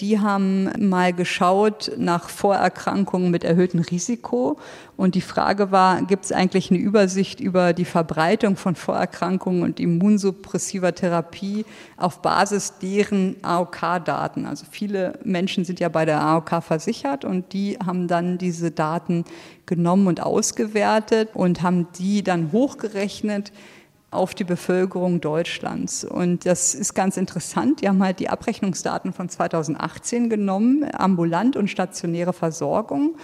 [0.00, 4.58] Die haben mal geschaut nach Vorerkrankungen mit erhöhtem Risiko.
[4.96, 9.78] Und die Frage war, gibt es eigentlich eine Übersicht über die Verbreitung von Vorerkrankungen und
[9.78, 11.64] immunsuppressiver Therapie
[11.96, 14.46] auf Basis deren AOK-Daten?
[14.46, 19.24] Also viele Menschen sind ja bei der AOK versichert und die haben dann diese Daten
[19.64, 23.52] genommen und ausgewertet und haben die dann hochgerechnet
[24.14, 26.04] auf die Bevölkerung Deutschlands.
[26.04, 27.80] Und das ist ganz interessant.
[27.80, 33.16] Die haben halt die Abrechnungsdaten von 2018 genommen, ambulant und stationäre Versorgung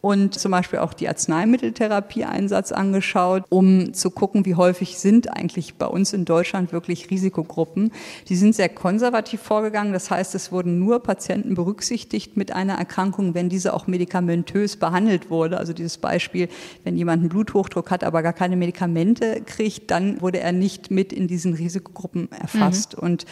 [0.00, 5.86] und zum Beispiel auch die Arzneimitteltherapieeinsatz angeschaut, um zu gucken, wie häufig sind eigentlich bei
[5.86, 7.92] uns in Deutschland wirklich Risikogruppen.
[8.28, 9.92] Die sind sehr konservativ vorgegangen.
[9.92, 15.30] Das heißt, es wurden nur Patienten berücksichtigt mit einer Erkrankung, wenn diese auch medikamentös behandelt
[15.30, 15.58] wurde.
[15.58, 16.48] Also dieses Beispiel,
[16.84, 21.12] wenn jemand einen Bluthochdruck hat, aber gar keine Medikamente kriegt, dann wurde er nicht mit
[21.12, 22.96] in diesen Risikogruppen erfasst.
[22.96, 23.02] Mhm.
[23.02, 23.26] Und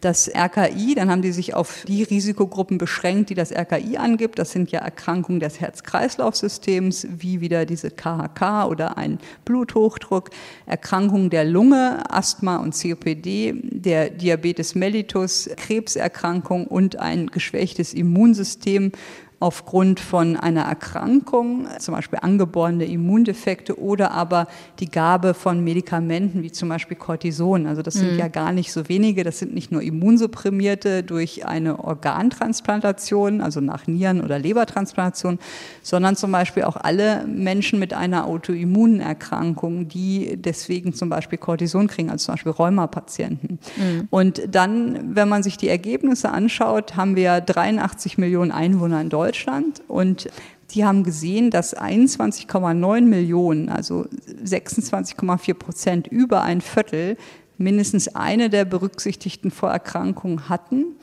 [0.00, 4.38] das RKI, dann haben die sich auf die Risikogruppen beschränkt, die das RKI angibt.
[4.38, 10.30] Das sind ja Erkrankungen des Herz-Kreislauf-Systems, wie wieder diese KHK oder ein Bluthochdruck,
[10.66, 18.92] Erkrankungen der Lunge, Asthma und COPD, der Diabetes mellitus, Krebserkrankung und ein geschwächtes Immunsystem
[19.40, 24.48] aufgrund von einer Erkrankung, zum Beispiel angeborene Immundefekte oder aber
[24.80, 27.66] die Gabe von Medikamenten wie zum Beispiel Cortison.
[27.66, 28.18] Also das sind mhm.
[28.18, 29.22] ja gar nicht so wenige.
[29.22, 35.38] Das sind nicht nur Immunsupprimierte durch eine Organtransplantation, also nach Nieren- oder Lebertransplantation,
[35.82, 42.10] sondern zum Beispiel auch alle Menschen mit einer Autoimmunerkrankung, die deswegen zum Beispiel Cortison kriegen,
[42.10, 43.60] also zum Beispiel Rheumapatienten.
[43.76, 44.08] Mhm.
[44.10, 49.27] Und dann, wenn man sich die Ergebnisse anschaut, haben wir 83 Millionen Einwohner in Deutschland.
[49.28, 49.82] Deutschland.
[49.88, 50.28] Und
[50.70, 54.06] die haben gesehen, dass 21,9 Millionen, also
[54.44, 57.16] 26,4 Prozent, über ein Viertel,
[57.58, 60.96] mindestens eine der berücksichtigten Vorerkrankungen hatten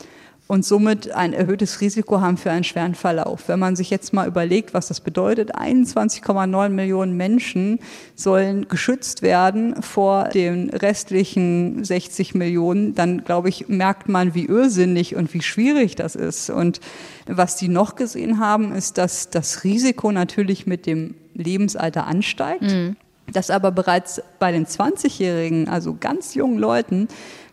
[0.47, 3.47] und somit ein erhöhtes Risiko haben für einen schweren Verlauf.
[3.47, 7.79] Wenn man sich jetzt mal überlegt, was das bedeutet, 21,9 Millionen Menschen
[8.13, 15.15] sollen geschützt werden vor den restlichen 60 Millionen, dann glaube ich, merkt man, wie irrsinnig
[15.15, 16.51] und wie schwierig das ist.
[16.51, 16.79] Und
[17.25, 22.61] was die noch gesehen haben, ist, dass das Risiko natürlich mit dem Lebensalter ansteigt.
[22.61, 22.97] Mhm.
[23.33, 27.07] Dass aber bereits bei den 20-Jährigen, also ganz jungen Leuten,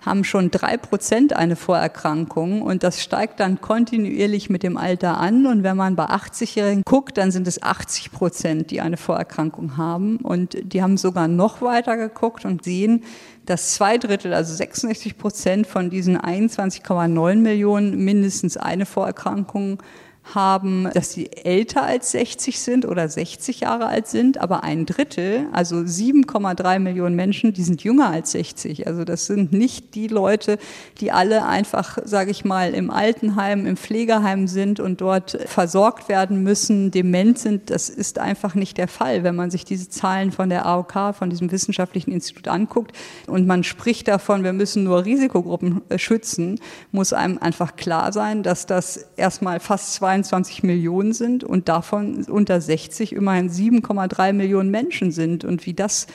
[0.04, 5.46] haben schon drei Prozent eine Vorerkrankung und das steigt dann kontinuierlich mit dem Alter an.
[5.46, 10.16] Und wenn man bei 80-Jährigen guckt, dann sind es 80 Prozent, die eine Vorerkrankung haben.
[10.16, 13.04] Und die haben sogar noch weiter geguckt und sehen,
[13.46, 19.78] dass zwei Drittel, also 66 Prozent von diesen 21,9 Millionen mindestens eine Vorerkrankung
[20.24, 25.46] haben, dass sie älter als 60 sind oder 60 Jahre alt sind, aber ein Drittel,
[25.52, 28.86] also 7,3 Millionen Menschen, die sind jünger als 60.
[28.86, 30.58] Also das sind nicht die Leute,
[31.00, 36.42] die alle einfach, sage ich mal, im Altenheim, im Pflegeheim sind und dort versorgt werden
[36.42, 37.70] müssen, dement sind.
[37.70, 41.30] Das ist einfach nicht der Fall, wenn man sich diese Zahlen von der AOK, von
[41.30, 42.92] diesem wissenschaftlichen Institut anguckt
[43.26, 46.60] und man spricht davon, wir müssen nur Risikogruppen äh, schützen,
[46.92, 52.24] muss einem einfach klar sein, dass das erstmal fast zwei 22 Millionen sind und davon
[52.24, 55.44] unter 60 immerhin 7,3 Millionen Menschen sind.
[55.44, 56.06] Und wie das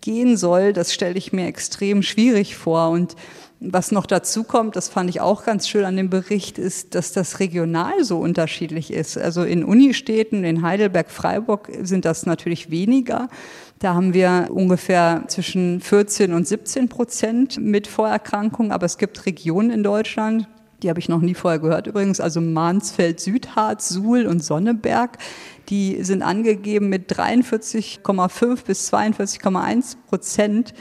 [0.00, 2.90] gehen soll, das stelle ich mir extrem schwierig vor.
[2.90, 3.14] Und
[3.60, 7.12] was noch dazu kommt, das fand ich auch ganz schön an dem Bericht, ist, dass
[7.12, 9.16] das regional so unterschiedlich ist.
[9.16, 13.28] Also in Unistädten, in Heidelberg, Freiburg sind das natürlich weniger.
[13.78, 18.72] Da haben wir ungefähr zwischen 14 und 17 Prozent mit Vorerkrankungen.
[18.72, 20.48] Aber es gibt Regionen in Deutschland,
[20.82, 25.18] die habe ich noch nie vorher gehört übrigens, also Mansfeld, Südharz, Suhl und Sonneberg.
[25.68, 30.74] Die sind angegeben mit 43,5 bis 42,1 Prozent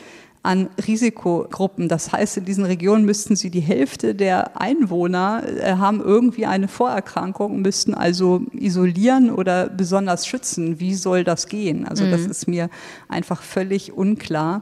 [0.46, 1.90] an Risikogruppen.
[1.90, 6.68] Das heißt, in diesen Regionen müssten sie die Hälfte der Einwohner äh, haben irgendwie eine
[6.68, 10.80] Vorerkrankung, müssten also isolieren oder besonders schützen.
[10.80, 11.88] Wie soll das gehen?
[11.88, 12.12] Also mhm.
[12.12, 12.70] das ist mir
[13.10, 14.62] einfach völlig unklar.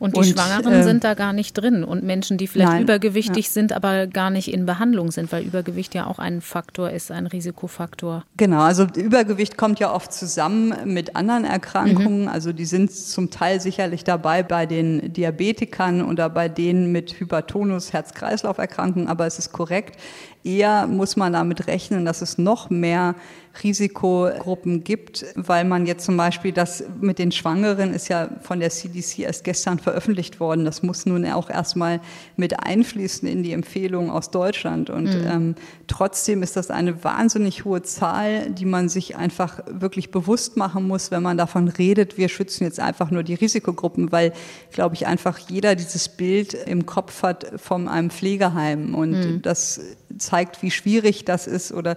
[0.00, 2.82] Und die und, Schwangeren äh, sind da gar nicht drin und Menschen, die vielleicht nein,
[2.84, 3.52] übergewichtig ja.
[3.52, 7.26] sind, aber gar nicht in Behandlung sind, weil Übergewicht ja auch ein Faktor ist, ein
[7.26, 8.24] Risikofaktor.
[8.38, 12.22] Genau, also Übergewicht kommt ja oft zusammen mit anderen Erkrankungen.
[12.22, 12.28] Mhm.
[12.28, 17.92] Also die sind zum Teil sicherlich dabei bei den Diabetikern oder bei denen mit Hypertonus,
[17.92, 19.98] Herz-Kreislauf-Erkrankungen, aber es ist korrekt.
[20.42, 23.14] Eher muss man damit rechnen, dass es noch mehr
[23.62, 28.70] Risikogruppen gibt, weil man jetzt zum Beispiel das mit den Schwangeren ist ja von der
[28.70, 30.64] CDC erst gestern veröffentlicht worden.
[30.64, 32.00] Das muss nun auch erstmal
[32.36, 34.88] mit einfließen in die Empfehlungen aus Deutschland.
[34.88, 35.26] Und mhm.
[35.26, 35.54] ähm,
[35.88, 41.10] trotzdem ist das eine wahnsinnig hohe Zahl, die man sich einfach wirklich bewusst machen muss,
[41.10, 44.32] wenn man davon redet, wir schützen jetzt einfach nur die Risikogruppen, weil,
[44.72, 48.94] glaube ich, einfach jeder dieses Bild im Kopf hat von einem Pflegeheim.
[48.94, 49.42] Und mhm.
[49.42, 49.80] das
[50.20, 51.96] zeigt, wie schwierig das ist oder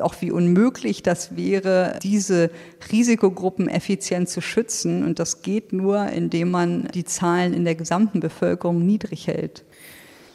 [0.00, 2.50] auch wie unmöglich das wäre, diese
[2.90, 5.04] Risikogruppen effizient zu schützen.
[5.04, 9.64] Und das geht nur, indem man die Zahlen in der gesamten Bevölkerung niedrig hält.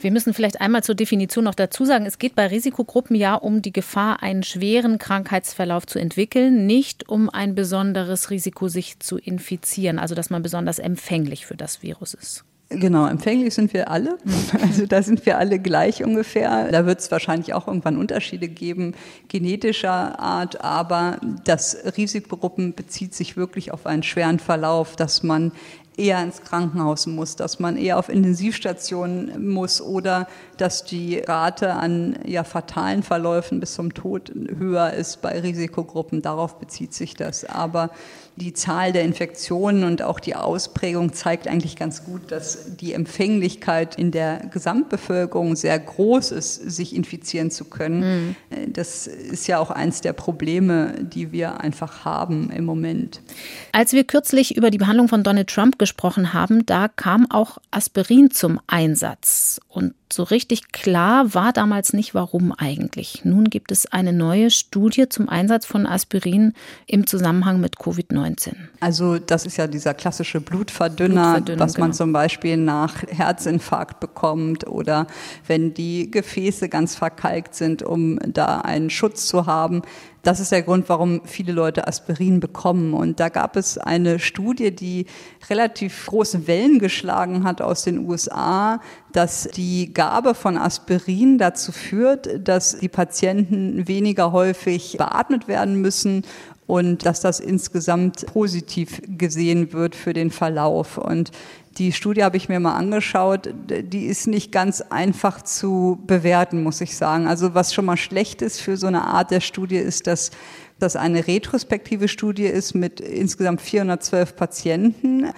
[0.02, 3.62] Wir müssen vielleicht einmal zur Definition noch dazu sagen, es geht bei Risikogruppen ja um
[3.62, 10.00] die Gefahr, einen schweren Krankheitsverlauf zu entwickeln, nicht um ein besonderes Risiko, sich zu infizieren,
[10.00, 12.46] also dass man besonders empfänglich für das Virus ist.
[12.72, 14.20] Genau, empfänglich sind wir alle.
[14.61, 16.72] Also da sind wir alle gleich ungefähr.
[16.72, 18.93] Da wird es wahrscheinlich auch irgendwann Unterschiede geben,
[19.28, 25.51] genetischer Art, aber das Risikogruppen bezieht sich wirklich auf einen schweren Verlauf, dass man
[25.97, 30.28] eher ins Krankenhaus muss, dass man eher auf Intensivstationen muss oder
[30.62, 36.22] dass die Rate an ja, fatalen Verläufen bis zum Tod höher ist bei Risikogruppen.
[36.22, 37.45] Darauf bezieht sich das.
[37.45, 37.91] Aber
[38.39, 43.95] die Zahl der Infektionen und auch die Ausprägung zeigt eigentlich ganz gut, dass die Empfänglichkeit
[43.95, 48.36] in der Gesamtbevölkerung sehr groß ist, sich infizieren zu können.
[48.49, 48.74] Mhm.
[48.74, 53.22] Das ist ja auch eins der Probleme, die wir einfach haben im Moment.
[53.72, 58.32] Als wir kürzlich über die Behandlung von Donald Trump gesprochen haben, da kam auch Aspirin
[58.32, 59.60] zum Einsatz.
[59.68, 63.24] Und so richtig klar war damals nicht, warum eigentlich.
[63.24, 66.54] Nun gibt es eine neue Studie zum Einsatz von Aspirin
[66.88, 68.54] im Zusammenhang mit Covid-19.
[68.80, 71.97] Also das ist ja dieser klassische Blutverdünner, Blutverdünner was man genau.
[71.97, 75.06] zum Beispiel nach Herzinfarkt bekommt oder
[75.45, 79.84] wenn die Gefäße ganz verkalkt sind, um da einen Schutz zu haben.
[80.30, 82.93] Das ist der Grund, warum viele Leute Aspirin bekommen.
[82.93, 85.07] Und da gab es eine Studie, die
[85.49, 88.80] relativ große Wellen geschlagen hat aus den USA,
[89.11, 96.21] dass die Gabe von Aspirin dazu führt, dass die Patienten weniger häufig beatmet werden müssen
[96.67, 100.99] und dass das insgesamt positiv gesehen wird für den Verlauf.
[100.99, 101.32] Und
[101.80, 103.49] die Studie habe ich mir mal angeschaut.
[103.69, 107.27] Die ist nicht ganz einfach zu bewerten, muss ich sagen.
[107.27, 110.32] Also was schon mal schlecht ist für so eine Art der Studie ist, dass
[110.77, 115.30] das eine retrospektive Studie ist mit insgesamt 412 Patienten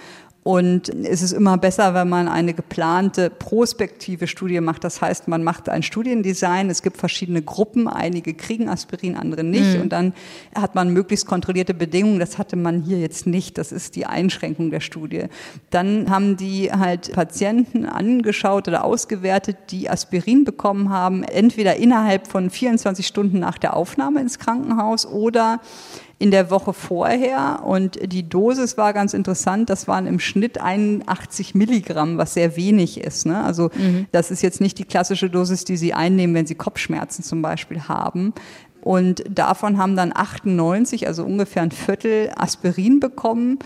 [0.44, 4.82] und es ist immer besser, wenn man eine geplante prospektive Studie macht.
[4.82, 6.68] Das heißt, man macht ein Studiendesign.
[6.68, 7.86] Es gibt verschiedene Gruppen.
[7.86, 9.76] Einige kriegen Aspirin, andere nicht.
[9.76, 9.82] Mhm.
[9.82, 10.14] Und dann
[10.52, 12.18] hat man möglichst kontrollierte Bedingungen.
[12.18, 13.56] Das hatte man hier jetzt nicht.
[13.56, 15.26] Das ist die Einschränkung der Studie.
[15.70, 22.50] Dann haben die halt Patienten angeschaut oder ausgewertet, die Aspirin bekommen haben, entweder innerhalb von
[22.50, 25.60] 24 Stunden nach der Aufnahme ins Krankenhaus oder
[26.22, 29.68] in der Woche vorher und die Dosis war ganz interessant.
[29.68, 33.26] Das waren im Schnitt 81 Milligramm, was sehr wenig ist.
[33.26, 33.42] Ne?
[33.42, 34.06] Also mhm.
[34.12, 37.88] das ist jetzt nicht die klassische Dosis, die Sie einnehmen, wenn Sie Kopfschmerzen zum Beispiel
[37.88, 38.34] haben.
[38.82, 43.58] Und davon haben dann 98, also ungefähr ein Viertel Aspirin bekommen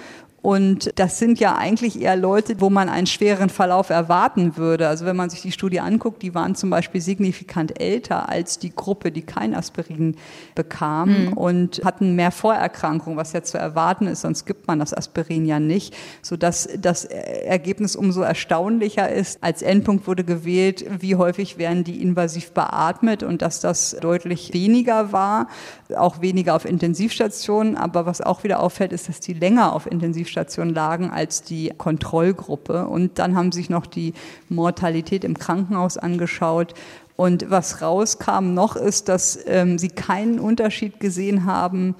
[0.46, 4.86] und das sind ja eigentlich eher Leute, wo man einen schweren Verlauf erwarten würde.
[4.86, 8.72] Also wenn man sich die Studie anguckt, die waren zum Beispiel signifikant älter als die
[8.72, 10.14] Gruppe, die kein Aspirin
[10.54, 11.32] bekam mhm.
[11.32, 15.58] und hatten mehr Vorerkrankungen, was ja zu erwarten ist, sonst gibt man das Aspirin ja
[15.58, 19.42] nicht, sodass das Ergebnis umso erstaunlicher ist.
[19.42, 25.10] Als Endpunkt wurde gewählt, wie häufig werden die invasiv beatmet und dass das deutlich weniger
[25.10, 25.48] war,
[25.96, 27.76] auch weniger auf Intensivstationen.
[27.76, 31.72] Aber was auch wieder auffällt, ist, dass die länger auf Intensivstationen Intensivstation lagen als die
[31.76, 32.86] Kontrollgruppe.
[32.86, 34.12] Und dann haben sich noch die
[34.48, 36.74] Mortalität im Krankenhaus angeschaut.
[37.16, 41.94] Und was rauskam noch ist, dass ähm, sie keinen Unterschied gesehen haben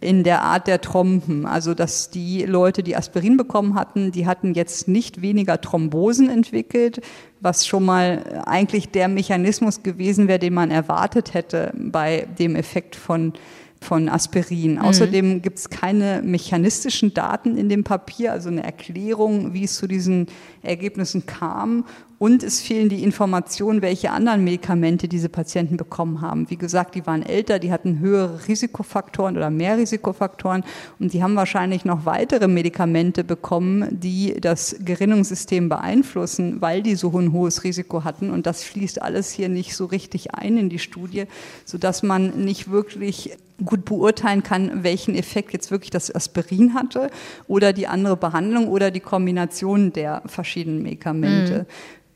[0.00, 1.46] in der Art der Trompen.
[1.46, 7.02] Also dass die Leute, die Aspirin bekommen hatten, die hatten jetzt nicht weniger Thrombosen entwickelt,
[7.40, 12.96] was schon mal eigentlich der Mechanismus gewesen wäre, den man erwartet hätte bei dem Effekt
[12.96, 13.34] von
[13.82, 14.74] von Aspirin.
[14.74, 14.78] Mhm.
[14.78, 19.86] Außerdem gibt es keine mechanistischen Daten in dem Papier, also eine Erklärung, wie es zu
[19.86, 20.26] diesen
[20.62, 21.84] Ergebnissen kam.
[22.22, 26.48] Und es fehlen die Informationen, welche anderen Medikamente diese Patienten bekommen haben.
[26.50, 30.62] Wie gesagt, die waren älter, die hatten höhere Risikofaktoren oder mehr Risikofaktoren
[31.00, 37.10] und die haben wahrscheinlich noch weitere Medikamente bekommen, die das Gerinnungssystem beeinflussen, weil die so
[37.18, 38.30] ein hohes Risiko hatten.
[38.30, 41.24] Und das fließt alles hier nicht so richtig ein in die Studie,
[41.64, 47.10] sodass man nicht wirklich gut beurteilen kann, welchen Effekt jetzt wirklich das Aspirin hatte
[47.46, 51.60] oder die andere Behandlung oder die Kombination der verschiedenen Medikamente.
[51.60, 51.66] Mhm.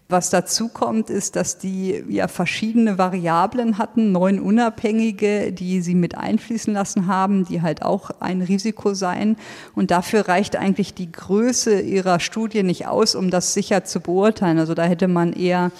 [0.08, 6.16] Was dazu kommt, ist, dass die ja verschiedene Variablen hatten, neun unabhängige, die sie mit
[6.16, 9.36] einfließen lassen haben, die halt auch ein Risiko seien.
[9.74, 14.60] Und dafür reicht eigentlich die Größe ihrer Studie nicht aus, um das sicher zu beurteilen.
[14.60, 15.72] Also da hätte man eher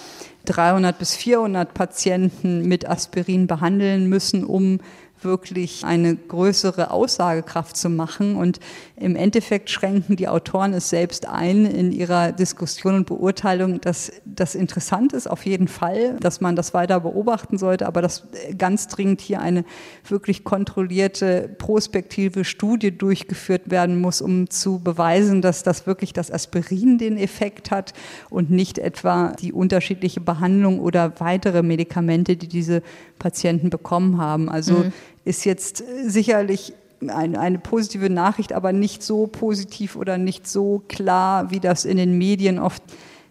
[0.43, 4.79] 300 bis 400 Patienten mit Aspirin behandeln müssen, um
[5.27, 8.35] wirklich eine größere Aussagekraft zu machen.
[8.35, 8.59] Und
[8.95, 14.55] im Endeffekt schränken die Autoren es selbst ein in ihrer Diskussion und Beurteilung, dass das
[14.55, 18.23] interessant ist, auf jeden Fall, dass man das weiter beobachten sollte, aber dass
[18.57, 19.65] ganz dringend hier eine
[20.07, 26.97] wirklich kontrollierte prospektive Studie durchgeführt werden muss, um zu beweisen, dass das wirklich das Aspirin
[26.97, 27.93] den Effekt hat
[28.29, 32.81] und nicht etwa die unterschiedliche Behandlung oder weitere Medikamente, die diese
[33.19, 34.49] Patienten bekommen haben.
[34.49, 34.93] Also mhm.
[35.25, 36.73] ist jetzt sicherlich
[37.07, 41.97] eine, eine positive Nachricht, aber nicht so positiv oder nicht so klar, wie das in
[41.97, 42.81] den Medien oft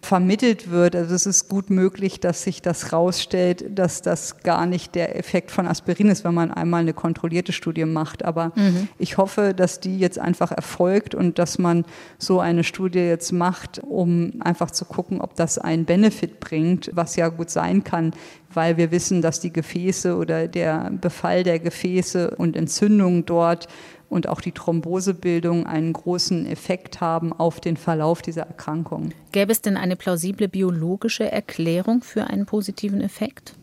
[0.07, 0.95] vermittelt wird.
[0.95, 5.51] Also es ist gut möglich, dass sich das rausstellt, dass das gar nicht der Effekt
[5.51, 8.23] von Aspirin ist, wenn man einmal eine kontrollierte Studie macht.
[8.23, 8.87] Aber mhm.
[8.97, 11.83] ich hoffe, dass die jetzt einfach erfolgt und dass man
[12.17, 17.17] so eine Studie jetzt macht, um einfach zu gucken, ob das einen Benefit bringt, was
[17.17, 18.13] ja gut sein kann,
[18.53, 23.67] weil wir wissen, dass die Gefäße oder der Befall der Gefäße und Entzündungen dort
[24.09, 29.11] und auch die Thrombosebildung einen großen Effekt haben auf den Verlauf dieser Erkrankung.
[29.31, 33.55] Gäbe es denn eine plausible biologische Erklärung für einen positiven Effekt?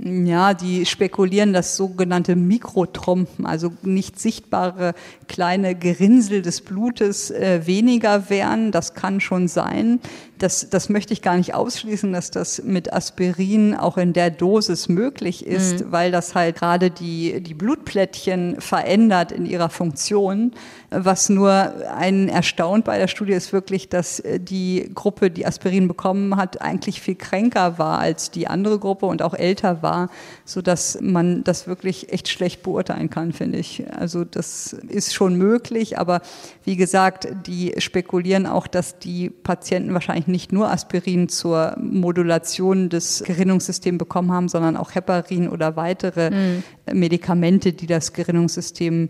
[0.00, 4.94] Ja, die spekulieren, dass sogenannte Mikrotrompen, also nicht sichtbare
[5.26, 8.70] kleine Gerinnsel des Blutes, äh, weniger wären.
[8.70, 10.00] Das kann schon sein
[10.38, 14.88] das, das möchte ich gar nicht ausschließen, dass das mit Aspirin auch in der Dosis
[14.88, 15.92] möglich ist, mhm.
[15.92, 20.52] weil das halt gerade die, die Blutplättchen verändert in ihrer Funktion.
[20.90, 21.52] Was nur
[21.94, 27.02] einen erstaunt bei der Studie ist wirklich, dass die Gruppe, die Aspirin bekommen hat, eigentlich
[27.02, 30.08] viel kränker war als die andere Gruppe und auch älter war,
[30.46, 33.84] so dass man das wirklich echt schlecht beurteilen kann, finde ich.
[33.94, 36.22] Also das ist schon möglich, aber
[36.64, 43.22] wie gesagt, die spekulieren auch, dass die Patienten wahrscheinlich nicht nur Aspirin zur Modulation des
[43.26, 46.62] Gerinnungssystems bekommen haben, sondern auch Heparin oder weitere mhm.
[46.94, 49.08] Medikamente, die das Gerinnungssystem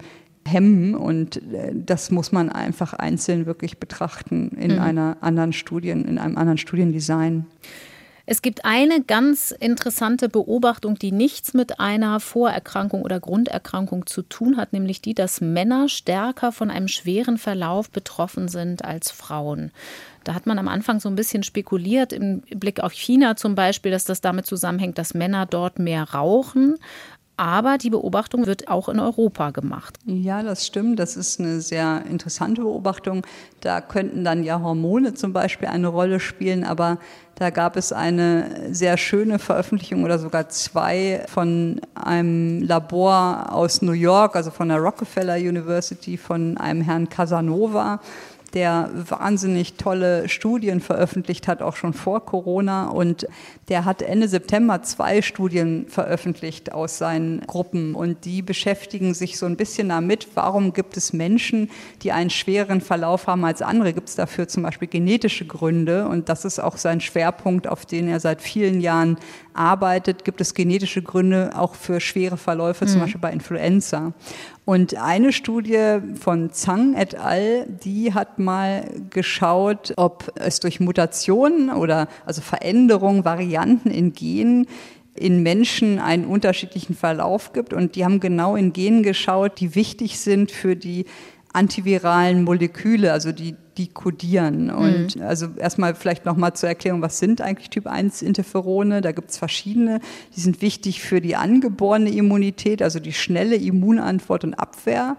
[0.48, 0.94] hemmen.
[0.94, 4.80] Und äh, das muss man einfach einzeln wirklich betrachten in mhm.
[4.80, 7.46] einer anderen Studien, in einem anderen Studiendesign.
[8.30, 14.58] Es gibt eine ganz interessante Beobachtung, die nichts mit einer Vorerkrankung oder Grunderkrankung zu tun
[14.58, 19.70] hat, nämlich die, dass Männer stärker von einem schweren Verlauf betroffen sind als Frauen.
[20.24, 23.92] Da hat man am Anfang so ein bisschen spekuliert, im Blick auf China zum Beispiel,
[23.92, 26.76] dass das damit zusammenhängt, dass Männer dort mehr rauchen.
[27.38, 29.96] Aber die Beobachtung wird auch in Europa gemacht.
[30.06, 30.98] Ja, das stimmt.
[30.98, 33.24] Das ist eine sehr interessante Beobachtung.
[33.60, 36.64] Da könnten dann ja Hormone zum Beispiel eine Rolle spielen.
[36.64, 36.98] Aber
[37.36, 43.92] da gab es eine sehr schöne Veröffentlichung oder sogar zwei von einem Labor aus New
[43.92, 48.00] York, also von der Rockefeller University, von einem Herrn Casanova
[48.54, 52.88] der wahnsinnig tolle Studien veröffentlicht hat, auch schon vor Corona.
[52.88, 53.26] Und
[53.68, 57.94] der hat Ende September zwei Studien veröffentlicht aus seinen Gruppen.
[57.94, 61.70] Und die beschäftigen sich so ein bisschen damit, warum gibt es Menschen,
[62.02, 63.92] die einen schwereren Verlauf haben als andere?
[63.92, 66.08] Gibt es dafür zum Beispiel genetische Gründe?
[66.08, 69.18] Und das ist auch sein Schwerpunkt, auf den er seit vielen Jahren
[69.58, 70.24] arbeitet.
[70.24, 72.88] Gibt es genetische Gründe auch für schwere Verläufe, mhm.
[72.88, 74.12] zum Beispiel bei Influenza?
[74.64, 81.70] Und eine Studie von Zhang et al., die hat mal geschaut, ob es durch Mutationen
[81.70, 84.66] oder also Veränderungen, Varianten in Genen
[85.14, 87.72] in Menschen einen unterschiedlichen Verlauf gibt.
[87.72, 91.06] Und die haben genau in Genen geschaut, die wichtig sind für die
[91.58, 94.70] antiviralen Moleküle, also die, die kodieren.
[94.70, 95.22] Und mhm.
[95.22, 99.00] also erstmal vielleicht nochmal zur Erklärung, was sind eigentlich Typ 1 Interferone?
[99.00, 100.00] Da gibt es verschiedene.
[100.36, 105.16] Die sind wichtig für die angeborene Immunität, also die schnelle Immunantwort und Abwehr.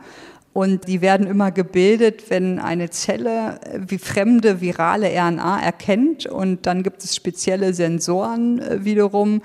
[0.52, 6.26] Und die werden immer gebildet, wenn eine Zelle wie fremde virale RNA erkennt.
[6.26, 9.42] Und dann gibt es spezielle Sensoren äh, wiederum,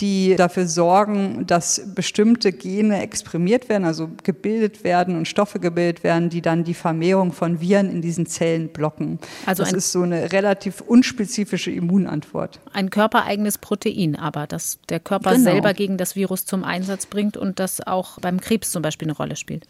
[0.00, 6.30] die dafür sorgen, dass bestimmte Gene exprimiert werden, also gebildet werden und Stoffe gebildet werden,
[6.30, 9.18] die dann die Vermehrung von Viren in diesen Zellen blocken.
[9.46, 12.60] Also das ist so eine relativ unspezifische Immunantwort.
[12.72, 15.44] Ein körpereigenes Protein, aber das der Körper genau.
[15.44, 19.16] selber gegen das Virus zum Einsatz bringt und das auch beim Krebs zum Beispiel eine
[19.16, 19.66] Rolle spielt.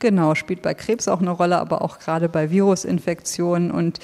[0.00, 3.70] Genau, spielt bei Krebs auch eine Rolle, aber auch gerade bei Virusinfektionen.
[3.70, 3.98] Und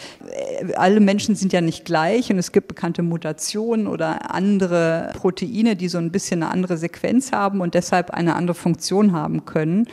[0.60, 5.74] äh, alle Menschen sind ja nicht gleich und es gibt bekannte Mutationen oder andere Proteine,
[5.74, 9.88] die so ein bisschen eine andere Sequenz haben und deshalb eine andere Funktion haben können.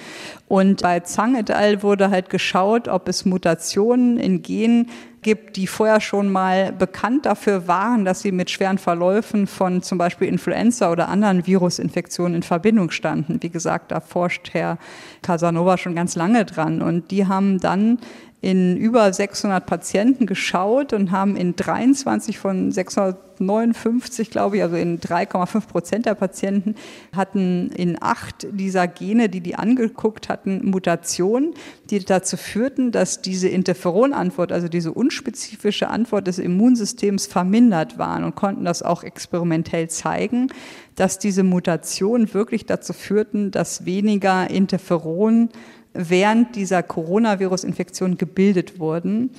[0.50, 1.84] Und bei Zhang et al.
[1.84, 4.90] wurde halt geschaut, ob es Mutationen in Genen
[5.24, 9.98] gibt, die vorher schon mal bekannt dafür waren, dass sie mit schweren Verläufen von zum
[9.98, 13.42] Beispiel Influenza oder anderen Virusinfektionen in Verbindung standen.
[13.42, 14.78] Wie gesagt, da forscht Herr
[15.22, 16.82] Casanova schon ganz lange dran.
[16.82, 17.98] Und die haben dann
[18.44, 25.00] in über 600 Patienten geschaut und haben in 23 von 659, glaube ich, also in
[25.00, 26.76] 3,5 Prozent der Patienten
[27.16, 31.54] hatten in acht dieser Gene, die die angeguckt hatten, Mutationen,
[31.90, 38.36] die dazu führten, dass diese Interferonantwort, also diese unspezifische Antwort des Immunsystems vermindert waren und
[38.36, 40.50] konnten das auch experimentell zeigen,
[40.96, 45.48] dass diese Mutationen wirklich dazu führten, dass weniger Interferon
[45.94, 49.32] während dieser Coronavirus-Infektion gebildet wurden.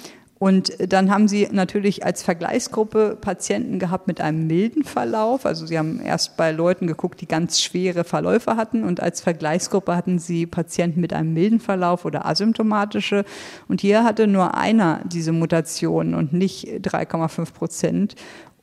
[0.44, 5.46] Und dann haben sie natürlich als Vergleichsgruppe Patienten gehabt mit einem milden Verlauf.
[5.46, 8.84] Also sie haben erst bei Leuten geguckt, die ganz schwere Verläufe hatten.
[8.84, 13.24] Und als Vergleichsgruppe hatten sie Patienten mit einem milden Verlauf oder asymptomatische.
[13.68, 18.14] Und hier hatte nur einer diese Mutation und nicht 3,5 Prozent.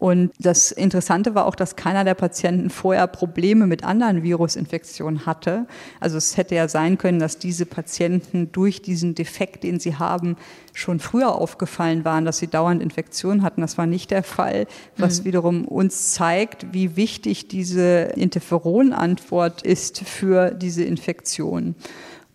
[0.01, 5.67] Und das Interessante war auch, dass keiner der Patienten vorher Probleme mit anderen Virusinfektionen hatte.
[5.99, 10.37] Also es hätte ja sein können, dass diese Patienten durch diesen Defekt, den sie haben,
[10.73, 13.61] schon früher aufgefallen waren, dass sie dauernd Infektionen hatten.
[13.61, 14.65] Das war nicht der Fall,
[14.97, 15.25] was mhm.
[15.25, 21.75] wiederum uns zeigt, wie wichtig diese Interferonantwort ist für diese Infektion.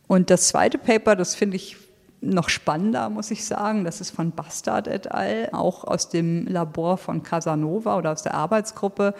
[0.07, 1.77] Und das zweite Paper, das finde ich
[2.27, 3.85] noch spannender, muss ich sagen.
[3.85, 8.35] Das ist von Bastard et al., auch aus dem Labor von Casanova oder aus der
[8.35, 9.15] Arbeitsgruppe.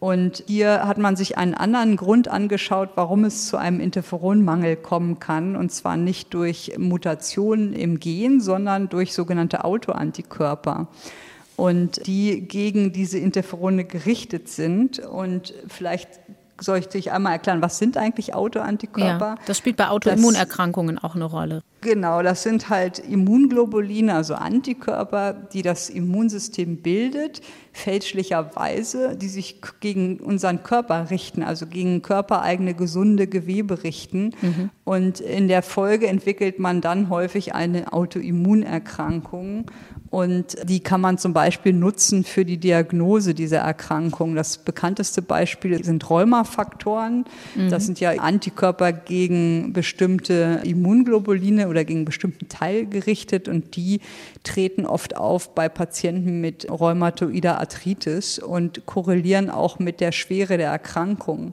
[0.00, 5.18] Und hier hat man sich einen anderen Grund angeschaut, warum es zu einem Interferonmangel kommen
[5.18, 5.56] kann.
[5.56, 10.88] Und zwar nicht durch Mutationen im Gen, sondern durch sogenannte Autoantikörper.
[11.56, 15.00] Und die gegen diese Interferone gerichtet sind.
[15.00, 16.08] Und vielleicht
[16.60, 19.26] soll ich dich einmal erklären, was sind eigentlich Autoantikörper?
[19.26, 21.62] Ja, das spielt bei Autoimmunerkrankungen auch eine Rolle.
[21.80, 27.40] Genau, das sind halt Immunglobuline, also Antikörper, die das Immunsystem bildet,
[27.72, 34.34] fälschlicherweise, die sich gegen unseren Körper richten, also gegen körpereigene gesunde Gewebe richten.
[34.42, 34.70] Mhm.
[34.84, 39.66] Und in der Folge entwickelt man dann häufig eine Autoimmunerkrankung.
[40.10, 44.34] Und die kann man zum Beispiel nutzen für die Diagnose dieser Erkrankung.
[44.34, 47.24] Das bekannteste Beispiel sind Rheumafaktoren.
[47.54, 47.70] Mhm.
[47.70, 54.00] Das sind ja Antikörper gegen bestimmte Immunglobuline oder gegen bestimmten Teil gerichtet und die
[54.42, 60.70] treten oft auf bei Patienten mit rheumatoider Arthritis und korrelieren auch mit der Schwere der
[60.70, 61.52] Erkrankung.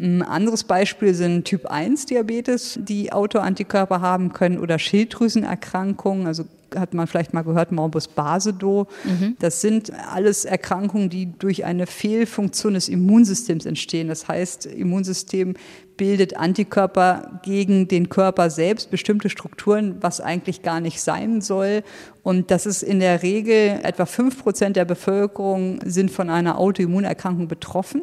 [0.00, 6.44] Ein anderes Beispiel sind Typ 1 Diabetes, die Autoantikörper haben können oder Schilddrüsenerkrankungen, also
[6.76, 8.86] hat man vielleicht mal gehört, Morbus Basedow.
[9.04, 9.36] Mhm.
[9.38, 14.08] Das sind alles Erkrankungen, die durch eine Fehlfunktion des Immunsystems entstehen.
[14.08, 15.54] Das heißt, Immunsystem
[15.96, 21.82] bildet Antikörper gegen den Körper selbst, bestimmte Strukturen, was eigentlich gar nicht sein soll.
[22.22, 27.48] Und das ist in der Regel etwa fünf Prozent der Bevölkerung sind von einer Autoimmunerkrankung
[27.48, 28.02] betroffen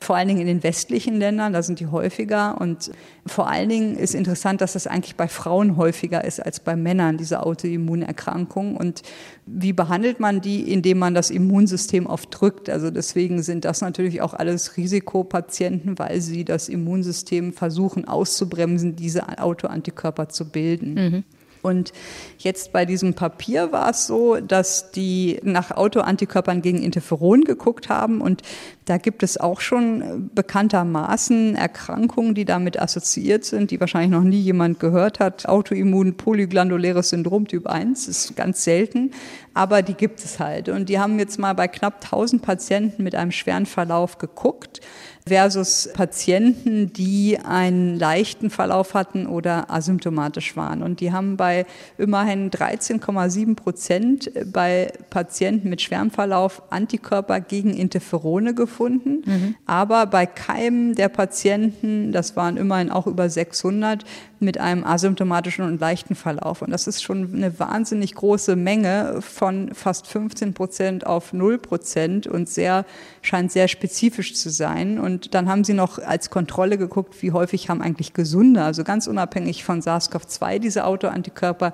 [0.00, 2.60] vor allen Dingen in den westlichen Ländern, da sind die häufiger.
[2.60, 2.90] Und
[3.26, 7.16] vor allen Dingen ist interessant, dass das eigentlich bei Frauen häufiger ist als bei Männern,
[7.16, 7.38] diese.
[7.48, 8.76] Autoimmunerkrankung.
[8.76, 9.02] Und
[9.46, 10.72] wie behandelt man die?
[10.72, 12.68] Indem man das Immunsystem oft drückt.
[12.68, 19.38] Also deswegen sind das natürlich auch alles Risikopatienten, weil sie das Immunsystem versuchen auszubremsen, diese
[19.38, 20.94] Autoantikörper zu bilden.
[20.94, 21.24] Mhm.
[21.62, 21.92] Und
[22.38, 28.20] jetzt bei diesem Papier war es so, dass die nach Autoantikörpern gegen Interferon geguckt haben
[28.20, 28.42] und
[28.88, 34.40] da gibt es auch schon bekanntermaßen Erkrankungen, die damit assoziiert sind, die wahrscheinlich noch nie
[34.40, 35.46] jemand gehört hat.
[35.46, 39.10] Autoimmun polyglanduläres Syndrom Typ 1 ist ganz selten,
[39.52, 40.70] aber die gibt es halt.
[40.70, 44.80] Und die haben jetzt mal bei knapp 1000 Patienten mit einem schweren Verlauf geguckt
[45.28, 50.82] versus Patienten, die einen leichten Verlauf hatten oder asymptomatisch waren.
[50.82, 58.54] Und die haben bei immerhin 13,7 Prozent bei Patienten mit schwerem Verlauf Antikörper gegen Interferone
[58.54, 59.22] gefunden.
[59.24, 59.54] Mhm.
[59.66, 64.04] Aber bei keinem der Patienten, das waren immerhin auch über 600,
[64.40, 66.62] mit einem asymptomatischen und leichten Verlauf.
[66.62, 72.26] Und das ist schon eine wahnsinnig große Menge von fast 15 Prozent auf 0 Prozent
[72.26, 72.84] und sehr,
[73.22, 74.98] scheint sehr spezifisch zu sein.
[74.98, 79.06] Und dann haben sie noch als Kontrolle geguckt, wie häufig haben eigentlich Gesunde, also ganz
[79.06, 81.72] unabhängig von SARS-CoV-2 diese Autoantikörper,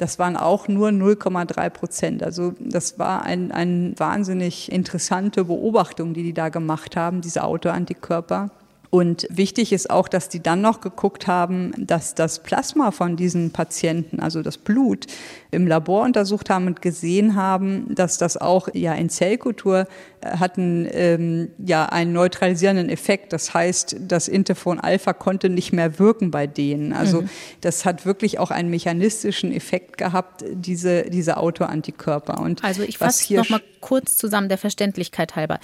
[0.00, 2.22] das waren auch nur 0,3 Prozent.
[2.22, 8.50] Also das war eine ein wahnsinnig interessante Beobachtung, die die da gemacht haben, diese Autoantikörper.
[8.90, 13.52] Und wichtig ist auch, dass die dann noch geguckt haben, dass das Plasma von diesen
[13.52, 15.06] Patienten, also das Blut,
[15.52, 19.86] im Labor untersucht haben und gesehen haben, dass das auch ja in Zellkultur
[20.20, 23.32] äh, hatten ähm, ja einen neutralisierenden Effekt.
[23.32, 26.92] Das heißt, das Interferon Alpha konnte nicht mehr wirken bei denen.
[26.92, 27.30] Also mhm.
[27.60, 32.40] das hat wirklich auch einen mechanistischen Effekt gehabt, diese diese Autoantikörper.
[32.40, 35.60] Und also ich fasse noch mal kurz zusammen der Verständlichkeit halber.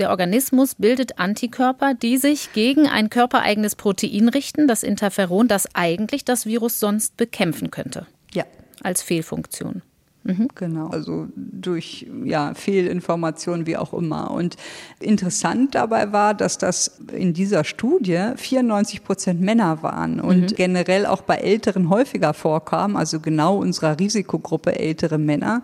[0.00, 6.24] Der Organismus bildet Antikörper, die sich gegen ein körpereigenes Protein richten, das Interferon, das eigentlich
[6.24, 8.06] das Virus sonst bekämpfen könnte.
[8.32, 8.44] Ja.
[8.82, 9.82] Als Fehlfunktion.
[10.22, 10.48] Mhm.
[10.54, 14.30] Genau, also durch ja, Fehlinformationen, wie auch immer.
[14.30, 14.56] Und
[14.98, 20.56] interessant dabei war, dass das in dieser Studie 94 Prozent Männer waren und mhm.
[20.56, 25.62] generell auch bei Älteren häufiger vorkam, also genau unserer Risikogruppe ältere Männer.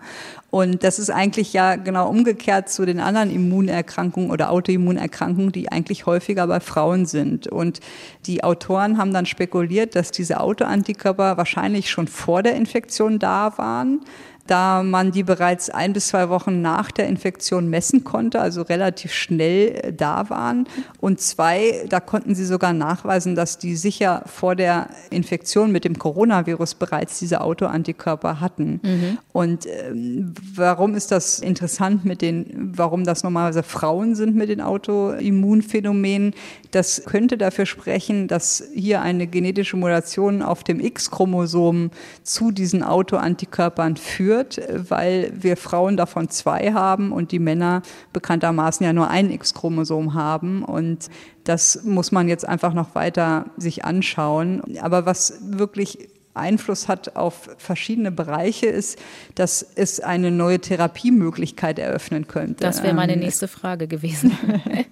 [0.49, 6.07] Und das ist eigentlich ja genau umgekehrt zu den anderen Immunerkrankungen oder Autoimmunerkrankungen, die eigentlich
[6.07, 7.47] häufiger bei Frauen sind.
[7.47, 7.79] Und
[8.25, 13.99] die Autoren haben dann spekuliert, dass diese Autoantikörper wahrscheinlich schon vor der Infektion da waren
[14.47, 19.13] da man die bereits ein bis zwei Wochen nach der Infektion messen konnte, also relativ
[19.13, 20.67] schnell äh, da waren.
[20.99, 25.99] Und zwei, da konnten sie sogar nachweisen, dass die sicher vor der Infektion mit dem
[25.99, 28.79] Coronavirus bereits diese Autoantikörper hatten.
[28.83, 29.17] Mhm.
[29.33, 34.61] Und ähm, warum ist das interessant mit den, warum das normalerweise Frauen sind mit den
[34.61, 36.33] Autoimmunphänomenen?
[36.71, 41.91] Das könnte dafür sprechen, dass hier eine genetische Mutation auf dem X-Chromosom
[42.23, 47.81] zu diesen Autoantikörpern führt führt, weil wir Frauen davon zwei haben und die Männer
[48.13, 50.63] bekanntermaßen ja nur ein X-Chromosom haben.
[50.63, 51.07] Und
[51.43, 54.61] das muss man jetzt einfach noch weiter sich anschauen.
[54.81, 58.99] Aber was wirklich Einfluss hat auf verschiedene Bereiche, ist,
[59.35, 62.63] dass es eine neue Therapiemöglichkeit eröffnen könnte.
[62.63, 64.37] Das wäre meine ähm, nächste Frage gewesen.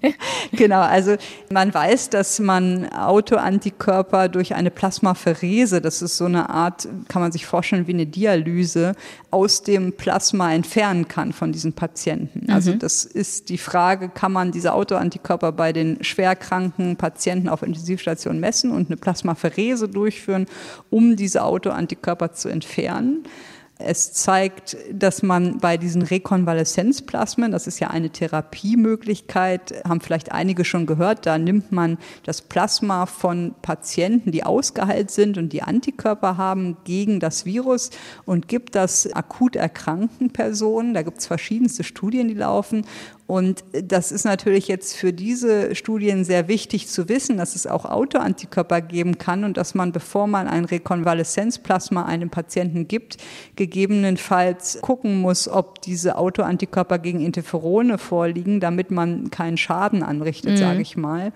[0.51, 1.15] genau, also
[1.51, 7.31] man weiß, dass man Autoantikörper durch eine Plasmapherese, das ist so eine Art, kann man
[7.31, 8.93] sich vorstellen wie eine Dialyse,
[9.31, 12.49] aus dem Plasma entfernen kann von diesen Patienten.
[12.49, 12.79] Also mhm.
[12.79, 18.71] das ist die Frage, kann man diese Autoantikörper bei den schwerkranken Patienten auf Intensivstationen messen
[18.71, 20.45] und eine Plasmapherese durchführen,
[20.89, 23.25] um diese Autoantikörper zu entfernen.
[23.77, 30.63] Es zeigt, dass man bei diesen Rekonvaleszenzplasmen, das ist ja eine Therapiemöglichkeit, haben vielleicht einige
[30.63, 36.37] schon gehört, da nimmt man das Plasma von Patienten, die ausgeheilt sind und die Antikörper
[36.37, 37.89] haben gegen das Virus
[38.23, 40.93] und gibt das akut erkrankten Personen.
[40.93, 42.85] Da gibt es verschiedenste Studien, die laufen.
[43.27, 47.85] Und das ist natürlich jetzt für diese Studien sehr wichtig zu wissen, dass es auch
[47.85, 53.17] Autoantikörper geben kann und dass man, bevor man ein Rekonvaleszenzplasma einem Patienten gibt,
[53.55, 60.57] gegebenenfalls gucken muss, ob diese Autoantikörper gegen Interferone vorliegen, damit man keinen Schaden anrichtet, mhm.
[60.57, 61.33] sage ich mal.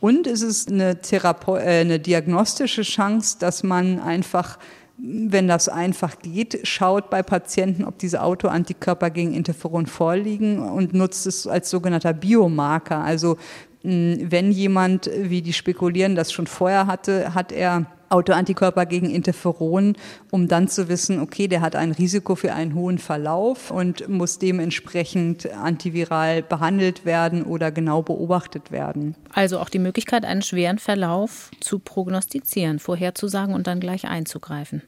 [0.00, 4.58] Und es ist eine, Therape äh, eine diagnostische Chance, dass man einfach
[5.04, 11.26] wenn das einfach geht, schaut bei Patienten, ob diese Autoantikörper gegen Interferon vorliegen und nutzt
[11.26, 12.98] es als sogenannter Biomarker.
[12.98, 13.36] Also
[13.82, 19.96] wenn jemand, wie die spekulieren, das schon vorher hatte, hat er Autoantikörper gegen Interferon,
[20.30, 24.38] um dann zu wissen, okay, der hat ein Risiko für einen hohen Verlauf und muss
[24.38, 29.16] dementsprechend antiviral behandelt werden oder genau beobachtet werden.
[29.32, 34.82] Also auch die Möglichkeit, einen schweren Verlauf zu prognostizieren, vorherzusagen und dann gleich einzugreifen.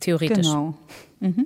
[0.00, 0.46] Theoretisch.
[0.46, 0.74] Genau.
[1.20, 1.44] Mhm.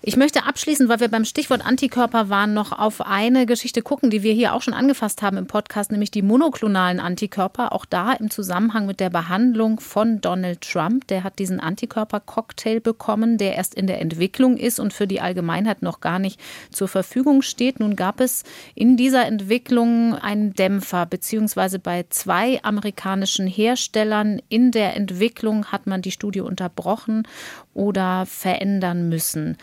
[0.00, 4.22] Ich möchte abschließend, weil wir beim Stichwort Antikörper waren, noch auf eine Geschichte gucken, die
[4.22, 7.72] wir hier auch schon angefasst haben im Podcast, nämlich die monoklonalen Antikörper.
[7.72, 11.08] Auch da im Zusammenhang mit der Behandlung von Donald Trump.
[11.08, 15.82] Der hat diesen Antikörpercocktail bekommen, der erst in der Entwicklung ist und für die Allgemeinheit
[15.82, 16.38] noch gar nicht
[16.70, 17.80] zur Verfügung steht.
[17.80, 18.44] Nun gab es
[18.76, 26.02] in dieser Entwicklung einen Dämpfer, beziehungsweise bei zwei amerikanischen Herstellern in der Entwicklung hat man
[26.02, 27.24] die Studie unterbrochen
[27.74, 29.56] oder verändern müssen.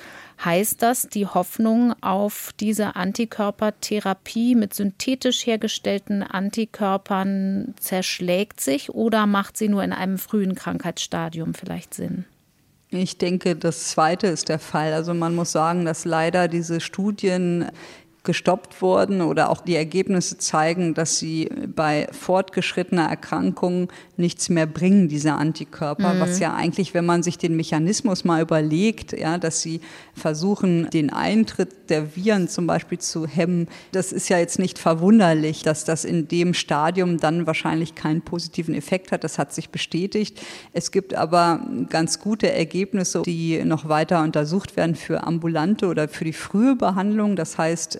[0.43, 9.57] Heißt das, die Hoffnung auf diese Antikörpertherapie mit synthetisch hergestellten Antikörpern zerschlägt sich oder macht
[9.57, 12.25] sie nur in einem frühen Krankheitsstadium vielleicht Sinn?
[12.89, 14.93] Ich denke, das Zweite ist der Fall.
[14.93, 17.69] Also man muss sagen, dass leider diese Studien
[18.25, 25.07] gestoppt wurden oder auch die Ergebnisse zeigen, dass sie bei fortgeschrittener Erkrankung nichts mehr bringen,
[25.07, 26.19] diese Antikörper, mhm.
[26.19, 29.81] was ja eigentlich, wenn man sich den Mechanismus mal überlegt, ja, dass sie
[30.13, 35.63] versuchen, den Eintritt der Viren zum Beispiel zu hemmen, das ist ja jetzt nicht verwunderlich,
[35.63, 39.23] dass das in dem Stadium dann wahrscheinlich keinen positiven Effekt hat.
[39.23, 40.41] Das hat sich bestätigt.
[40.73, 46.25] Es gibt aber ganz gute Ergebnisse, die noch weiter untersucht werden für ambulante oder für
[46.25, 47.35] die frühe Behandlung.
[47.35, 47.99] Das heißt,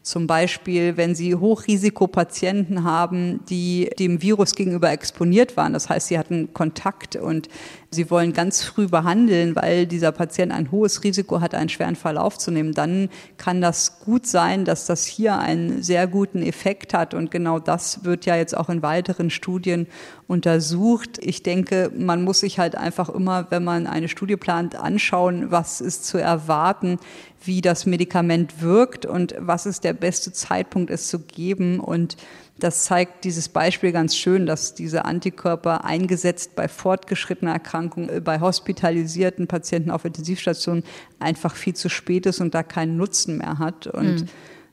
[0.03, 5.73] zum Beispiel, wenn Sie Hochrisikopatienten haben, die dem Virus gegenüber exponiert waren.
[5.73, 7.49] Das heißt, sie hatten Kontakt und
[7.93, 12.37] Sie wollen ganz früh behandeln, weil dieser Patient ein hohes Risiko hat, einen schweren Verlauf
[12.37, 12.71] zu nehmen.
[12.71, 17.13] Dann kann das gut sein, dass das hier einen sehr guten Effekt hat.
[17.13, 19.87] Und genau das wird ja jetzt auch in weiteren Studien
[20.27, 21.19] untersucht.
[21.19, 25.81] Ich denke, man muss sich halt einfach immer, wenn man eine Studie plant, anschauen, was
[25.81, 26.97] ist zu erwarten,
[27.43, 31.79] wie das Medikament wirkt und was ist der beste Zeitpunkt, es zu geben.
[31.79, 32.17] Und
[32.61, 38.39] das zeigt dieses Beispiel ganz schön, dass diese Antikörper eingesetzt bei fortgeschrittener Erkrankung, äh, bei
[38.39, 40.83] hospitalisierten Patienten auf Intensivstationen
[41.19, 43.87] einfach viel zu spät ist und da keinen Nutzen mehr hat.
[43.87, 44.27] Und mhm.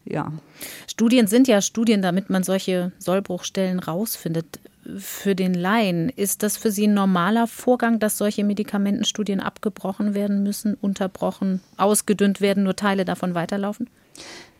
[0.04, 0.32] ja.
[0.86, 4.60] Studien sind ja Studien, damit man solche Sollbruchstellen rausfindet.
[4.96, 10.42] Für den Laien, ist das für Sie ein normaler Vorgang, dass solche Medikamentenstudien abgebrochen werden
[10.42, 13.88] müssen, unterbrochen, ausgedünnt werden, nur Teile davon weiterlaufen?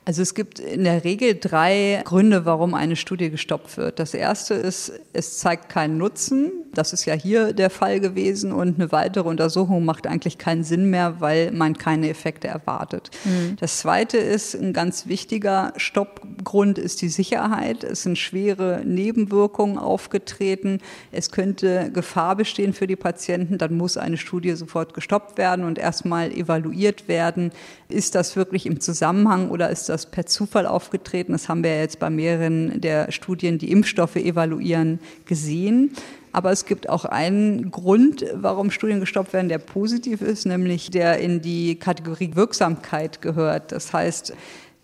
[0.09, 3.99] Also es gibt in der Regel drei Gründe, warum eine Studie gestoppt wird.
[3.99, 6.51] Das erste ist, es zeigt keinen Nutzen.
[6.73, 10.89] Das ist ja hier der Fall gewesen und eine weitere Untersuchung macht eigentlich keinen Sinn
[10.89, 13.11] mehr, weil man keine Effekte erwartet.
[13.25, 13.57] Mhm.
[13.61, 17.85] Das zweite ist, ein ganz wichtiger Stoppgrund ist die Sicherheit.
[17.85, 20.81] Es sind schwere Nebenwirkungen aufgetreten.
[21.13, 23.59] Es könnte Gefahr bestehen für die Patienten.
[23.59, 27.53] Dann muss eine Studie sofort gestoppt werden und erstmal evaluiert werden.
[27.91, 31.33] Ist das wirklich im Zusammenhang oder ist das das per Zufall aufgetreten.
[31.33, 35.93] Das haben wir jetzt bei mehreren der Studien, die Impfstoffe evaluieren, gesehen.
[36.31, 41.19] Aber es gibt auch einen Grund, warum Studien gestoppt werden, der positiv ist, nämlich der
[41.19, 43.73] in die Kategorie Wirksamkeit gehört.
[43.73, 44.35] Das heißt,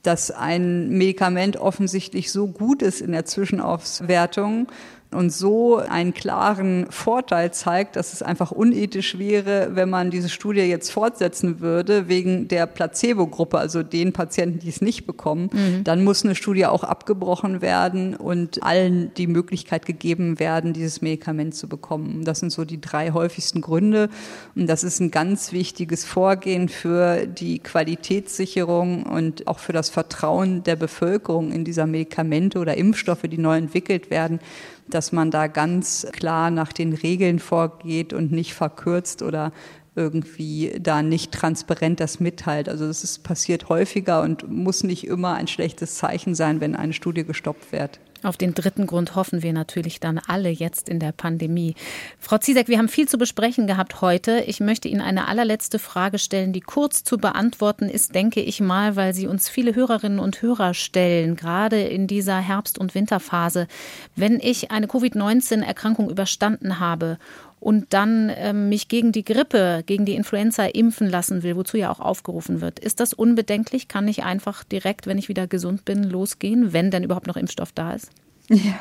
[0.02, 4.66] dass ein Medikament offensichtlich so gut ist in der Zwischenauswertung
[5.14, 10.62] und so einen klaren Vorteil zeigt, dass es einfach unethisch wäre, wenn man diese Studie
[10.62, 15.84] jetzt fortsetzen würde wegen der Placebo-Gruppe, also den Patienten, die es nicht bekommen, mhm.
[15.84, 21.54] dann muss eine Studie auch abgebrochen werden und allen die Möglichkeit gegeben werden, dieses Medikament
[21.54, 22.24] zu bekommen.
[22.24, 24.08] Das sind so die drei häufigsten Gründe
[24.54, 30.62] und das ist ein ganz wichtiges Vorgehen für die Qualitätssicherung und auch für das Vertrauen
[30.64, 34.40] der Bevölkerung in dieser Medikamente oder Impfstoffe, die neu entwickelt werden
[34.88, 39.52] dass man da ganz klar nach den Regeln vorgeht und nicht verkürzt oder
[39.96, 42.68] irgendwie da nicht transparent das mitteilt.
[42.68, 46.92] Also das ist passiert häufiger und muss nicht immer ein schlechtes Zeichen sein, wenn eine
[46.92, 48.00] Studie gestoppt wird.
[48.24, 51.74] Auf den dritten Grund hoffen wir natürlich dann alle jetzt in der Pandemie.
[52.18, 54.40] Frau Ziesek, wir haben viel zu besprechen gehabt heute.
[54.46, 58.96] Ich möchte Ihnen eine allerletzte Frage stellen, die kurz zu beantworten ist, denke ich mal,
[58.96, 63.68] weil sie uns viele Hörerinnen und Hörer stellen, gerade in dieser Herbst- und Winterphase.
[64.16, 67.18] Wenn ich eine Covid-19-Erkrankung überstanden habe
[67.64, 71.90] und dann ähm, mich gegen die Grippe, gegen die Influenza impfen lassen will, wozu ja
[71.90, 72.78] auch aufgerufen wird.
[72.78, 73.88] Ist das unbedenklich?
[73.88, 77.72] Kann ich einfach direkt, wenn ich wieder gesund bin, losgehen, wenn denn überhaupt noch Impfstoff
[77.72, 78.10] da ist?
[78.50, 78.78] Ja,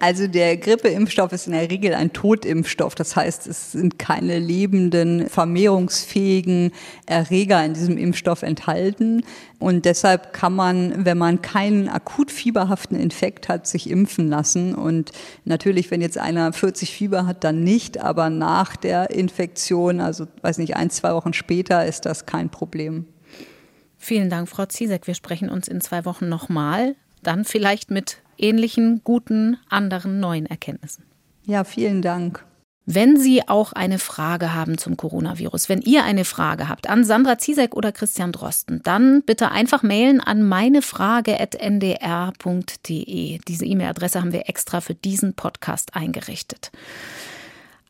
[0.00, 2.96] also der Grippeimpfstoff ist in der Regel ein Totimpfstoff.
[2.96, 6.72] Das heißt, es sind keine lebenden, vermehrungsfähigen
[7.06, 9.22] Erreger in diesem Impfstoff enthalten.
[9.60, 14.74] Und deshalb kann man, wenn man keinen akut fieberhaften Infekt hat, sich impfen lassen.
[14.74, 15.12] Und
[15.44, 17.98] natürlich, wenn jetzt einer 40 Fieber hat, dann nicht.
[18.00, 23.06] Aber nach der Infektion, also weiß nicht, ein, zwei Wochen später, ist das kein Problem.
[23.96, 25.06] Vielen Dank, Frau Ziesek.
[25.06, 26.96] Wir sprechen uns in zwei Wochen nochmal.
[27.22, 31.04] Dann vielleicht mit ähnlichen, guten, anderen neuen Erkenntnissen.
[31.44, 32.44] Ja, vielen Dank.
[32.84, 37.38] Wenn Sie auch eine Frage haben zum Coronavirus, wenn ihr eine Frage habt an Sandra
[37.38, 43.38] Ziesek oder Christian Drosten, dann bitte einfach mailen an meinefrage.ndr.de.
[43.46, 46.72] Diese E-Mail-Adresse haben wir extra für diesen Podcast eingerichtet.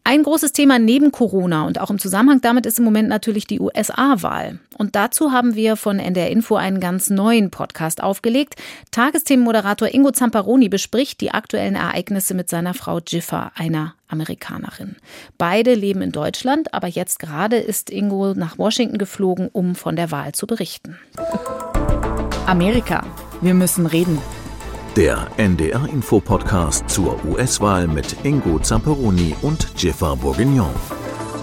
[0.05, 3.61] Ein großes Thema neben Corona und auch im Zusammenhang damit ist im Moment natürlich die
[3.61, 4.59] USA-Wahl.
[4.77, 8.57] Und dazu haben wir von NDR Info einen ganz neuen Podcast aufgelegt.
[8.91, 14.97] Tagesthemenmoderator Ingo Zamparoni bespricht die aktuellen Ereignisse mit seiner Frau Jiffa, einer Amerikanerin.
[15.39, 20.11] Beide leben in Deutschland, aber jetzt gerade ist Ingo nach Washington geflogen, um von der
[20.11, 20.99] Wahl zu berichten.
[22.47, 23.07] Amerika.
[23.41, 24.19] Wir müssen reden.
[24.97, 30.69] Der NDR-Info-Podcast zur US-Wahl mit Ingo Zamperoni und Jiffa Bourguignon.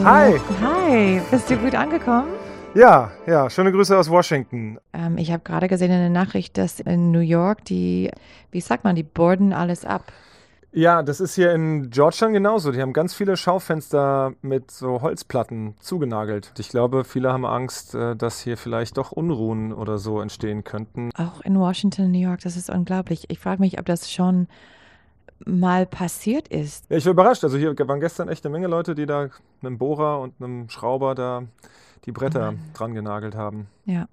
[0.03, 0.39] Hi.
[0.61, 2.27] Hi, bist du gut angekommen?
[2.75, 4.77] Ja, ja, schöne Grüße aus Washington.
[4.93, 8.11] Ähm, ich habe gerade gesehen in der Nachricht, dass in New York die,
[8.51, 10.13] wie sagt man, die borden alles ab.
[10.71, 12.71] Ja, das ist hier in Georgetown genauso.
[12.71, 16.53] Die haben ganz viele Schaufenster mit so Holzplatten zugenagelt.
[16.59, 21.09] Ich glaube, viele haben Angst, äh, dass hier vielleicht doch Unruhen oder so entstehen könnten.
[21.15, 23.25] Auch in Washington, New York, das ist unglaublich.
[23.29, 24.47] Ich frage mich, ob das schon
[25.43, 26.85] mal passiert ist.
[26.89, 27.43] Ja, ich war überrascht.
[27.43, 30.69] Also hier waren gestern echt eine Menge Leute, die da mit einem Bohrer und einem
[30.69, 31.43] Schrauber da
[32.05, 33.67] die Bretter oh dran genagelt haben.
[33.85, 34.07] Ja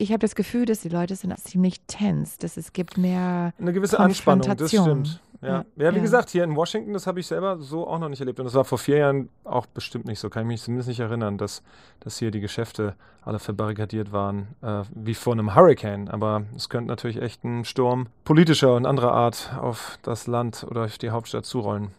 [0.00, 3.72] ich habe das Gefühl, dass die Leute sind ziemlich tense, dass es gibt mehr eine
[3.74, 5.20] gewisse Anspannung, das stimmt.
[5.42, 5.48] Ja.
[5.48, 6.02] ja, ja wie ja.
[6.02, 8.38] gesagt, hier in Washington, das habe ich selber so auch noch nicht erlebt.
[8.38, 10.28] Und das war vor vier Jahren auch bestimmt nicht so.
[10.28, 11.62] Kann ich mich zumindest nicht erinnern, dass,
[12.00, 16.08] dass hier die Geschäfte alle verbarrikadiert waren, äh, wie vor einem Hurricane.
[16.08, 20.84] Aber es könnte natürlich echt ein Sturm politischer und anderer Art auf das Land oder
[20.84, 21.92] auf die Hauptstadt zurollen.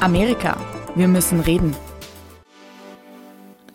[0.00, 0.56] Amerika.
[0.94, 1.74] Wir müssen reden.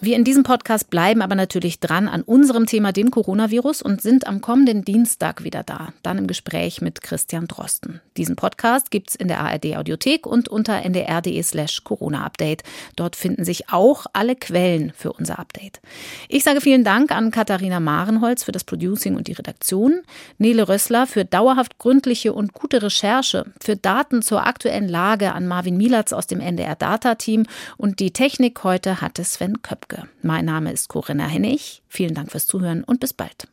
[0.06, 4.28] Wir in diesem Podcast bleiben aber natürlich dran an unserem Thema, dem Coronavirus, und sind
[4.28, 5.94] am kommenden Dienstag wieder da.
[6.04, 8.02] Dann im Gespräch mit Christian Drosten.
[8.16, 12.62] Diesen Podcast gibt es in der ARD Audiothek und unter ndr.de slash Corona-Update.
[12.96, 15.82] Dort finden sich auch alle Quellen für unser Update.
[16.30, 20.02] Ich sage vielen Dank an Katharina Marenholz für das Producing und die Redaktion,
[20.38, 25.78] Nele Rössler für dauerhaft gründliche und gute Recherche, für Daten zur aktuellen Lage an Marvin
[25.78, 29.95] Mielatz aus dem NDR Data Team und die Technik heute hatte Sven Köpke.
[30.22, 31.84] Mein Name ist Corinna Hennig.
[31.88, 33.48] Vielen Dank fürs Zuhören und bis bald.